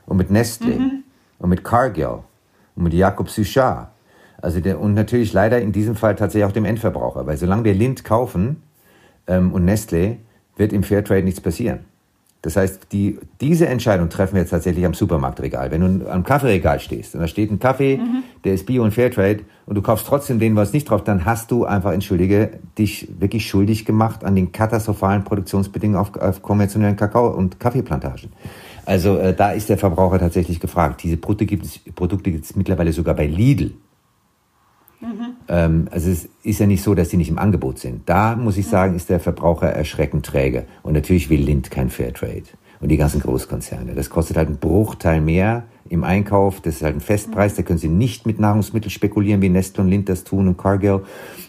und 0.07 0.16
mit 0.16 0.33
Nestle 0.33 0.75
mhm. 0.75 1.05
und 1.38 1.51
mit 1.51 1.62
Cargill 1.62 2.18
und 2.75 2.83
mit 2.83 2.95
Jakob 2.95 3.31
Suchard. 3.31 3.88
Also 4.38 4.59
der, 4.59 4.81
und 4.81 4.95
natürlich 4.95 5.33
leider 5.33 5.61
in 5.61 5.71
diesem 5.71 5.95
Fall 5.95 6.16
tatsächlich 6.16 6.47
auch 6.47 6.53
dem 6.53 6.64
Endverbraucher, 6.64 7.29
weil 7.29 7.37
solange 7.37 7.62
wir 7.62 7.75
Lind 7.75 8.03
kaufen 8.03 8.61
ähm, 9.29 9.53
und 9.53 9.64
Nestle, 9.64 10.16
wird 10.57 10.73
im 10.73 10.83
Fairtrade 10.83 11.23
nichts 11.23 11.40
passieren. 11.40 11.85
Das 12.43 12.57
heißt, 12.57 12.89
die, 12.91 13.21
diese 13.41 13.69
Entscheidung 13.69 14.09
treffen 14.09 14.35
wir 14.35 14.41
jetzt 14.41 14.51
tatsächlich 14.51 14.85
am 14.85 14.95
Supermarktregal. 14.95 15.71
Wenn 15.71 16.01
du 16.01 16.11
am 16.11 16.25
Kaffeeregal 16.25 16.81
stehst 16.81 17.15
und 17.15 17.21
da 17.21 17.29
steht 17.29 17.53
ein 17.53 17.61
Kaffee, 17.61 17.99
mhm. 17.99 18.25
der 18.43 18.55
ist 18.55 18.67
Bio 18.67 18.83
und 18.83 18.93
Fairtrade 18.93 19.45
und 19.65 19.77
du 19.77 19.83
kaufst 19.83 20.09
trotzdem 20.09 20.41
den, 20.41 20.57
was 20.57 20.73
nicht 20.73 20.91
drauf, 20.91 21.05
dann 21.05 21.25
hast 21.25 21.53
du 21.53 21.65
einfach, 21.65 21.93
entschuldige, 21.93 22.59
dich 22.77 23.09
wirklich 23.21 23.47
schuldig 23.47 23.85
gemacht 23.85 24.25
an 24.25 24.35
den 24.35 24.51
katastrophalen 24.51 25.23
Produktionsbedingungen 25.23 26.01
auf, 26.01 26.17
auf 26.17 26.43
konventionellen 26.43 26.97
Kakao- 26.97 27.31
und 27.31 27.61
Kaffeeplantagen. 27.61 28.33
Also 28.85 29.19
äh, 29.19 29.33
da 29.33 29.53
ist 29.53 29.69
der 29.69 29.79
Verbraucher 29.79 30.19
tatsächlich 30.19 30.59
gefragt. 30.59 31.05
Diese 31.05 31.17
Produkte 31.17 31.47
gibt 31.47 31.65
es, 31.65 31.79
Produkte 31.95 32.33
gibt 32.33 32.45
es 32.45 32.57
mittlerweile 32.57 32.93
sogar 32.93 33.15
bei 33.15 33.27
Lidl. 33.27 33.71
Mhm. 35.03 35.37
Ähm, 35.49 35.88
also 35.91 36.11
es 36.11 36.29
ist 36.45 36.61
ja 36.61 36.67
nicht 36.67 36.83
so, 36.83 36.95
dass 36.95 37.09
die 37.09 37.17
nicht 37.17 37.29
im 37.29 37.38
Angebot 37.38 37.79
sind. 37.79 38.09
Da 38.09 38.37
muss 38.37 38.57
ich 38.57 38.67
sagen, 38.67 38.95
ist 38.95 39.11
der 39.11 39.21
Verbraucher 39.21 39.69
erschreckend 39.69 40.25
träge. 40.25 40.65
Und 40.83 40.95
natürlich 40.95 41.29
will 41.29 41.41
Lind 41.41 41.71
kein 41.71 41.91
Fairtrade. 41.91 42.45
Und 42.81 42.88
die 42.88 42.97
ganzen 42.97 43.21
Großkonzerne. 43.21 43.95
Das 43.95 44.11
kostet 44.11 44.37
halt 44.37 44.49
einen 44.49 44.59
Bruchteil 44.59 45.21
mehr 45.21 45.65
im 45.88 46.05
Einkauf. 46.05 46.61
Das 46.61 46.77
ist 46.77 46.83
halt 46.83 46.97
ein 46.97 47.01
Festpreis. 47.01 47.55
Da 47.57 47.62
können 47.62 47.79
Sie 47.79 47.88
nicht 47.88 48.27
mit 48.27 48.38
Nahrungsmitteln 48.38 48.91
spekulieren, 48.91 49.43
wie 49.43 49.49
Nestle 49.49 49.83
und 49.83 49.91
Lind 49.91 50.09
das 50.09 50.25
tun 50.25 50.49
und 50.49 50.57
Cargill. 50.57 51.03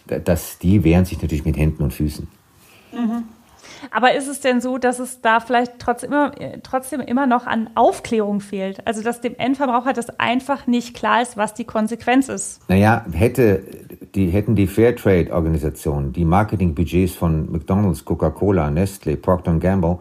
Das, 0.06 0.58
die 0.60 0.84
wehren 0.84 1.06
sich 1.06 1.22
natürlich 1.22 1.46
mit 1.46 1.58
Händen 1.58 1.84
und 1.84 1.94
Füßen. 1.94 2.28
Mhm. 2.92 3.24
Aber 3.92 4.14
ist 4.14 4.28
es 4.28 4.40
denn 4.40 4.62
so, 4.62 4.78
dass 4.78 5.00
es 5.00 5.22
da 5.22 5.40
vielleicht 5.40 5.80
trotzdem 5.80 6.12
immer, 6.12 6.32
trotzdem 6.64 7.02
immer 7.02 7.28
noch 7.28 7.46
an 7.46 7.70
Aufklärung 7.76 8.40
fehlt? 8.40 8.86
Also, 8.88 9.04
dass 9.04 9.22
dem 9.22 9.36
Endverbraucher 9.38 9.94
das 9.94 10.20
einfach 10.20 10.68
nicht 10.68 10.96
klar 10.96 11.22
ist, 11.22 11.38
was 11.38 11.54
die 11.54 11.66
Konsequenz 11.66 12.30
ist? 12.30 12.62
Naja, 12.70 13.06
hätte 13.12 13.64
die, 14.16 14.28
hätten 14.30 14.56
die 14.56 14.68
Fairtrade-Organisationen 14.68 16.14
die 16.14 16.26
Marketingbudgets 16.26 17.16
von 17.16 17.52
McDonalds, 17.52 18.06
Coca-Cola, 18.06 18.70
Nestle, 18.70 19.18
Procter 19.18 19.54
Gamble, 19.56 20.00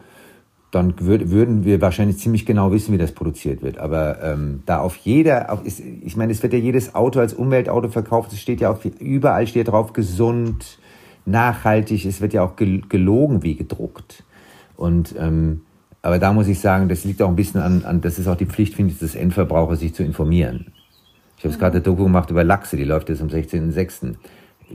dann 0.71 0.95
würd, 0.99 1.31
würden 1.31 1.65
wir 1.65 1.81
wahrscheinlich 1.81 2.19
ziemlich 2.19 2.47
genau 2.47 2.73
wissen, 2.73 2.95
wie 2.95 2.99
das 2.99 3.13
produziert 3.13 3.63
wird. 3.63 3.79
Aber 3.79 4.23
ähm, 4.23 4.63
da 4.65 4.81
auf 4.81 4.97
jeder, 4.97 5.53
auf, 5.53 5.65
ist, 5.65 5.81
ich 5.81 6.17
meine, 6.17 6.33
es 6.33 6.43
wird 6.43 6.55
ja 6.55 6.59
jedes 6.59 6.95
Auto 6.95 7.21
als 7.21 7.35
Umweltauto 7.35 7.89
verkauft, 7.89 8.33
es 8.33 8.41
steht 8.41 8.63
ja 8.63 8.71
auf, 8.71 8.85
überall 8.85 9.47
steht 9.47 9.69
drauf 9.69 9.93
gesund, 9.93 10.79
nachhaltig, 11.25 12.05
es 12.05 12.21
wird 12.21 12.33
ja 12.33 12.43
auch 12.43 12.57
gelogen 12.57 13.43
wie 13.43 13.57
gedruckt. 13.57 14.25
Und 14.77 15.15
ähm, 15.19 15.63
aber 16.03 16.19
da 16.19 16.33
muss 16.33 16.49
ich 16.49 16.59
sagen, 16.59 16.89
das 16.89 17.05
liegt 17.05 17.23
auch 17.23 17.29
ein 17.29 17.37
bisschen 17.37 17.61
an, 17.61 17.85
an 17.85 18.01
das 18.01 18.19
ist 18.19 18.27
auch 18.27 18.37
die 18.37 18.47
Pflicht, 18.47 18.75
finde 18.75 18.93
ich, 18.93 18.99
des 18.99 19.15
Endverbrauchers, 19.15 19.79
sich 19.79 19.95
zu 19.95 20.03
informieren. 20.03 20.73
Ich 21.39 21.45
habe 21.45 21.55
es 21.55 21.59
gerade 21.59 21.75
eine 21.75 21.83
Doku 21.83 22.05
gemacht 22.05 22.31
über 22.31 22.45
Lachse, 22.45 22.77
die 22.77 22.85
läuft 22.85 23.09
jetzt 23.09 23.23
am 23.23 23.29
16.06. 23.29 24.15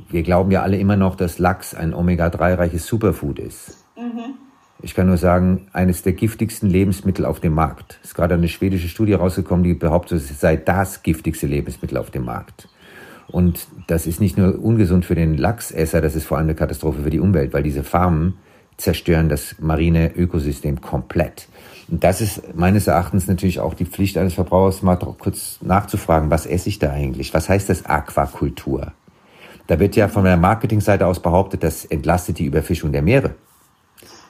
wir 0.10 0.24
glauben 0.24 0.52
ja 0.52 0.62
alle 0.62 0.78
immer 0.78 0.96
noch, 0.96 1.16
dass 1.16 1.38
Lachs 1.38 1.74
ein 1.74 1.94
Omega-3-reiches 1.94 2.86
Superfood 2.86 3.40
ist. 3.40 3.86
Mhm. 3.98 4.36
Ich 4.82 4.94
kann 4.94 5.08
nur 5.08 5.18
sagen, 5.18 5.68
eines 5.74 6.04
der 6.04 6.14
giftigsten 6.14 6.70
Lebensmittel 6.70 7.26
auf 7.26 7.40
dem 7.40 7.54
Markt. 7.54 8.00
Es 8.04 8.10
ist 8.10 8.16
gerade 8.16 8.36
eine 8.36 8.48
schwedische 8.48 8.88
Studie 8.88 9.14
rausgekommen, 9.14 9.64
die 9.64 9.74
behauptet, 9.74 10.20
es 10.20 10.40
sei 10.40 10.56
das 10.56 11.04
giftigste 11.04 11.48
Lebensmittel 11.48 11.98
auf 11.98 12.12
dem 12.12 12.26
Markt. 12.26 12.70
Und 13.30 13.68
das 13.88 14.08
ist 14.08 14.22
nicht 14.22 14.38
nur 14.38 14.60
ungesund 14.64 15.06
für 15.06 15.16
den 15.16 15.38
Lachsesser, 15.38 16.02
das 16.02 16.16
ist 16.16 16.26
vor 16.26 16.38
allem 16.38 16.48
eine 16.48 16.56
Katastrophe 16.56 17.04
für 17.04 17.10
die 17.10 17.20
Umwelt, 17.20 17.54
weil 17.54 17.64
diese 17.64 17.84
Farmen 17.84 18.36
zerstören 18.78 19.28
das 19.28 19.56
marine 19.60 20.16
Ökosystem 20.16 20.82
komplett. 20.82 21.48
Und 21.90 22.04
das 22.04 22.22
ist 22.22 22.56
meines 22.56 22.88
Erachtens 22.88 23.28
natürlich 23.28 23.60
auch 23.60 23.74
die 23.74 23.86
Pflicht 23.86 24.18
eines 24.18 24.34
Verbrauchers, 24.34 24.82
mal 24.82 24.98
kurz 24.98 25.60
nachzufragen, 25.62 26.30
was 26.30 26.46
esse 26.46 26.70
ich 26.70 26.80
da 26.80 26.92
eigentlich? 26.92 27.34
Was 27.34 27.50
heißt 27.50 27.70
das 27.70 27.86
Aquakultur? 27.86 28.92
Da 29.68 29.80
wird 29.80 29.96
ja 29.96 30.08
von 30.08 30.24
der 30.24 30.38
Marketingseite 30.38 31.06
aus 31.06 31.22
behauptet, 31.22 31.64
das 31.64 31.86
entlastet 31.86 32.40
die 32.40 32.46
Überfischung 32.46 32.92
der 32.92 33.02
Meere. 33.02 33.36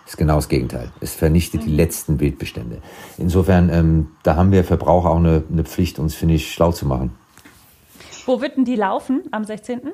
Das 0.04 0.14
ist 0.14 0.18
genau 0.18 0.36
das 0.36 0.48
Gegenteil. 0.48 0.92
Es 1.02 1.14
vernichtet 1.14 1.66
die 1.66 1.76
letzten 1.76 2.20
Wildbestände. 2.20 2.78
Insofern, 3.18 3.70
ähm, 3.70 4.08
da 4.24 4.36
haben 4.36 4.52
wir 4.52 4.64
Verbraucher 4.64 5.10
auch 5.10 5.18
eine, 5.18 5.44
eine 5.52 5.64
Pflicht, 5.66 6.00
uns, 6.00 6.16
finde 6.16 6.36
ich, 6.36 6.52
schlau 6.52 6.72
zu 6.72 6.88
machen. 6.88 7.12
Wo 8.28 8.42
wird 8.42 8.58
denn 8.58 8.66
die 8.66 8.76
laufen 8.76 9.24
am 9.32 9.46
16.? 9.46 9.94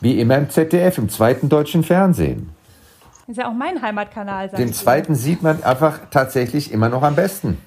Wie 0.00 0.20
immer 0.20 0.36
im 0.36 0.50
ZDF, 0.50 0.98
im 0.98 1.08
zweiten 1.08 1.48
deutschen 1.48 1.84
Fernsehen. 1.84 2.50
Ist 3.28 3.36
ja 3.38 3.48
auch 3.48 3.54
mein 3.54 3.82
Heimatkanal. 3.82 4.48
Den 4.48 4.72
zweiten 4.72 5.14
sieht 5.14 5.42
man 5.42 5.62
einfach 5.62 6.10
tatsächlich 6.10 6.72
immer 6.72 6.88
noch 6.88 7.02
am 7.02 7.14
besten. 7.14 7.58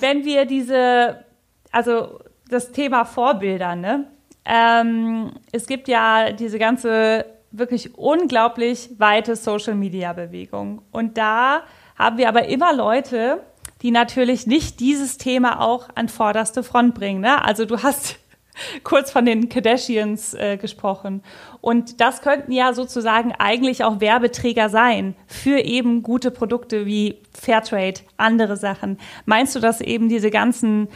Wenn 0.00 0.24
wir 0.24 0.46
diese, 0.46 1.24
also 1.70 2.20
das 2.48 2.72
Thema 2.72 3.04
Vorbilder, 3.04 3.76
ne? 3.76 4.06
Ähm, 4.46 5.32
es 5.52 5.66
gibt 5.66 5.88
ja 5.88 6.32
diese 6.32 6.58
ganze 6.58 7.26
wirklich 7.50 7.98
unglaublich 7.98 8.90
weite 8.96 9.36
Social-Media-Bewegung. 9.36 10.80
Und 10.90 11.18
da 11.18 11.64
haben 11.98 12.16
wir 12.16 12.28
aber 12.28 12.48
immer 12.48 12.74
Leute, 12.74 13.42
die 13.82 13.90
natürlich 13.90 14.46
nicht 14.46 14.80
dieses 14.80 15.18
Thema 15.18 15.60
auch 15.60 15.88
an 15.94 16.08
vorderste 16.08 16.62
Front 16.62 16.94
bringen. 16.94 17.20
Ne? 17.20 17.44
Also 17.44 17.66
du 17.66 17.82
hast 17.82 18.16
kurz 18.84 19.10
von 19.10 19.24
den 19.24 19.48
Kardashians 19.48 20.34
äh, 20.34 20.56
gesprochen. 20.56 21.22
Und 21.60 22.00
das 22.00 22.22
könnten 22.22 22.52
ja 22.52 22.72
sozusagen 22.72 23.32
eigentlich 23.38 23.84
auch 23.84 24.00
Werbeträger 24.00 24.68
sein 24.68 25.14
für 25.26 25.58
eben 25.60 26.02
gute 26.02 26.30
Produkte 26.30 26.86
wie 26.86 27.22
Fairtrade, 27.32 28.00
andere 28.16 28.56
Sachen. 28.56 28.98
Meinst 29.26 29.54
du, 29.56 29.60
dass 29.60 29.80
eben 29.80 30.08
diese 30.08 30.30
ganzen, 30.30 30.88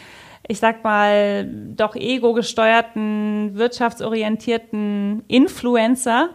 ich 0.47 0.59
sag 0.59 0.85
mal, 0.85 1.49
doch 1.77 1.95
ego-gesteuerten, 1.95 3.55
wirtschaftsorientierten 3.55 5.25
Influencer, 5.29 6.31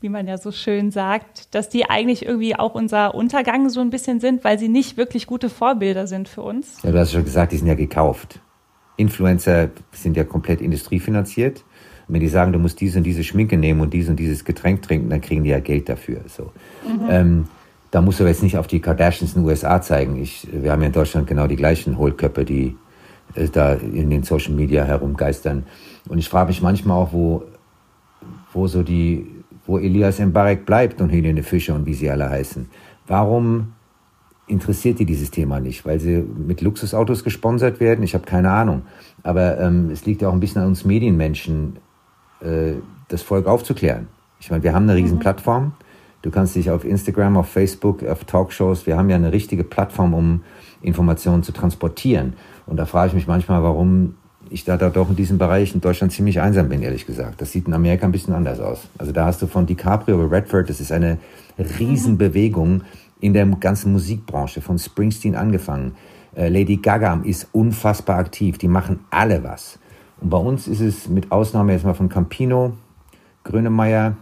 wie 0.00 0.08
man 0.08 0.28
ja 0.28 0.38
so 0.38 0.52
schön 0.52 0.90
sagt, 0.90 1.54
dass 1.54 1.68
die 1.68 1.90
eigentlich 1.90 2.24
irgendwie 2.24 2.54
auch 2.54 2.74
unser 2.74 3.14
Untergang 3.14 3.68
so 3.68 3.80
ein 3.80 3.90
bisschen 3.90 4.20
sind, 4.20 4.44
weil 4.44 4.58
sie 4.58 4.68
nicht 4.68 4.96
wirklich 4.96 5.26
gute 5.26 5.48
Vorbilder 5.48 6.06
sind 6.06 6.28
für 6.28 6.42
uns? 6.42 6.80
Ja, 6.82 6.92
du 6.92 6.98
hast 6.98 7.12
schon 7.12 7.24
gesagt, 7.24 7.52
die 7.52 7.56
sind 7.56 7.66
ja 7.66 7.74
gekauft. 7.74 8.40
Influencer 8.98 9.70
sind 9.92 10.16
ja 10.16 10.24
komplett 10.24 10.60
industriefinanziert. 10.60 11.64
Und 12.06 12.14
wenn 12.14 12.20
die 12.20 12.28
sagen, 12.28 12.52
du 12.52 12.58
musst 12.58 12.80
diese 12.80 12.98
und 12.98 13.04
diese 13.04 13.24
Schminke 13.24 13.56
nehmen 13.56 13.80
und 13.80 13.94
dieses 13.94 14.10
und 14.10 14.16
dieses 14.16 14.44
Getränk 14.44 14.82
trinken, 14.82 15.08
dann 15.08 15.20
kriegen 15.20 15.44
die 15.44 15.50
ja 15.50 15.60
Geld 15.60 15.88
dafür. 15.88 16.20
So. 16.26 16.52
Mhm. 16.86 17.08
Ähm, 17.08 17.44
da 17.90 18.02
musst 18.02 18.20
du 18.20 18.24
jetzt 18.24 18.42
nicht 18.42 18.58
auf 18.58 18.66
die 18.66 18.80
Kardashians 18.80 19.34
in 19.34 19.42
den 19.42 19.48
USA 19.48 19.80
zeigen. 19.80 20.20
Ich, 20.20 20.46
wir 20.52 20.72
haben 20.72 20.80
ja 20.82 20.88
in 20.88 20.92
Deutschland 20.92 21.26
genau 21.26 21.46
die 21.46 21.56
gleichen 21.56 21.96
Hohlköpfe, 21.96 22.44
die 22.44 22.76
äh, 23.34 23.48
da 23.48 23.74
in 23.74 24.10
den 24.10 24.24
Social 24.24 24.52
Media 24.52 24.84
herumgeistern. 24.84 25.64
Und 26.08 26.18
ich 26.18 26.28
frage 26.28 26.48
mich 26.48 26.60
manchmal 26.60 26.98
auch, 26.98 27.12
wo, 27.12 27.44
wo 28.52 28.66
so 28.66 28.82
die, 28.82 29.26
wo 29.66 29.78
Elias 29.78 30.18
Mbarek 30.18 30.66
bleibt 30.66 31.00
und 31.00 31.10
Helene 31.10 31.42
Fischer 31.42 31.74
und 31.74 31.86
wie 31.86 31.94
sie 31.94 32.10
alle 32.10 32.28
heißen. 32.28 32.68
Warum 33.06 33.74
interessiert 34.48 34.98
die 34.98 35.04
dieses 35.04 35.30
Thema 35.30 35.60
nicht, 35.60 35.86
weil 35.86 36.00
sie 36.00 36.16
mit 36.16 36.60
Luxusautos 36.60 37.22
gesponsert 37.24 37.80
werden. 37.80 38.02
Ich 38.02 38.14
habe 38.14 38.24
keine 38.24 38.50
Ahnung. 38.50 38.82
Aber 39.22 39.58
ähm, 39.60 39.90
es 39.90 40.06
liegt 40.06 40.22
ja 40.22 40.28
auch 40.28 40.32
ein 40.32 40.40
bisschen 40.40 40.62
an 40.62 40.68
uns 40.68 40.84
Medienmenschen, 40.84 41.76
äh, 42.40 42.72
das 43.08 43.22
Volk 43.22 43.46
aufzuklären. 43.46 44.08
Ich 44.40 44.50
meine, 44.50 44.62
wir 44.62 44.74
haben 44.74 44.88
eine 44.88 44.94
riesen 44.94 45.16
mhm. 45.16 45.20
Plattform. 45.20 45.72
Du 46.22 46.30
kannst 46.30 46.56
dich 46.56 46.70
auf 46.70 46.84
Instagram, 46.84 47.36
auf 47.36 47.48
Facebook, 47.48 48.02
auf 48.04 48.24
Talkshows, 48.24 48.86
wir 48.86 48.96
haben 48.96 49.08
ja 49.08 49.16
eine 49.16 49.32
richtige 49.32 49.62
Plattform, 49.62 50.14
um 50.14 50.42
Informationen 50.82 51.42
zu 51.42 51.52
transportieren. 51.52 52.34
Und 52.66 52.76
da 52.76 52.86
frage 52.86 53.08
ich 53.08 53.14
mich 53.14 53.26
manchmal, 53.28 53.62
warum 53.62 54.14
ich 54.50 54.64
da, 54.64 54.76
da 54.76 54.90
doch 54.90 55.10
in 55.10 55.16
diesem 55.16 55.38
Bereich 55.38 55.74
in 55.74 55.80
Deutschland 55.80 56.12
ziemlich 56.12 56.40
einsam 56.40 56.68
bin, 56.68 56.82
ehrlich 56.82 57.06
gesagt. 57.06 57.40
Das 57.40 57.52
sieht 57.52 57.68
in 57.68 57.74
Amerika 57.74 58.06
ein 58.06 58.12
bisschen 58.12 58.34
anders 58.34 58.60
aus. 58.60 58.88
Also 58.98 59.12
da 59.12 59.26
hast 59.26 59.42
du 59.42 59.46
von 59.46 59.66
DiCaprio 59.66 60.22
über 60.22 60.36
Redford, 60.36 60.68
das 60.68 60.80
ist 60.80 60.90
eine 60.90 61.18
Riesenbewegung 61.58 62.82
in 63.20 63.32
der 63.32 63.46
ganzen 63.46 63.92
Musikbranche, 63.92 64.60
von 64.60 64.78
Springsteen 64.78 65.34
angefangen. 65.34 65.96
Äh, 66.34 66.48
Lady 66.48 66.76
Gaga 66.76 67.20
ist 67.24 67.48
unfassbar 67.52 68.18
aktiv, 68.18 68.58
die 68.58 68.68
machen 68.68 69.00
alle 69.10 69.42
was. 69.42 69.78
Und 70.20 70.30
bei 70.30 70.38
uns 70.38 70.68
ist 70.68 70.80
es 70.80 71.08
mit 71.08 71.30
Ausnahme 71.30 71.72
jetzt 71.72 71.84
mal 71.84 71.94
von 71.94 72.08
Campino, 72.08 72.72
Grönemeyer, 73.44 74.16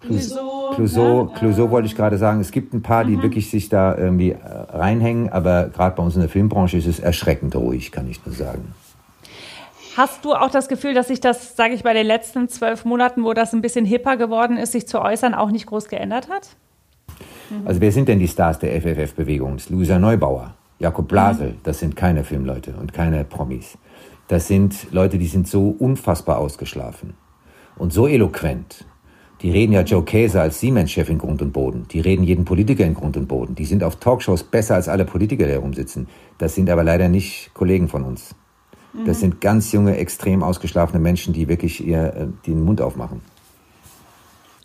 Clouseau, 0.00 0.70
Clouseau, 0.74 1.26
Clouseau 1.34 1.70
wollte 1.70 1.86
ich 1.86 1.96
gerade 1.96 2.18
sagen. 2.18 2.40
Es 2.40 2.50
gibt 2.50 2.74
ein 2.74 2.82
paar, 2.82 3.04
die 3.04 3.16
mhm. 3.16 3.22
wirklich 3.22 3.50
sich 3.50 3.68
da 3.68 3.96
irgendwie 3.96 4.32
äh, 4.32 4.38
reinhängen, 4.42 5.30
aber 5.30 5.68
gerade 5.68 5.96
bei 5.96 6.02
uns 6.02 6.14
in 6.14 6.20
der 6.20 6.28
Filmbranche 6.28 6.76
ist 6.76 6.86
es 6.86 7.00
erschreckend 7.00 7.56
ruhig, 7.56 7.92
kann 7.92 8.08
ich 8.08 8.24
nur 8.24 8.34
sagen. 8.34 8.74
Hast 9.96 10.24
du 10.24 10.34
auch 10.34 10.50
das 10.50 10.68
Gefühl, 10.68 10.92
dass 10.92 11.08
sich 11.08 11.20
das, 11.20 11.56
sage 11.56 11.72
ich, 11.72 11.82
bei 11.82 11.94
den 11.94 12.06
letzten 12.06 12.48
zwölf 12.50 12.84
Monaten, 12.84 13.24
wo 13.24 13.32
das 13.32 13.54
ein 13.54 13.62
bisschen 13.62 13.86
hipper 13.86 14.18
geworden 14.18 14.58
ist, 14.58 14.72
sich 14.72 14.86
zu 14.86 15.00
äußern, 15.00 15.34
auch 15.34 15.50
nicht 15.50 15.66
groß 15.66 15.88
geändert 15.88 16.28
hat? 16.28 16.56
Mhm. 17.50 17.66
Also 17.66 17.80
wer 17.80 17.92
sind 17.92 18.08
denn 18.08 18.18
die 18.18 18.28
Stars 18.28 18.58
der 18.58 18.80
FFF-Bewegung? 18.80 19.58
Luisa 19.68 19.98
Neubauer, 19.98 20.54
Jakob 20.78 21.08
Blasel, 21.08 21.50
mhm. 21.50 21.58
das 21.62 21.78
sind 21.78 21.96
keine 21.96 22.24
Filmleute 22.24 22.74
und 22.80 22.92
keine 22.92 23.24
Promis. 23.24 23.78
Das 24.28 24.48
sind 24.48 24.92
Leute, 24.92 25.18
die 25.18 25.28
sind 25.28 25.46
so 25.46 25.68
unfassbar 25.78 26.38
ausgeschlafen 26.38 27.14
und 27.76 27.92
so 27.92 28.06
eloquent. 28.08 28.84
Die 29.42 29.50
reden 29.50 29.72
ja 29.72 29.82
Joe 29.82 30.02
Käser 30.02 30.42
als 30.42 30.60
Siemens-Chef 30.60 31.10
in 31.10 31.18
Grund 31.18 31.42
und 31.42 31.52
Boden. 31.52 31.86
Die 31.90 32.00
reden 32.00 32.24
jeden 32.24 32.44
Politiker 32.44 32.84
in 32.84 32.94
Grund 32.94 33.16
und 33.16 33.28
Boden. 33.28 33.54
Die 33.54 33.66
sind 33.66 33.84
auf 33.84 33.96
Talkshows 33.96 34.44
besser 34.44 34.74
als 34.74 34.88
alle 34.88 35.04
Politiker, 35.04 35.44
die 35.44 35.52
herumsitzen. 35.52 36.08
Das 36.38 36.54
sind 36.54 36.70
aber 36.70 36.82
leider 36.82 37.08
nicht 37.08 37.50
Kollegen 37.52 37.88
von 37.88 38.02
uns. 38.02 38.34
Das 39.04 39.18
mhm. 39.18 39.20
sind 39.20 39.40
ganz 39.40 39.72
junge, 39.72 39.98
extrem 39.98 40.42
ausgeschlafene 40.42 40.98
Menschen, 40.98 41.34
die 41.34 41.48
wirklich 41.48 41.86
ihr, 41.86 42.14
äh, 42.14 42.26
den 42.46 42.64
Mund 42.64 42.80
aufmachen. 42.80 43.20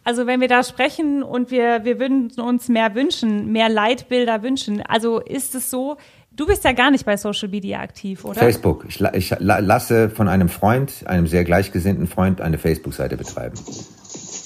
Also 0.04 0.26
wenn 0.26 0.41
wir 0.41 0.47
da 0.47 0.64
sprechen 0.64 1.22
und 1.22 1.52
wir, 1.52 1.86
wir 1.86 1.99
würden 1.99 2.32
uns 2.32 2.70
mehr 2.70 2.95
wünschen, 2.95 3.52
mehr 3.52 3.70
Leitbilder 3.70 4.41
wünschen, 4.41 4.82
also 4.88 5.20
ist 5.20 5.54
es 5.54 5.70
so, 5.70 5.97
du 6.32 6.47
bist 6.47 6.64
ja 6.64 6.72
gar 6.72 6.89
nicht 6.89 7.06
bei 7.06 7.18
Social 7.18 7.49
Media 7.49 7.80
aktiv, 7.80 8.26
oder? 8.26 8.39
Facebook. 8.39 8.86
Ich, 8.88 8.99
ich 8.99 9.36
lasse 9.39 10.10
von 10.10 10.28
einem 10.28 10.49
Freund, 10.49 11.04
einem 11.06 11.28
sehr 11.28 11.43
gleichgesinnten 11.43 12.08
Freund, 12.08 12.41
eine 12.41 12.58
Facebook-Seite 12.58 13.16
betreiben. 13.18 13.56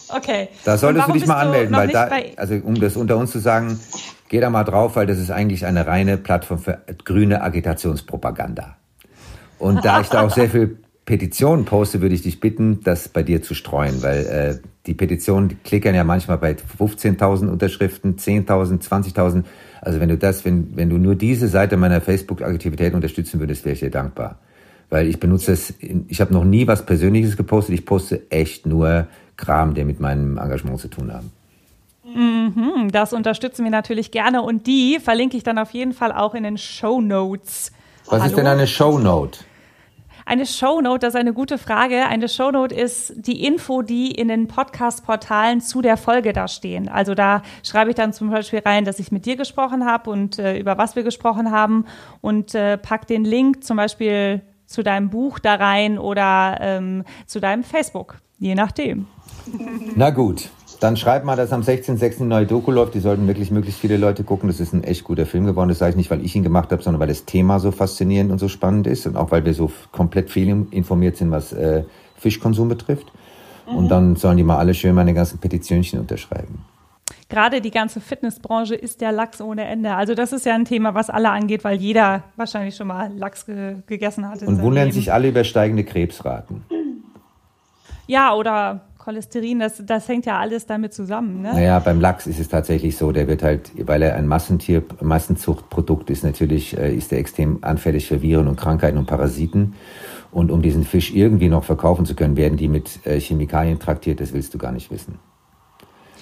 Okay. 0.09 0.49
Da 0.65 0.77
solltest 0.77 1.07
du 1.07 1.13
dich 1.13 1.25
mal 1.25 1.41
anmelden, 1.41 1.75
weil 1.75 1.87
da, 1.87 2.09
also 2.37 2.55
um 2.55 2.75
das 2.75 2.95
unter 2.95 3.17
uns 3.17 3.31
zu 3.31 3.39
sagen, 3.39 3.79
geh 4.29 4.39
da 4.39 4.49
mal 4.49 4.63
drauf, 4.63 4.95
weil 4.95 5.07
das 5.07 5.19
ist 5.19 5.31
eigentlich 5.31 5.65
eine 5.65 5.87
reine 5.87 6.17
Plattform 6.17 6.59
für 6.59 6.79
grüne 7.05 7.41
Agitationspropaganda. 7.41 8.75
Und 9.57 9.85
da 9.85 10.01
ich 10.01 10.09
da 10.09 10.25
auch 10.25 10.31
sehr 10.31 10.49
viel 10.49 10.77
Petitionen 11.05 11.65
poste, 11.65 12.01
würde 12.01 12.15
ich 12.15 12.23
dich 12.23 12.39
bitten, 12.39 12.81
das 12.83 13.09
bei 13.09 13.21
dir 13.21 13.43
zu 13.43 13.53
streuen, 13.53 14.01
weil 14.01 14.25
äh, 14.25 14.67
die 14.87 14.95
Petitionen 14.95 15.61
klickern 15.63 15.93
ja 15.93 16.03
manchmal 16.03 16.39
bei 16.39 16.53
15.000 16.53 17.47
Unterschriften, 17.47 18.15
10.000, 18.17 18.81
20.000. 18.81 19.43
Also 19.81 19.99
wenn 19.99 20.09
du 20.09 20.17
das, 20.17 20.45
wenn, 20.45 20.75
wenn 20.75 20.89
du 20.89 20.97
nur 20.97 21.13
diese 21.13 21.47
Seite 21.47 21.77
meiner 21.77 22.01
Facebook-Aktivität 22.01 22.95
unterstützen 22.95 23.39
würdest, 23.39 23.65
wäre 23.65 23.73
ich 23.73 23.81
dir 23.81 23.91
dankbar. 23.91 24.39
Weil 24.89 25.07
ich 25.07 25.19
benutze 25.19 25.51
es, 25.51 25.75
ich 26.07 26.21
habe 26.21 26.33
noch 26.33 26.43
nie 26.43 26.67
was 26.67 26.85
Persönliches 26.85 27.37
gepostet, 27.37 27.75
ich 27.75 27.85
poste 27.85 28.23
echt 28.31 28.65
nur 28.65 29.07
Kram, 29.37 29.75
der 29.75 29.85
mit 29.85 29.99
meinem 29.99 30.37
Engagement 30.37 30.79
zu 30.79 30.87
tun 30.87 31.13
hat. 31.13 31.23
Mhm, 32.03 32.89
das 32.91 33.13
unterstützen 33.13 33.63
wir 33.63 33.71
natürlich 33.71 34.09
gerne 34.09 34.41
und 34.41 34.65
die 34.65 34.99
verlinke 34.99 35.37
ich 35.37 35.43
dann 35.43 35.59
auf 35.59 35.71
jeden 35.71 35.93
Fall 35.93 36.11
auch 36.11 36.33
in 36.33 36.43
den 36.43 36.57
Show 36.57 36.99
Notes. 37.01 37.71
Was 38.05 38.21
Hallo? 38.21 38.25
ist 38.25 38.37
denn 38.37 38.47
eine 38.47 38.67
Show 38.67 38.97
Note? 38.97 39.39
Eine 40.27 40.47
Shownote, 40.47 40.99
das 40.99 41.13
ist 41.13 41.19
eine 41.19 41.33
gute 41.33 41.59
Frage. 41.59 42.07
Eine 42.07 42.27
Shownote 42.27 42.73
ist 42.73 43.13
die 43.15 43.45
Info, 43.45 43.83
die 43.83 44.09
in 44.09 44.27
den 44.27 44.47
Podcast-Portalen 44.47 45.61
zu 45.61 45.83
der 45.83 45.97
Folge 45.97 46.33
da 46.33 46.47
stehen. 46.47 46.89
Also 46.89 47.13
da 47.13 47.43
schreibe 47.61 47.91
ich 47.91 47.95
dann 47.95 48.11
zum 48.11 48.31
Beispiel 48.31 48.59
rein, 48.65 48.85
dass 48.85 48.97
ich 48.97 49.11
mit 49.11 49.27
dir 49.27 49.35
gesprochen 49.35 49.85
habe 49.85 50.09
und 50.09 50.39
äh, 50.39 50.57
über 50.57 50.79
was 50.79 50.95
wir 50.95 51.03
gesprochen 51.03 51.51
haben 51.51 51.85
und 52.21 52.55
äh, 52.55 52.79
pack 52.79 53.05
den 53.05 53.23
Link 53.23 53.63
zum 53.63 53.77
Beispiel 53.77 54.41
zu 54.65 54.81
deinem 54.81 55.11
Buch 55.11 55.37
da 55.37 55.53
rein 55.53 55.99
oder 55.99 56.57
ähm, 56.59 57.03
zu 57.27 57.39
deinem 57.39 57.63
Facebook, 57.63 58.15
je 58.39 58.55
nachdem. 58.55 59.05
Na 59.95 60.09
gut, 60.09 60.49
dann 60.85 60.97
schreib 60.97 61.25
mal, 61.25 61.35
dass 61.35 61.51
am 61.51 61.61
16.06. 61.61 62.19
eine 62.19 62.27
neue 62.27 62.45
Doku 62.45 62.69
läuft. 62.69 62.93
Die 62.93 62.99
sollten 62.99 63.25
wirklich 63.25 63.49
möglichst 63.49 63.81
viele 63.81 63.97
Leute 63.97 64.23
gucken. 64.23 64.47
Das 64.47 64.59
ist 64.59 64.71
ein 64.71 64.83
echt 64.83 65.03
guter 65.03 65.25
Film 65.25 65.45
geworden. 65.45 65.69
Das 65.69 65.79
sage 65.79 65.89
ich 65.89 65.95
nicht, 65.95 66.11
weil 66.11 66.23
ich 66.23 66.35
ihn 66.35 66.43
gemacht 66.43 66.71
habe, 66.71 66.83
sondern 66.83 66.99
weil 66.99 67.07
das 67.07 67.25
Thema 67.25 67.59
so 67.59 67.71
faszinierend 67.71 68.31
und 68.31 68.37
so 68.37 68.47
spannend 68.47 68.85
ist 68.85 69.07
und 69.07 69.17
auch 69.17 69.31
weil 69.31 69.43
wir 69.45 69.55
so 69.55 69.71
komplett 69.91 70.29
fehlinformiert 70.29 71.17
sind, 71.17 71.31
was 71.31 71.53
äh, 71.53 71.85
Fischkonsum 72.17 72.69
betrifft. 72.69 73.11
Mhm. 73.67 73.75
Und 73.77 73.89
dann 73.89 74.15
sollen 74.15 74.37
die 74.37 74.43
mal 74.43 74.57
alle 74.57 74.75
schön 74.75 74.93
meine 74.93 75.15
ganzen 75.15 75.39
Petitionchen 75.39 75.99
unterschreiben. 75.99 76.63
Gerade 77.29 77.61
die 77.61 77.71
ganze 77.71 77.99
Fitnessbranche 77.99 78.75
ist 78.75 79.01
der 79.01 79.11
Lachs 79.11 79.41
ohne 79.41 79.65
Ende. 79.65 79.95
Also 79.95 80.13
das 80.13 80.33
ist 80.33 80.45
ja 80.45 80.53
ein 80.53 80.65
Thema, 80.65 80.93
was 80.93 81.09
alle 81.09 81.31
angeht, 81.31 81.63
weil 81.63 81.77
jeder 81.77 82.25
wahrscheinlich 82.35 82.75
schon 82.75 82.85
mal 82.85 83.11
Lachs 83.17 83.47
ge 83.47 83.77
gegessen 83.87 84.29
hat. 84.29 84.43
Und 84.43 84.61
wundern 84.61 84.85
Leben. 84.85 84.95
sich 84.95 85.11
alle 85.11 85.29
über 85.29 85.43
steigende 85.43 85.83
Krebsraten. 85.83 86.63
Ja, 88.05 88.35
oder 88.35 88.81
Cholesterin, 89.05 89.59
das, 89.59 89.83
das 89.85 90.07
hängt 90.07 90.25
ja 90.25 90.39
alles 90.39 90.65
damit 90.65 90.91
zusammen. 90.91 91.43
Ne? 91.43 91.53
Naja, 91.53 91.77
beim 91.77 92.01
Lachs 92.01 92.25
ist 92.25 92.39
es 92.39 92.49
tatsächlich 92.49 92.97
so, 92.97 93.11
der 93.11 93.27
wird 93.27 93.43
halt, 93.43 93.71
weil 93.85 94.01
er 94.01 94.15
ein 94.15 94.25
Massentier, 94.25 94.81
Massenzuchtprodukt 94.99 96.09
ist, 96.09 96.23
natürlich 96.23 96.75
äh, 96.75 96.91
ist 96.91 97.13
er 97.13 97.19
extrem 97.19 97.63
anfällig 97.63 98.07
für 98.07 98.23
Viren 98.23 98.47
und 98.47 98.55
Krankheiten 98.55 98.97
und 98.97 99.05
Parasiten. 99.05 99.75
Und 100.31 100.49
um 100.49 100.63
diesen 100.63 100.83
Fisch 100.83 101.13
irgendwie 101.13 101.49
noch 101.49 101.63
verkaufen 101.63 102.07
zu 102.07 102.15
können, 102.15 102.35
werden 102.35 102.57
die 102.57 102.67
mit 102.67 103.05
äh, 103.05 103.19
Chemikalien 103.19 103.77
traktiert, 103.77 104.19
das 104.19 104.33
willst 104.33 104.55
du 104.55 104.57
gar 104.57 104.71
nicht 104.71 104.89
wissen. 104.89 105.19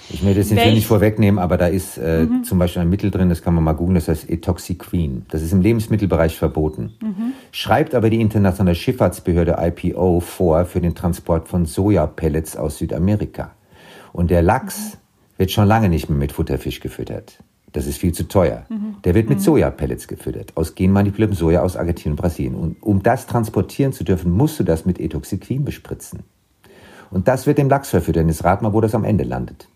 Ich 0.10 0.22
möchte 0.22 0.40
das 0.40 0.50
jetzt 0.50 0.66
nicht 0.66 0.88
vorwegnehmen, 0.88 1.40
aber 1.40 1.58
da 1.58 1.68
ist 1.68 1.98
äh, 1.98 2.26
mhm. 2.26 2.44
zum 2.44 2.60
Beispiel 2.60 2.82
ein 2.82 2.90
Mittel 2.90 3.10
drin, 3.10 3.30
das 3.30 3.42
kann 3.42 3.54
man 3.56 3.64
mal 3.64 3.74
googeln, 3.74 3.96
das 3.96 4.08
heißt 4.08 4.30
Etoxiquin. 4.30 5.26
Das 5.30 5.42
ist 5.42 5.54
im 5.54 5.62
Lebensmittelbereich 5.62 6.38
verboten. 6.38 6.94
Mhm. 7.02 7.34
Schreibt 7.52 7.96
aber 7.96 8.10
die 8.10 8.20
internationale 8.20 8.76
Schifffahrtsbehörde 8.76 9.58
IPO 9.60 10.20
vor 10.20 10.66
für 10.66 10.82
den 10.82 10.94
Transport 10.94 11.48
von 11.48 11.66
Sojapellets 11.66 12.58
aus 12.58 12.78
Südamerika. 12.78 13.52
Und 14.12 14.30
der 14.30 14.42
Lachs 14.42 14.94
mhm. 14.94 14.98
wird 15.38 15.52
schon 15.52 15.68
lange 15.68 15.90
nicht 15.90 16.10
mehr 16.10 16.20
mit 16.20 16.34
Futterfisch 16.34 16.80
gefüttert. 16.80 17.40
Das 17.72 17.88
ist 17.88 17.98
viel 17.98 18.14
zu 18.14 18.28
teuer. 18.28 18.66
Mhm. 18.70 18.98
Der 19.04 19.16
wird 19.16 19.30
mit 19.30 19.40
mhm. 19.40 19.44
Sojapellets 19.44 20.08
gefüttert, 20.08 20.52
aus 20.56 20.76
genmanipuliertem 20.76 21.36
Soja 21.36 21.62
aus 21.62 21.76
Argentinien 21.76 22.14
und 22.14 22.22
Brasilien. 22.22 22.56
Und 22.56 22.84
um 22.84 23.02
das 23.02 23.26
transportieren 23.26 23.94
zu 23.94 24.04
dürfen, 24.04 24.32
musst 24.32 24.60
du 24.60 24.64
das 24.64 24.86
mit 24.86 25.00
Etoxiquin 25.00 25.66
bespritzen. 25.66 26.20
Und 27.10 27.28
das 27.28 27.48
wird 27.48 27.58
dem 27.58 27.70
Lachs 27.70 27.90
verfüttern. 27.90 28.28
Jetzt 28.28 28.44
rat 28.44 28.62
mal, 28.62 28.74
wo 28.74 28.82
das 28.82 28.96
am 28.96 29.04
Ende 29.04 29.24
landet. 29.24 29.68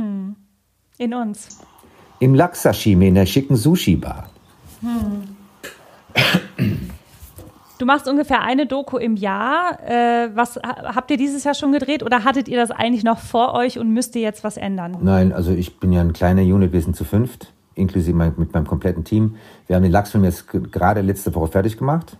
Hm. 0.00 0.34
In 0.96 1.14
uns. 1.14 1.58
Im 2.20 2.34
Lachsashimi 2.34 3.08
in 3.08 3.14
der 3.14 3.26
schicken 3.26 3.56
Sushi-Bar. 3.56 4.30
Hm. 4.80 5.36
Du 7.78 7.86
machst 7.86 8.08
ungefähr 8.08 8.42
eine 8.42 8.66
Doku 8.66 8.96
im 8.96 9.16
Jahr. 9.16 9.78
Äh, 9.86 10.30
was 10.34 10.56
habt 10.56 11.10
ihr 11.10 11.16
dieses 11.16 11.44
Jahr 11.44 11.54
schon 11.54 11.72
gedreht 11.72 12.02
oder 12.02 12.24
hattet 12.24 12.48
ihr 12.48 12.58
das 12.58 12.70
eigentlich 12.70 13.04
noch 13.04 13.18
vor 13.18 13.54
euch 13.54 13.78
und 13.78 13.92
müsst 13.92 14.14
ihr 14.16 14.22
jetzt 14.22 14.42
was 14.44 14.56
ändern? 14.56 14.98
Nein, 15.00 15.32
also 15.32 15.52
ich 15.52 15.78
bin 15.78 15.92
ja 15.92 16.00
ein 16.00 16.12
kleiner 16.12 16.42
Unit, 16.42 16.72
wir 16.72 16.82
sind 16.82 16.96
zu 16.96 17.04
fünft, 17.04 17.52
inklusive 17.74 18.16
mein, 18.16 18.34
mit 18.36 18.52
meinem 18.52 18.66
kompletten 18.66 19.04
Team. 19.04 19.36
Wir 19.66 19.76
haben 19.76 19.82
den 19.82 19.92
Lachsfilm 19.92 20.24
jetzt 20.24 20.46
gerade 20.48 21.00
letzte 21.00 21.34
Woche 21.34 21.48
fertig 21.48 21.78
gemacht. 21.78 22.16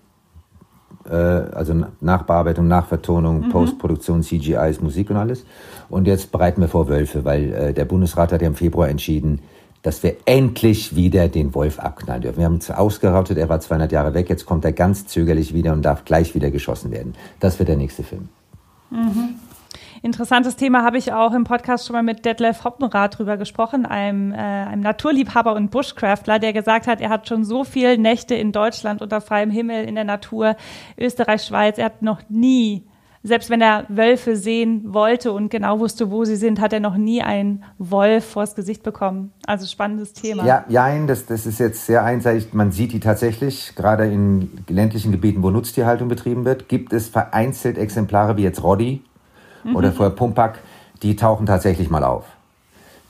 Äh, 1.11 1.15
also 1.15 1.75
Nachbearbeitung, 2.01 2.69
Nachvertonung, 2.69 3.47
mhm. 3.47 3.49
Postproduktion, 3.51 4.23
CGIs, 4.23 4.81
Musik 4.81 5.11
und 5.11 5.17
alles. 5.17 5.45
Und 5.89 6.07
jetzt 6.07 6.31
bereiten 6.31 6.61
wir 6.61 6.69
vor 6.69 6.89
Wölfe, 6.89 7.25
weil 7.25 7.53
äh, 7.53 7.73
der 7.75 7.85
Bundesrat 7.85 8.33
hat 8.33 8.43
ja 8.43 8.47
im 8.47 8.55
Februar 8.55 8.89
entschieden, 8.89 9.41
dass 9.83 10.03
wir 10.03 10.17
endlich 10.27 10.95
wieder 10.95 11.29
den 11.29 11.55
Wolf 11.55 11.79
abknallen 11.79 12.23
dürfen. 12.23 12.39
Wir 12.39 12.45
haben 12.45 12.55
uns 12.55 12.71
ausgerautet, 12.71 13.39
er 13.39 13.49
war 13.49 13.61
200 13.61 13.91
Jahre 13.93 14.15
weg, 14.15 14.29
jetzt 14.29 14.45
kommt 14.45 14.65
er 14.65 14.73
ganz 14.73 15.07
zögerlich 15.07 15.55
wieder 15.55 15.73
und 15.73 15.83
darf 15.83 16.05
gleich 16.05 16.35
wieder 16.35 16.51
geschossen 16.51 16.91
werden. 16.91 17.15
Das 17.41 17.59
wird 17.59 17.71
der 17.71 17.77
nächste 17.77 18.03
Film. 18.03 18.29
Mhm. 18.91 19.37
Interessantes 20.03 20.57
Thema 20.57 20.83
habe 20.83 20.97
ich 20.97 21.13
auch 21.13 21.35
im 21.35 21.45
Podcast 21.45 21.87
schon 21.87 21.95
mal 21.95 22.03
mit 22.03 22.25
Detlef 22.25 22.65
Hoppenrath 22.65 23.19
drüber 23.19 23.37
gesprochen, 23.37 23.85
einem, 23.85 24.33
äh, 24.33 24.37
einem 24.37 24.81
Naturliebhaber 24.81 25.55
und 25.55 25.71
Bushcraftler, 25.71 26.39
der 26.39 26.55
gesagt 26.55 26.87
hat, 26.87 27.03
er 27.03 27.11
hat 27.11 27.29
schon 27.29 27.45
so 27.45 27.65
viele 27.65 27.99
Nächte 27.99 28.35
in 28.35 28.53
Deutschland 28.53 29.03
unter 29.03 29.21
freiem 29.21 29.51
Himmel 29.51 29.85
in 29.85 29.97
der 29.97 30.05
Natur, 30.05 30.57
Österreich, 30.97 31.43
Schweiz, 31.43 31.77
er 31.77 31.87
hat 31.87 32.03
noch 32.03 32.23
nie 32.31 32.87
selbst 33.23 33.51
wenn 33.51 33.61
er 33.61 33.85
Wölfe 33.89 34.35
sehen 34.35 34.95
wollte 34.95 35.33
und 35.33 35.51
genau 35.51 35.79
wusste, 35.79 36.11
wo 36.11 36.25
sie 36.25 36.37
sind, 36.37 36.59
hat 36.59 36.73
er 36.73 36.81
noch 36.81 36.97
nie 36.97 37.21
einen 37.23 37.65
Wolf 37.77 38.25
vors 38.25 38.55
Gesicht 38.55 38.83
bekommen. 38.83 39.33
Also 39.47 39.67
spannendes 39.67 40.15
Thema. 40.15 40.47
Ja, 40.47 40.65
nein, 40.71 41.07
das, 41.07 41.27
das 41.27 41.45
ist 41.45 41.61
jetzt 41.61 41.85
sehr 41.85 42.03
einseitig. 42.03 42.55
Man 42.55 42.73
sieht 42.73 42.93
die 42.93 43.01
tatsächlich, 43.01 43.75
gerade 43.77 44.07
in 44.07 44.51
ländlichen 44.69 45.13
Gebieten, 45.13 45.43
wo 45.43 45.51
Nutztierhaltung 45.51 46.09
betrieben 46.09 46.47
wird, 46.47 46.71
gibt 46.71 46.95
es 46.95 47.09
vereinzelt 47.09 47.77
Exemplare 47.77 48.39
wie 48.39 48.43
jetzt 48.43 48.63
Roddy 48.63 49.03
mhm. 49.65 49.77
oder 49.77 49.93
vorher 49.93 50.15
Pumpak, 50.15 50.59
die 51.03 51.17
tauchen 51.17 51.47
tatsächlich 51.47 51.91
mal 51.91 52.05
auf. 52.05 52.25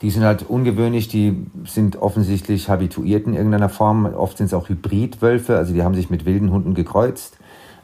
Die 0.02 0.10
sind 0.10 0.24
halt 0.24 0.48
ungewöhnlich, 0.48 1.08
die 1.08 1.46
sind 1.66 1.96
offensichtlich 1.96 2.70
habituiert 2.70 3.26
in 3.26 3.34
irgendeiner 3.34 3.68
Form. 3.68 4.06
Oft 4.06 4.38
sind 4.38 4.46
es 4.46 4.54
auch 4.54 4.68
Hybridwölfe, 4.68 5.56
also 5.56 5.74
die 5.74 5.82
haben 5.82 5.94
sich 5.94 6.08
mit 6.08 6.24
wilden 6.24 6.50
Hunden 6.50 6.74
gekreuzt 6.74 7.36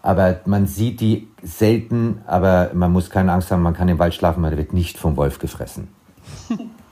aber 0.07 0.39
man 0.45 0.69
sieht 0.69 1.01
die 1.01 1.27
selten, 1.43 2.21
aber 2.27 2.71
man 2.75 2.93
muss 2.93 3.11
keine 3.11 3.33
Angst 3.33 3.51
haben, 3.51 3.63
man 3.63 3.75
kann 3.75 3.89
im 3.89 3.99
Wald 3.99 4.15
schlafen, 4.15 4.41
man 4.41 4.57
wird 4.57 4.73
nicht 4.73 4.99
vom 4.99 5.17
Wolf 5.17 5.41
gefressen. 5.41 5.89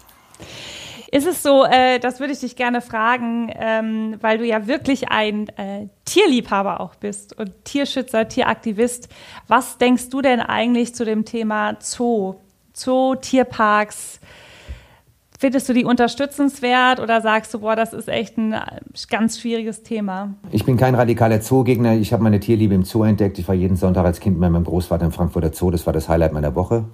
Ist 1.15 1.29
es 1.29 1.45
so, 1.45 1.65
äh, 1.65 2.01
das 2.01 2.19
würde 2.19 2.33
ich 2.33 2.41
dich 2.41 2.57
gerne 2.57 2.81
fragen, 2.81 3.49
ähm, 3.55 4.17
weil 4.21 4.39
du 4.39 4.45
ja 4.45 4.67
wirklich 4.67 5.11
ein 5.11 5.47
äh, 5.51 5.87
Tierliebhaber 6.05 6.81
auch 6.81 6.97
bist 6.97 7.39
und 7.39 7.53
Tierschützer, 7.65 8.27
Tieraktivist. 8.27 9.09
Was 9.47 9.79
denkst 9.79 10.09
du 10.09 10.23
denn 10.23 10.41
eigentlich 10.41 10.93
zu 10.93 11.05
dem 11.05 11.25
Thema 11.25 11.77
Zoo? 11.79 12.35
Zoo, 12.73 13.15
Tierparks, 13.15 14.19
Findest 15.39 15.69
du 15.69 15.73
die 15.75 15.85
unterstützenswert 15.85 17.01
oder 17.01 17.21
sagst 17.21 17.53
du, 17.53 17.61
boah, 17.61 17.77
das 17.77 17.93
ist 17.93 18.09
echt 18.09 18.39
ein 18.39 18.55
ganz 19.11 19.39
schwieriges 19.39 19.83
Thema? 19.83 20.35
Ich 20.53 20.65
bin 20.65 20.77
kein 20.77 20.95
radikaler 20.95 21.41
Zoogegner. 21.41 21.95
Ich 21.97 22.13
habe 22.13 22.23
meine 22.23 22.41
Tierliebe 22.41 22.75
im 22.75 22.85
Zoo 22.85 23.05
entdeckt. 23.05 23.39
Ich 23.39 23.47
war 23.47 23.55
jeden 23.55 23.77
Sonntag 23.77 24.05
als 24.05 24.21
Kind 24.21 24.39
mit 24.39 24.51
meinem 24.51 24.65
Großvater 24.65 25.05
im 25.05 25.13
Frankfurter 25.13 25.53
Zoo. 25.53 25.71
Das 25.71 25.85
war 25.87 25.93
das 25.93 26.09
Highlight 26.09 26.33
meiner 26.33 26.55
Woche. 26.55 26.87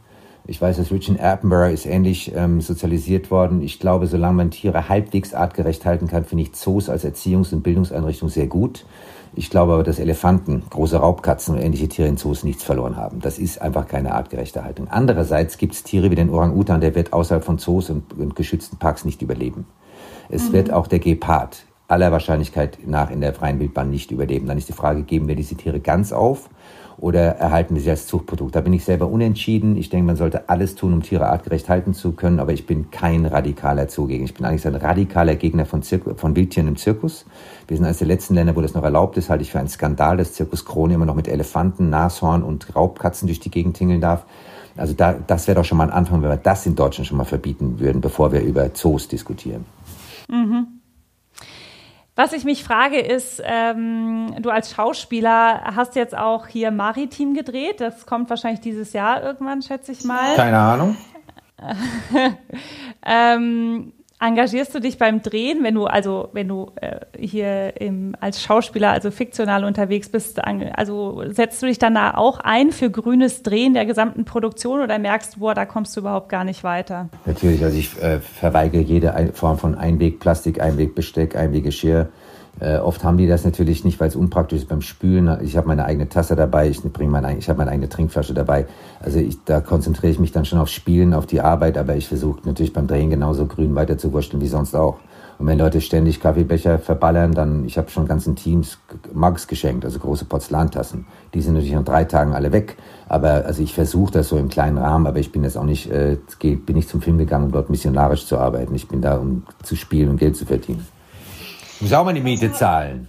Ich 0.50 0.60
weiß, 0.60 0.78
dass 0.78 0.90
Richard 0.90 1.20
Attenborough 1.20 1.72
ist 1.72 1.86
ähnlich 1.86 2.32
ähm, 2.34 2.60
sozialisiert 2.60 3.30
worden. 3.30 3.62
Ich 3.62 3.78
glaube, 3.78 4.08
solange 4.08 4.34
man 4.34 4.50
Tiere 4.50 4.88
halbwegs 4.88 5.32
artgerecht 5.32 5.86
halten 5.86 6.08
kann, 6.08 6.24
finde 6.24 6.42
ich 6.42 6.54
Zoos 6.54 6.88
als 6.88 7.04
Erziehungs- 7.04 7.54
und 7.54 7.62
Bildungseinrichtung 7.62 8.28
sehr 8.28 8.48
gut. 8.48 8.84
Ich 9.36 9.48
glaube 9.48 9.74
aber, 9.74 9.84
dass 9.84 10.00
Elefanten, 10.00 10.64
große 10.68 10.96
Raubkatzen 10.96 11.54
und 11.54 11.62
ähnliche 11.62 11.88
Tiere 11.88 12.08
in 12.08 12.16
Zoos 12.16 12.42
nichts 12.42 12.64
verloren 12.64 12.96
haben. 12.96 13.20
Das 13.20 13.38
ist 13.38 13.62
einfach 13.62 13.86
keine 13.86 14.12
artgerechte 14.12 14.64
Haltung. 14.64 14.88
Andererseits 14.90 15.56
gibt 15.56 15.74
es 15.74 15.84
Tiere 15.84 16.10
wie 16.10 16.16
den 16.16 16.30
Orang-Utan, 16.30 16.80
der 16.80 16.96
wird 16.96 17.12
außerhalb 17.12 17.44
von 17.44 17.58
Zoos 17.58 17.88
und, 17.88 18.18
und 18.18 18.34
geschützten 18.34 18.76
Parks 18.76 19.04
nicht 19.04 19.22
überleben. 19.22 19.68
Es 20.30 20.48
mhm. 20.48 20.54
wird 20.54 20.72
auch 20.72 20.88
der 20.88 20.98
Gepard 20.98 21.64
aller 21.86 22.10
Wahrscheinlichkeit 22.10 22.78
nach 22.84 23.12
in 23.12 23.20
der 23.20 23.34
freien 23.34 23.60
Wildbahn 23.60 23.88
nicht 23.88 24.10
überleben. 24.10 24.48
Dann 24.48 24.58
ist 24.58 24.68
die 24.68 24.72
Frage, 24.72 25.04
geben 25.04 25.28
wir 25.28 25.36
diese 25.36 25.54
Tiere 25.54 25.78
ganz 25.78 26.10
auf 26.10 26.50
oder 27.00 27.36
erhalten 27.36 27.78
sie 27.78 27.90
als 27.90 28.06
Zuchtprodukt? 28.06 28.54
Da 28.54 28.60
bin 28.60 28.72
ich 28.72 28.84
selber 28.84 29.06
unentschieden. 29.06 29.76
Ich 29.76 29.88
denke, 29.88 30.06
man 30.06 30.16
sollte 30.16 30.48
alles 30.48 30.74
tun, 30.74 30.92
um 30.92 31.02
Tiere 31.02 31.28
artgerecht 31.28 31.68
halten 31.68 31.94
zu 31.94 32.12
können, 32.12 32.40
aber 32.40 32.52
ich 32.52 32.66
bin 32.66 32.90
kein 32.90 33.26
radikaler 33.26 33.88
Zugegner. 33.88 34.24
Ich 34.24 34.34
bin 34.34 34.44
eigentlich 34.44 34.66
ein 34.66 34.74
radikaler 34.74 35.36
Gegner 35.36 35.66
von, 35.66 35.82
Zirku 35.82 36.14
von 36.14 36.36
Wildtieren 36.36 36.68
im 36.68 36.76
Zirkus. 36.76 37.24
Wir 37.68 37.76
sind 37.76 37.86
eines 37.86 37.98
der 37.98 38.06
letzten 38.06 38.34
Länder, 38.34 38.54
wo 38.54 38.60
das 38.60 38.74
noch 38.74 38.84
erlaubt 38.84 39.16
ist, 39.16 39.30
halte 39.30 39.42
ich 39.42 39.50
für 39.50 39.58
einen 39.58 39.68
Skandal, 39.68 40.16
dass 40.16 40.34
Zirkus 40.34 40.64
Krone 40.64 40.94
immer 40.94 41.06
noch 41.06 41.14
mit 41.14 41.28
Elefanten, 41.28 41.90
Nashorn 41.90 42.42
und 42.42 42.74
Raubkatzen 42.76 43.26
durch 43.26 43.40
die 43.40 43.50
Gegend 43.50 43.76
tingeln 43.76 44.00
darf. 44.00 44.26
Also 44.76 44.94
da, 44.94 45.14
das 45.14 45.46
wäre 45.46 45.56
doch 45.56 45.64
schon 45.64 45.78
mal 45.78 45.84
ein 45.84 45.92
Anfang, 45.92 46.22
wenn 46.22 46.30
wir 46.30 46.36
das 46.36 46.66
in 46.66 46.74
Deutschland 46.74 47.06
schon 47.06 47.18
mal 47.18 47.24
verbieten 47.24 47.80
würden, 47.80 48.00
bevor 48.00 48.32
wir 48.32 48.40
über 48.42 48.72
Zoos 48.74 49.08
diskutieren. 49.08 49.64
Mhm. 50.28 50.79
Was 52.16 52.32
ich 52.32 52.44
mich 52.44 52.64
frage 52.64 52.98
ist, 52.98 53.42
ähm, 53.44 54.34
du 54.40 54.50
als 54.50 54.72
Schauspieler 54.72 55.62
hast 55.74 55.96
jetzt 55.96 56.16
auch 56.16 56.46
hier 56.46 56.70
Maritim 56.70 57.34
gedreht. 57.34 57.80
Das 57.80 58.04
kommt 58.04 58.28
wahrscheinlich 58.28 58.60
dieses 58.60 58.92
Jahr 58.92 59.22
irgendwann, 59.22 59.62
schätze 59.62 59.92
ich 59.92 60.04
mal. 60.04 60.34
Keine 60.34 60.58
Ahnung. 60.58 60.96
ähm, 63.06 63.92
engagierst 64.20 64.74
du 64.74 64.80
dich 64.80 64.98
beim 64.98 65.22
Drehen, 65.22 65.62
wenn 65.62 65.74
du 65.74 65.86
also 65.86 66.28
wenn 66.32 66.48
du 66.48 66.70
äh, 66.76 67.00
hier 67.18 67.80
im, 67.80 68.14
als 68.20 68.42
Schauspieler 68.42 68.90
also 68.90 69.10
fiktional 69.10 69.64
unterwegs 69.64 70.08
bist, 70.08 70.40
also 70.44 71.22
setzt 71.28 71.62
du 71.62 71.66
dich 71.66 71.78
dann 71.78 71.94
da 71.94 72.14
auch 72.14 72.38
ein 72.40 72.70
für 72.72 72.90
grünes 72.90 73.42
Drehen 73.42 73.74
der 73.74 73.86
gesamten 73.86 74.24
Produktion 74.24 74.80
oder 74.80 74.98
merkst 74.98 75.40
boah, 75.40 75.54
da 75.54 75.64
kommst 75.64 75.96
du 75.96 76.00
überhaupt 76.00 76.28
gar 76.28 76.44
nicht 76.44 76.64
weiter? 76.64 77.08
Natürlich, 77.24 77.64
also 77.64 77.76
ich 77.76 78.00
äh, 78.02 78.20
verweigere 78.20 78.82
jede 78.82 79.32
Form 79.32 79.58
von 79.58 79.74
Einwegplastik, 79.74 80.60
Einwegbesteck, 80.60 81.36
Einweggeschirr. 81.36 82.00
Äh, 82.00 82.29
oft 82.60 83.04
haben 83.04 83.16
die 83.16 83.26
das 83.26 83.44
natürlich 83.44 83.84
nicht, 83.84 84.00
weil 84.00 84.08
es 84.08 84.16
unpraktisch 84.16 84.60
ist 84.60 84.68
beim 84.68 84.82
Spülen. 84.82 85.38
Ich 85.42 85.56
habe 85.56 85.68
meine 85.68 85.84
eigene 85.84 86.08
Tasse 86.08 86.36
dabei, 86.36 86.68
ich, 86.68 86.82
bringe 86.82 87.10
meine, 87.10 87.38
ich 87.38 87.48
habe 87.48 87.58
meine 87.58 87.70
eigene 87.70 87.88
Trinkflasche 87.88 88.34
dabei. 88.34 88.66
Also 89.00 89.18
ich, 89.18 89.42
da 89.44 89.60
konzentriere 89.60 90.12
ich 90.12 90.18
mich 90.18 90.32
dann 90.32 90.44
schon 90.44 90.58
auf 90.58 90.68
Spielen, 90.68 91.14
auf 91.14 91.26
die 91.26 91.40
Arbeit, 91.40 91.78
aber 91.78 91.96
ich 91.96 92.08
versuche 92.08 92.40
natürlich 92.44 92.72
beim 92.72 92.86
Drehen 92.86 93.10
genauso 93.10 93.46
grün 93.46 93.74
weiter 93.74 93.96
zu 93.96 94.12
wursteln 94.12 94.42
wie 94.42 94.48
sonst 94.48 94.74
auch. 94.74 94.98
Und 95.40 95.46
wenn 95.46 95.58
Leute 95.58 95.80
ständig 95.80 96.20
Kaffeebecher 96.20 96.78
verballern, 96.78 97.32
dann, 97.32 97.64
ich 97.64 97.78
habe 97.78 97.88
schon 97.88 98.06
ganzen 98.06 98.36
Teams 98.36 98.76
Mugs 99.14 99.46
geschenkt, 99.46 99.86
also 99.86 99.98
große 99.98 100.26
Porzellantassen. 100.26 101.06
Die 101.32 101.40
sind 101.40 101.54
natürlich 101.54 101.72
nach 101.72 101.84
drei 101.84 102.04
Tagen 102.04 102.34
alle 102.34 102.52
weg. 102.52 102.76
Aber 103.08 103.46
also 103.46 103.62
ich 103.62 103.72
versuche 103.72 104.12
das 104.12 104.28
so 104.28 104.36
im 104.36 104.50
kleinen 104.50 104.76
Rahmen, 104.76 105.06
aber 105.06 105.18
ich 105.18 105.32
bin 105.32 105.42
jetzt 105.42 105.56
auch 105.56 105.64
nicht, 105.64 105.90
äh, 105.90 106.18
bin 106.42 106.76
nicht 106.76 106.90
zum 106.90 107.00
Film 107.00 107.16
gegangen, 107.16 107.46
um 107.46 107.52
dort 107.52 107.70
missionarisch 107.70 108.26
zu 108.26 108.36
arbeiten. 108.36 108.74
Ich 108.74 108.86
bin 108.86 109.00
da, 109.00 109.16
um 109.16 109.44
zu 109.62 109.76
spielen 109.76 110.10
und 110.10 110.18
Geld 110.18 110.36
zu 110.36 110.44
verdienen. 110.44 110.86
Muss 111.80 111.92
auch 111.92 112.04
mal 112.04 112.14
die 112.14 112.20
Miete 112.20 112.52
zahlen. 112.52 113.08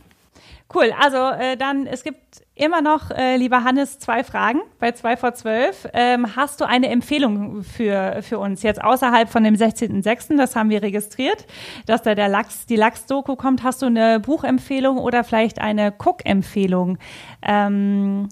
Cool, 0.73 0.93
also 0.97 1.17
äh, 1.17 1.57
dann, 1.57 1.85
es 1.85 2.03
gibt 2.03 2.43
immer 2.55 2.81
noch, 2.81 3.11
äh, 3.11 3.35
lieber 3.35 3.65
Hannes, 3.65 3.99
zwei 3.99 4.23
Fragen 4.23 4.61
bei 4.79 4.93
2 4.93 5.17
vor 5.17 5.33
12. 5.33 5.89
Ähm, 5.93 6.35
hast 6.37 6.61
du 6.61 6.65
eine 6.65 6.89
Empfehlung 6.89 7.63
für, 7.63 8.21
für 8.21 8.39
uns 8.39 8.63
jetzt 8.63 8.81
außerhalb 8.81 9.29
von 9.29 9.43
dem 9.43 9.55
16.06., 9.55 10.37
das 10.37 10.55
haben 10.55 10.69
wir 10.69 10.81
registriert, 10.81 11.45
dass 11.87 12.03
da 12.03 12.15
der 12.15 12.29
Lachs, 12.29 12.65
die 12.67 12.77
Lachs-Doku 12.77 13.35
kommt. 13.35 13.63
Hast 13.63 13.81
du 13.81 13.87
eine 13.87 14.21
Buchempfehlung 14.21 14.97
oder 14.97 15.25
vielleicht 15.25 15.59
eine 15.59 15.91
Cook-Empfehlung, 15.91 16.97
ähm, 17.41 18.29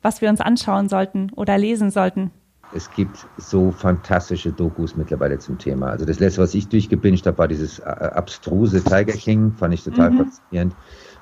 was 0.00 0.20
wir 0.22 0.28
uns 0.28 0.40
anschauen 0.40 0.88
sollten 0.88 1.30
oder 1.36 1.56
lesen 1.56 1.92
sollten? 1.92 2.32
Es 2.74 2.90
gibt 2.90 3.26
so 3.36 3.70
fantastische 3.70 4.50
Dokus 4.50 4.96
mittlerweile 4.96 5.38
zum 5.38 5.58
Thema. 5.58 5.88
Also 5.88 6.06
das 6.06 6.20
letzte, 6.20 6.40
was 6.40 6.54
ich 6.54 6.68
durchgebinged 6.68 7.26
habe, 7.26 7.36
war 7.38 7.48
dieses 7.48 7.78
äh, 7.80 7.82
abstruse 7.82 8.82
Tiger 8.82 9.12
King, 9.12 9.52
fand 9.52 9.74
ich 9.74 9.84
total 9.84 10.10
mhm. 10.10 10.24
faszinierend. 10.24 10.74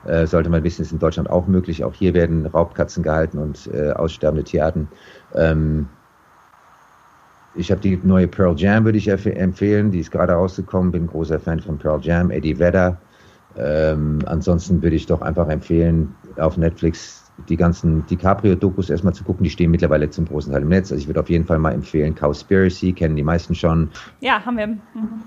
Äh, 0.06 0.26
sollte 0.26 0.48
man 0.48 0.62
wissen, 0.62 0.82
ist 0.82 0.92
in 0.92 0.98
Deutschland 0.98 1.28
auch 1.28 1.46
möglich. 1.46 1.84
Auch 1.84 1.94
hier 1.94 2.14
werden 2.14 2.46
Raubkatzen 2.46 3.02
gehalten 3.02 3.38
und 3.38 3.68
äh, 3.72 3.90
aussterbende 3.90 4.44
Tierarten. 4.44 4.88
Ähm, 5.34 5.88
ich 7.54 7.70
habe 7.70 7.80
die 7.80 7.98
neue 8.02 8.28
Pearl 8.28 8.54
Jam, 8.56 8.84
würde 8.84 8.98
ich 8.98 9.08
empfehlen. 9.08 9.90
Die 9.90 10.00
ist 10.00 10.12
gerade 10.12 10.32
rausgekommen. 10.32 10.92
Bin 10.92 11.08
großer 11.08 11.40
Fan 11.40 11.60
von 11.60 11.78
Pearl 11.78 12.00
Jam, 12.00 12.30
Eddie 12.30 12.58
Vedder. 12.58 12.96
Ähm, 13.56 14.20
ansonsten 14.26 14.82
würde 14.82 14.94
ich 14.94 15.06
doch 15.06 15.20
einfach 15.20 15.48
empfehlen, 15.48 16.14
auf 16.36 16.56
Netflix 16.56 17.19
die 17.48 17.56
ganzen 17.56 18.06
DiCaprio-Dokus 18.06 18.90
erstmal 18.90 19.14
zu 19.14 19.24
gucken. 19.24 19.44
Die 19.44 19.50
stehen 19.50 19.70
mittlerweile 19.70 20.10
zum 20.10 20.26
großen 20.26 20.52
Teil 20.52 20.62
im 20.62 20.68
Netz. 20.68 20.90
Also 20.90 21.00
ich 21.00 21.08
würde 21.08 21.20
auf 21.20 21.30
jeden 21.30 21.44
Fall 21.44 21.58
mal 21.58 21.72
empfehlen, 21.72 22.14
Cowspiracy, 22.14 22.92
kennen 22.92 23.16
die 23.16 23.22
meisten 23.22 23.54
schon. 23.54 23.90
Ja, 24.20 24.44
haben 24.44 24.56
wir. 24.56 24.66
Mhm. 24.66 24.78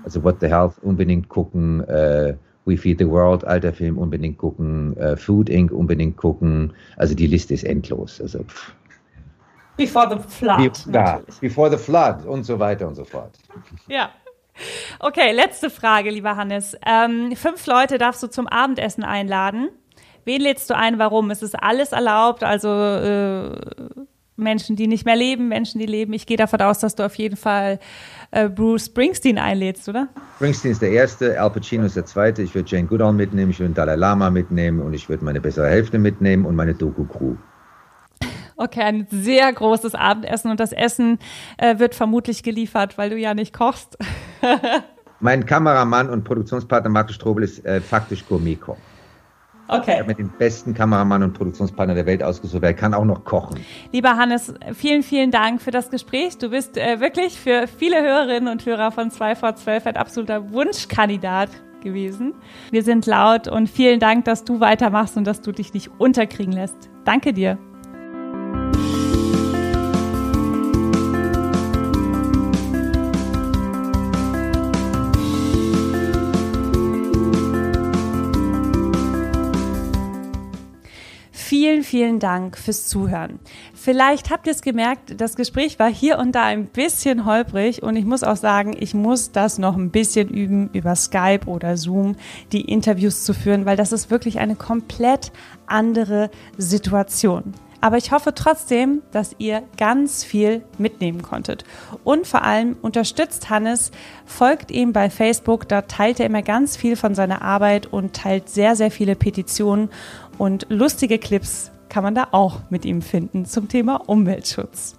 Also 0.04 0.22
What 0.22 0.36
the 0.40 0.48
Health 0.48 0.74
unbedingt 0.82 1.28
gucken. 1.28 1.82
Äh, 1.88 2.34
We 2.66 2.76
Feed 2.76 2.98
the 2.98 3.08
World, 3.08 3.44
alter 3.44 3.72
Film, 3.72 3.98
unbedingt 3.98 4.38
gucken. 4.38 4.96
Uh, 4.98 5.16
Food 5.16 5.50
Inc. 5.50 5.70
unbedingt 5.70 6.16
gucken. 6.16 6.72
Also 6.96 7.14
die 7.14 7.26
Liste 7.26 7.54
ist 7.54 7.64
endlos. 7.64 8.20
Also, 8.20 8.42
pff. 8.42 8.74
Before 9.76 10.08
the 10.08 10.28
Flood. 10.28 10.86
Ja, 10.92 11.20
Before 11.40 11.70
the 11.70 11.76
Flood 11.76 12.24
und 12.24 12.44
so 12.44 12.58
weiter 12.58 12.86
und 12.86 12.94
so 12.94 13.04
fort. 13.04 13.32
Ja. 13.88 14.10
Okay, 15.00 15.32
letzte 15.32 15.68
Frage, 15.68 16.10
lieber 16.10 16.36
Hannes. 16.36 16.76
Ähm, 16.86 17.34
fünf 17.34 17.66
Leute 17.66 17.98
darfst 17.98 18.22
du 18.22 18.28
zum 18.28 18.46
Abendessen 18.46 19.02
einladen. 19.02 19.68
Wen 20.24 20.40
lädst 20.40 20.70
du 20.70 20.76
ein? 20.76 20.98
Warum? 20.98 21.30
Es 21.30 21.42
ist 21.42 21.54
alles 21.54 21.92
erlaubt, 21.92 22.42
also 22.42 22.68
äh, 22.68 23.50
Menschen, 24.36 24.76
die 24.76 24.86
nicht 24.86 25.04
mehr 25.04 25.16
leben, 25.16 25.48
Menschen, 25.48 25.78
die 25.78 25.86
leben. 25.86 26.12
Ich 26.12 26.26
gehe 26.26 26.36
davon 26.36 26.60
aus, 26.60 26.80
dass 26.80 26.96
du 26.96 27.04
auf 27.04 27.14
jeden 27.16 27.36
Fall 27.36 27.78
äh, 28.30 28.48
Bruce 28.48 28.86
Springsteen 28.86 29.38
einlädst, 29.38 29.88
oder? 29.88 30.08
Springsteen 30.36 30.72
ist 30.72 30.82
der 30.82 30.90
Erste, 30.90 31.40
Al 31.40 31.50
Pacino 31.50 31.84
ist 31.84 31.96
der 31.96 32.04
Zweite. 32.04 32.42
Ich 32.42 32.54
würde 32.54 32.68
Jane 32.68 32.86
Goodall 32.86 33.12
mitnehmen, 33.12 33.50
ich 33.50 33.60
würde 33.60 33.74
Dalai 33.74 33.96
Lama 33.96 34.30
mitnehmen 34.30 34.80
und 34.80 34.94
ich 34.94 35.08
würde 35.08 35.24
meine 35.24 35.40
bessere 35.40 35.68
Hälfte 35.68 35.98
mitnehmen 35.98 36.46
und 36.46 36.56
meine 36.56 36.74
Doku-Crew. 36.74 37.36
Okay, 38.56 38.82
ein 38.82 39.06
sehr 39.10 39.52
großes 39.52 39.94
Abendessen 39.94 40.50
und 40.50 40.60
das 40.60 40.72
Essen 40.72 41.18
äh, 41.58 41.78
wird 41.78 41.94
vermutlich 41.94 42.42
geliefert, 42.42 42.98
weil 42.98 43.10
du 43.10 43.16
ja 43.18 43.34
nicht 43.34 43.52
kochst. 43.52 43.98
mein 45.20 45.44
Kameramann 45.44 46.08
und 46.08 46.24
Produktionspartner 46.24 46.90
Markus 46.90 47.16
Strobel 47.16 47.44
ist 47.44 47.64
äh, 47.64 47.80
faktisch 47.80 48.24
Gourmet-Koch. 48.26 48.76
Okay. 49.68 49.92
Ich 49.92 49.98
habe 49.98 50.08
mir 50.08 50.14
den 50.14 50.30
besten 50.30 50.74
Kameramann 50.74 51.22
und 51.22 51.32
Produktionspartner 51.32 51.94
der 51.94 52.06
Welt 52.06 52.22
ausgesucht. 52.22 52.62
Er 52.62 52.74
kann 52.74 52.94
auch 52.94 53.04
noch 53.04 53.24
kochen. 53.24 53.60
Lieber 53.92 54.16
Hannes, 54.16 54.52
vielen, 54.74 55.02
vielen 55.02 55.30
Dank 55.30 55.62
für 55.62 55.70
das 55.70 55.90
Gespräch. 55.90 56.38
Du 56.38 56.50
bist 56.50 56.76
äh, 56.76 57.00
wirklich 57.00 57.38
für 57.38 57.66
viele 57.66 58.02
Hörerinnen 58.02 58.48
und 58.48 58.64
Hörer 58.66 58.90
von 58.90 59.10
2 59.10 59.36
vor 59.36 59.54
12 59.54 59.86
ein 59.86 59.96
absoluter 59.96 60.52
Wunschkandidat 60.52 61.50
gewesen. 61.82 62.34
Wir 62.70 62.82
sind 62.82 63.06
laut 63.06 63.48
und 63.48 63.68
vielen 63.68 64.00
Dank, 64.00 64.24
dass 64.24 64.44
du 64.44 64.60
weitermachst 64.60 65.16
und 65.16 65.24
dass 65.24 65.40
du 65.40 65.52
dich 65.52 65.72
nicht 65.72 65.90
unterkriegen 65.98 66.52
lässt. 66.52 66.90
Danke 67.04 67.32
dir. 67.32 67.58
Vielen, 81.64 81.82
vielen 81.82 82.18
Dank 82.18 82.58
fürs 82.58 82.88
Zuhören. 82.88 83.38
Vielleicht 83.72 84.28
habt 84.28 84.46
ihr 84.46 84.52
es 84.52 84.60
gemerkt, 84.60 85.18
das 85.18 85.34
Gespräch 85.34 85.78
war 85.78 85.90
hier 85.90 86.18
und 86.18 86.32
da 86.32 86.42
ein 86.42 86.66
bisschen 86.66 87.24
holprig 87.24 87.82
und 87.82 87.96
ich 87.96 88.04
muss 88.04 88.22
auch 88.22 88.36
sagen, 88.36 88.76
ich 88.78 88.92
muss 88.92 89.32
das 89.32 89.56
noch 89.56 89.74
ein 89.74 89.90
bisschen 89.90 90.28
üben, 90.28 90.68
über 90.74 90.94
Skype 90.94 91.46
oder 91.46 91.78
Zoom 91.78 92.16
die 92.52 92.70
Interviews 92.70 93.24
zu 93.24 93.32
führen, 93.32 93.64
weil 93.64 93.78
das 93.78 93.92
ist 93.92 94.10
wirklich 94.10 94.40
eine 94.40 94.56
komplett 94.56 95.32
andere 95.66 96.30
Situation. 96.58 97.54
Aber 97.84 97.98
ich 97.98 98.12
hoffe 98.12 98.34
trotzdem, 98.34 99.02
dass 99.10 99.36
ihr 99.36 99.62
ganz 99.76 100.24
viel 100.24 100.62
mitnehmen 100.78 101.20
konntet. 101.20 101.64
Und 102.02 102.26
vor 102.26 102.42
allem 102.42 102.78
unterstützt 102.80 103.50
Hannes, 103.50 103.90
folgt 104.24 104.70
ihm 104.70 104.94
bei 104.94 105.10
Facebook, 105.10 105.68
da 105.68 105.82
teilt 105.82 106.18
er 106.18 106.24
immer 106.24 106.40
ganz 106.40 106.78
viel 106.78 106.96
von 106.96 107.14
seiner 107.14 107.42
Arbeit 107.42 107.84
und 107.84 108.16
teilt 108.16 108.48
sehr, 108.48 108.74
sehr 108.74 108.90
viele 108.90 109.16
Petitionen 109.16 109.90
und 110.38 110.66
lustige 110.68 111.18
Clips 111.18 111.70
kann 111.88 112.04
man 112.04 112.14
da 112.14 112.28
auch 112.32 112.60
mit 112.70 112.84
ihm 112.84 113.02
finden 113.02 113.44
zum 113.44 113.68
Thema 113.68 113.96
Umweltschutz. 114.08 114.96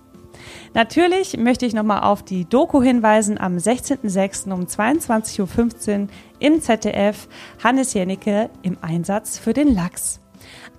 Natürlich 0.73 1.37
möchte 1.37 1.65
ich 1.65 1.73
nochmal 1.73 2.03
auf 2.03 2.23
die 2.23 2.45
Doku 2.45 2.81
hinweisen 2.81 3.37
am 3.37 3.57
16.06. 3.57 4.51
um 4.51 4.65
22.15 4.65 6.01
Uhr 6.01 6.07
im 6.39 6.61
ZDF 6.61 7.27
Hannes 7.63 7.93
Jennecke 7.93 8.49
im 8.61 8.77
Einsatz 8.81 9.37
für 9.37 9.53
den 9.53 9.73
Lachs. 9.73 10.19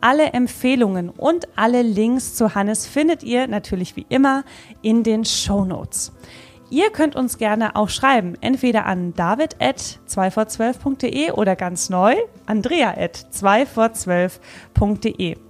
Alle 0.01 0.33
Empfehlungen 0.33 1.09
und 1.09 1.49
alle 1.57 1.83
Links 1.83 2.35
zu 2.35 2.55
Hannes 2.55 2.87
findet 2.87 3.23
ihr 3.23 3.47
natürlich 3.47 3.97
wie 3.97 4.07
immer 4.09 4.45
in 4.83 5.03
den 5.03 5.25
Show 5.25 5.65
Notes. 5.65 6.13
Ihr 6.69 6.91
könnt 6.91 7.15
uns 7.15 7.39
gerne 7.39 7.77
auch 7.77 7.89
schreiben, 7.89 8.37
entweder 8.41 8.87
an 8.87 9.15
david 9.15 9.57
at 9.61 10.01
2 10.07 10.31
vor 10.33 10.45
12.de 10.45 11.31
oder 11.31 11.55
ganz 11.55 11.91
neu 11.91 12.17
andrea 12.47 12.95
at 12.97 13.17
2 13.17 13.67
vor 13.67 13.87
12.de. 13.87 15.46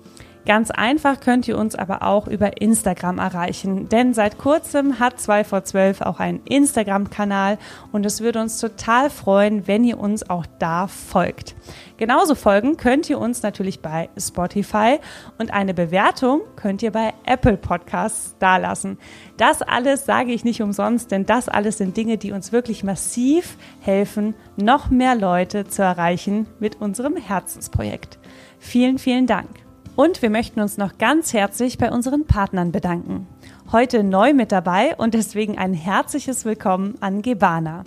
Ganz 0.46 0.70
einfach 0.70 1.18
könnt 1.18 1.48
ihr 1.48 1.58
uns 1.58 1.74
aber 1.74 2.04
auch 2.04 2.28
über 2.28 2.62
Instagram 2.62 3.18
erreichen, 3.18 3.88
denn 3.88 4.14
seit 4.14 4.38
kurzem 4.38 5.00
hat 5.00 5.20
2 5.20 5.42
vor 5.42 5.64
12 5.64 6.02
auch 6.02 6.20
einen 6.20 6.40
Instagram-Kanal 6.44 7.58
und 7.90 8.06
es 8.06 8.20
würde 8.20 8.40
uns 8.40 8.60
total 8.60 9.10
freuen, 9.10 9.66
wenn 9.66 9.82
ihr 9.82 9.98
uns 9.98 10.30
auch 10.30 10.46
da 10.60 10.86
folgt. 10.86 11.56
Genauso 11.96 12.36
folgen 12.36 12.76
könnt 12.76 13.10
ihr 13.10 13.18
uns 13.18 13.42
natürlich 13.42 13.80
bei 13.80 14.08
Spotify 14.16 15.00
und 15.36 15.52
eine 15.52 15.74
Bewertung 15.74 16.42
könnt 16.54 16.80
ihr 16.80 16.92
bei 16.92 17.12
Apple 17.24 17.56
Podcasts 17.56 18.36
dalassen. 18.38 18.98
Das 19.38 19.62
alles 19.62 20.04
sage 20.06 20.30
ich 20.30 20.44
nicht 20.44 20.62
umsonst, 20.62 21.10
denn 21.10 21.26
das 21.26 21.48
alles 21.48 21.78
sind 21.78 21.96
Dinge, 21.96 22.18
die 22.18 22.30
uns 22.30 22.52
wirklich 22.52 22.84
massiv 22.84 23.56
helfen, 23.80 24.36
noch 24.54 24.90
mehr 24.90 25.16
Leute 25.16 25.66
zu 25.66 25.82
erreichen 25.82 26.46
mit 26.60 26.80
unserem 26.80 27.16
Herzensprojekt. 27.16 28.20
Vielen, 28.60 28.98
vielen 28.98 29.26
Dank. 29.26 29.65
Und 29.96 30.20
wir 30.20 30.28
möchten 30.28 30.60
uns 30.60 30.76
noch 30.76 30.98
ganz 30.98 31.32
herzlich 31.32 31.78
bei 31.78 31.90
unseren 31.90 32.26
Partnern 32.26 32.70
bedanken. 32.70 33.26
Heute 33.72 34.04
neu 34.04 34.34
mit 34.34 34.52
dabei 34.52 34.94
und 34.94 35.14
deswegen 35.14 35.56
ein 35.56 35.72
herzliches 35.72 36.44
Willkommen 36.44 36.96
an 37.00 37.22
Gebana. 37.22 37.84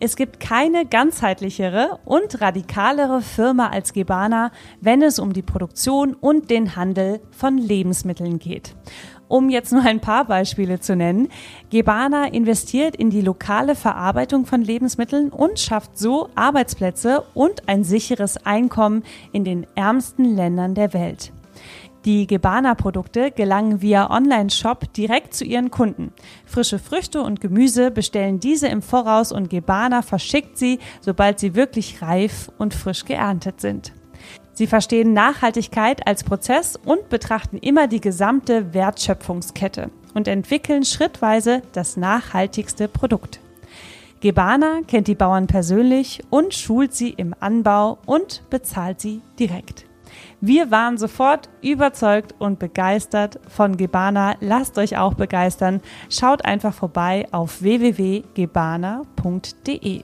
Es 0.00 0.16
gibt 0.16 0.40
keine 0.40 0.84
ganzheitlichere 0.84 2.00
und 2.04 2.40
radikalere 2.40 3.22
Firma 3.22 3.68
als 3.68 3.92
Gebana, 3.92 4.50
wenn 4.80 5.00
es 5.00 5.20
um 5.20 5.32
die 5.32 5.42
Produktion 5.42 6.14
und 6.14 6.50
den 6.50 6.74
Handel 6.74 7.20
von 7.30 7.56
Lebensmitteln 7.56 8.40
geht. 8.40 8.74
Um 9.28 9.48
jetzt 9.48 9.72
nur 9.72 9.82
ein 9.82 10.00
paar 10.00 10.24
Beispiele 10.24 10.80
zu 10.80 10.96
nennen, 10.96 11.28
Gebana 11.70 12.26
investiert 12.26 12.96
in 12.96 13.10
die 13.10 13.22
lokale 13.22 13.76
Verarbeitung 13.76 14.44
von 14.44 14.60
Lebensmitteln 14.60 15.30
und 15.30 15.60
schafft 15.60 15.98
so 15.98 16.30
Arbeitsplätze 16.34 17.22
und 17.32 17.68
ein 17.68 17.84
sicheres 17.84 18.44
Einkommen 18.44 19.04
in 19.30 19.44
den 19.44 19.68
ärmsten 19.76 20.24
Ländern 20.24 20.74
der 20.74 20.92
Welt. 20.92 21.32
Die 22.04 22.26
Gebana-Produkte 22.26 23.30
gelangen 23.30 23.80
via 23.80 24.10
Online-Shop 24.10 24.92
direkt 24.92 25.32
zu 25.32 25.44
ihren 25.44 25.70
Kunden. 25.70 26.12
Frische 26.44 26.78
Früchte 26.78 27.22
und 27.22 27.40
Gemüse 27.40 27.90
bestellen 27.90 28.40
diese 28.40 28.68
im 28.68 28.82
Voraus 28.82 29.32
und 29.32 29.48
Gebana 29.48 30.02
verschickt 30.02 30.58
sie, 30.58 30.80
sobald 31.00 31.38
sie 31.38 31.54
wirklich 31.54 32.02
reif 32.02 32.50
und 32.58 32.74
frisch 32.74 33.06
geerntet 33.06 33.62
sind. 33.62 33.92
Sie 34.52 34.66
verstehen 34.66 35.14
Nachhaltigkeit 35.14 36.06
als 36.06 36.24
Prozess 36.24 36.78
und 36.84 37.08
betrachten 37.08 37.56
immer 37.56 37.88
die 37.88 38.02
gesamte 38.02 38.74
Wertschöpfungskette 38.74 39.90
und 40.12 40.28
entwickeln 40.28 40.84
schrittweise 40.84 41.62
das 41.72 41.96
nachhaltigste 41.96 42.86
Produkt. 42.86 43.40
Gebana 44.20 44.80
kennt 44.86 45.08
die 45.08 45.14
Bauern 45.14 45.46
persönlich 45.46 46.22
und 46.28 46.54
schult 46.54 46.94
sie 46.94 47.10
im 47.10 47.34
Anbau 47.40 47.98
und 48.06 48.42
bezahlt 48.50 49.00
sie 49.00 49.22
direkt. 49.38 49.86
Wir 50.40 50.70
waren 50.70 50.98
sofort 50.98 51.48
überzeugt 51.62 52.34
und 52.38 52.58
begeistert 52.58 53.38
von 53.48 53.76
Gebana. 53.76 54.36
Lasst 54.40 54.78
euch 54.78 54.98
auch 54.98 55.14
begeistern. 55.14 55.80
Schaut 56.10 56.44
einfach 56.44 56.74
vorbei 56.74 57.26
auf 57.30 57.62
www.gebana.de. 57.62 60.02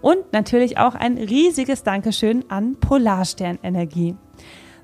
Und 0.00 0.32
natürlich 0.32 0.78
auch 0.78 0.94
ein 0.94 1.16
riesiges 1.16 1.82
Dankeschön 1.82 2.44
an 2.50 2.76
Polarstern 2.76 3.58
Energie. 3.62 4.14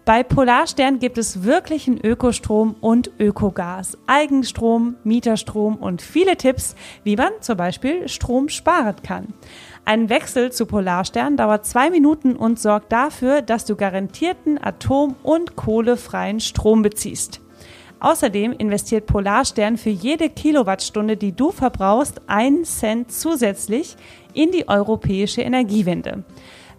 Bei 0.06 0.22
Polarstern 0.22 0.98
gibt 0.98 1.18
es 1.18 1.44
wirklichen 1.44 2.04
Ökostrom 2.04 2.74
und 2.80 3.10
Ökogas, 3.20 3.98
Eigenstrom, 4.06 4.96
Mieterstrom 5.04 5.76
und 5.76 6.02
viele 6.02 6.36
Tipps, 6.36 6.74
wie 7.04 7.16
man 7.16 7.30
zum 7.40 7.58
Beispiel 7.58 8.08
Strom 8.08 8.48
sparen 8.48 8.96
kann. 9.02 9.34
Ein 9.91 10.09
Wechsel 10.09 10.53
zu 10.53 10.66
Polarstern 10.66 11.36
dauert 11.36 11.66
zwei 11.66 11.91
Minuten 11.91 12.36
und 12.36 12.61
sorgt 12.61 12.93
dafür, 12.93 13.43
dass 13.43 13.64
du 13.64 13.74
garantierten 13.74 14.57
atom- 14.57 15.16
und 15.24 15.57
kohlefreien 15.57 16.38
Strom 16.38 16.82
beziehst. 16.82 17.41
Außerdem 17.99 18.53
investiert 18.53 19.07
Polarstern 19.07 19.76
für 19.76 19.91
jede 19.91 20.30
Kilowattstunde, 20.30 21.16
die 21.16 21.32
du 21.32 21.51
verbrauchst, 21.51 22.20
einen 22.28 22.64
Cent 22.64 23.11
zusätzlich 23.11 23.97
in 24.32 24.53
die 24.53 24.68
europäische 24.68 25.43
Energiewende. 25.43 26.22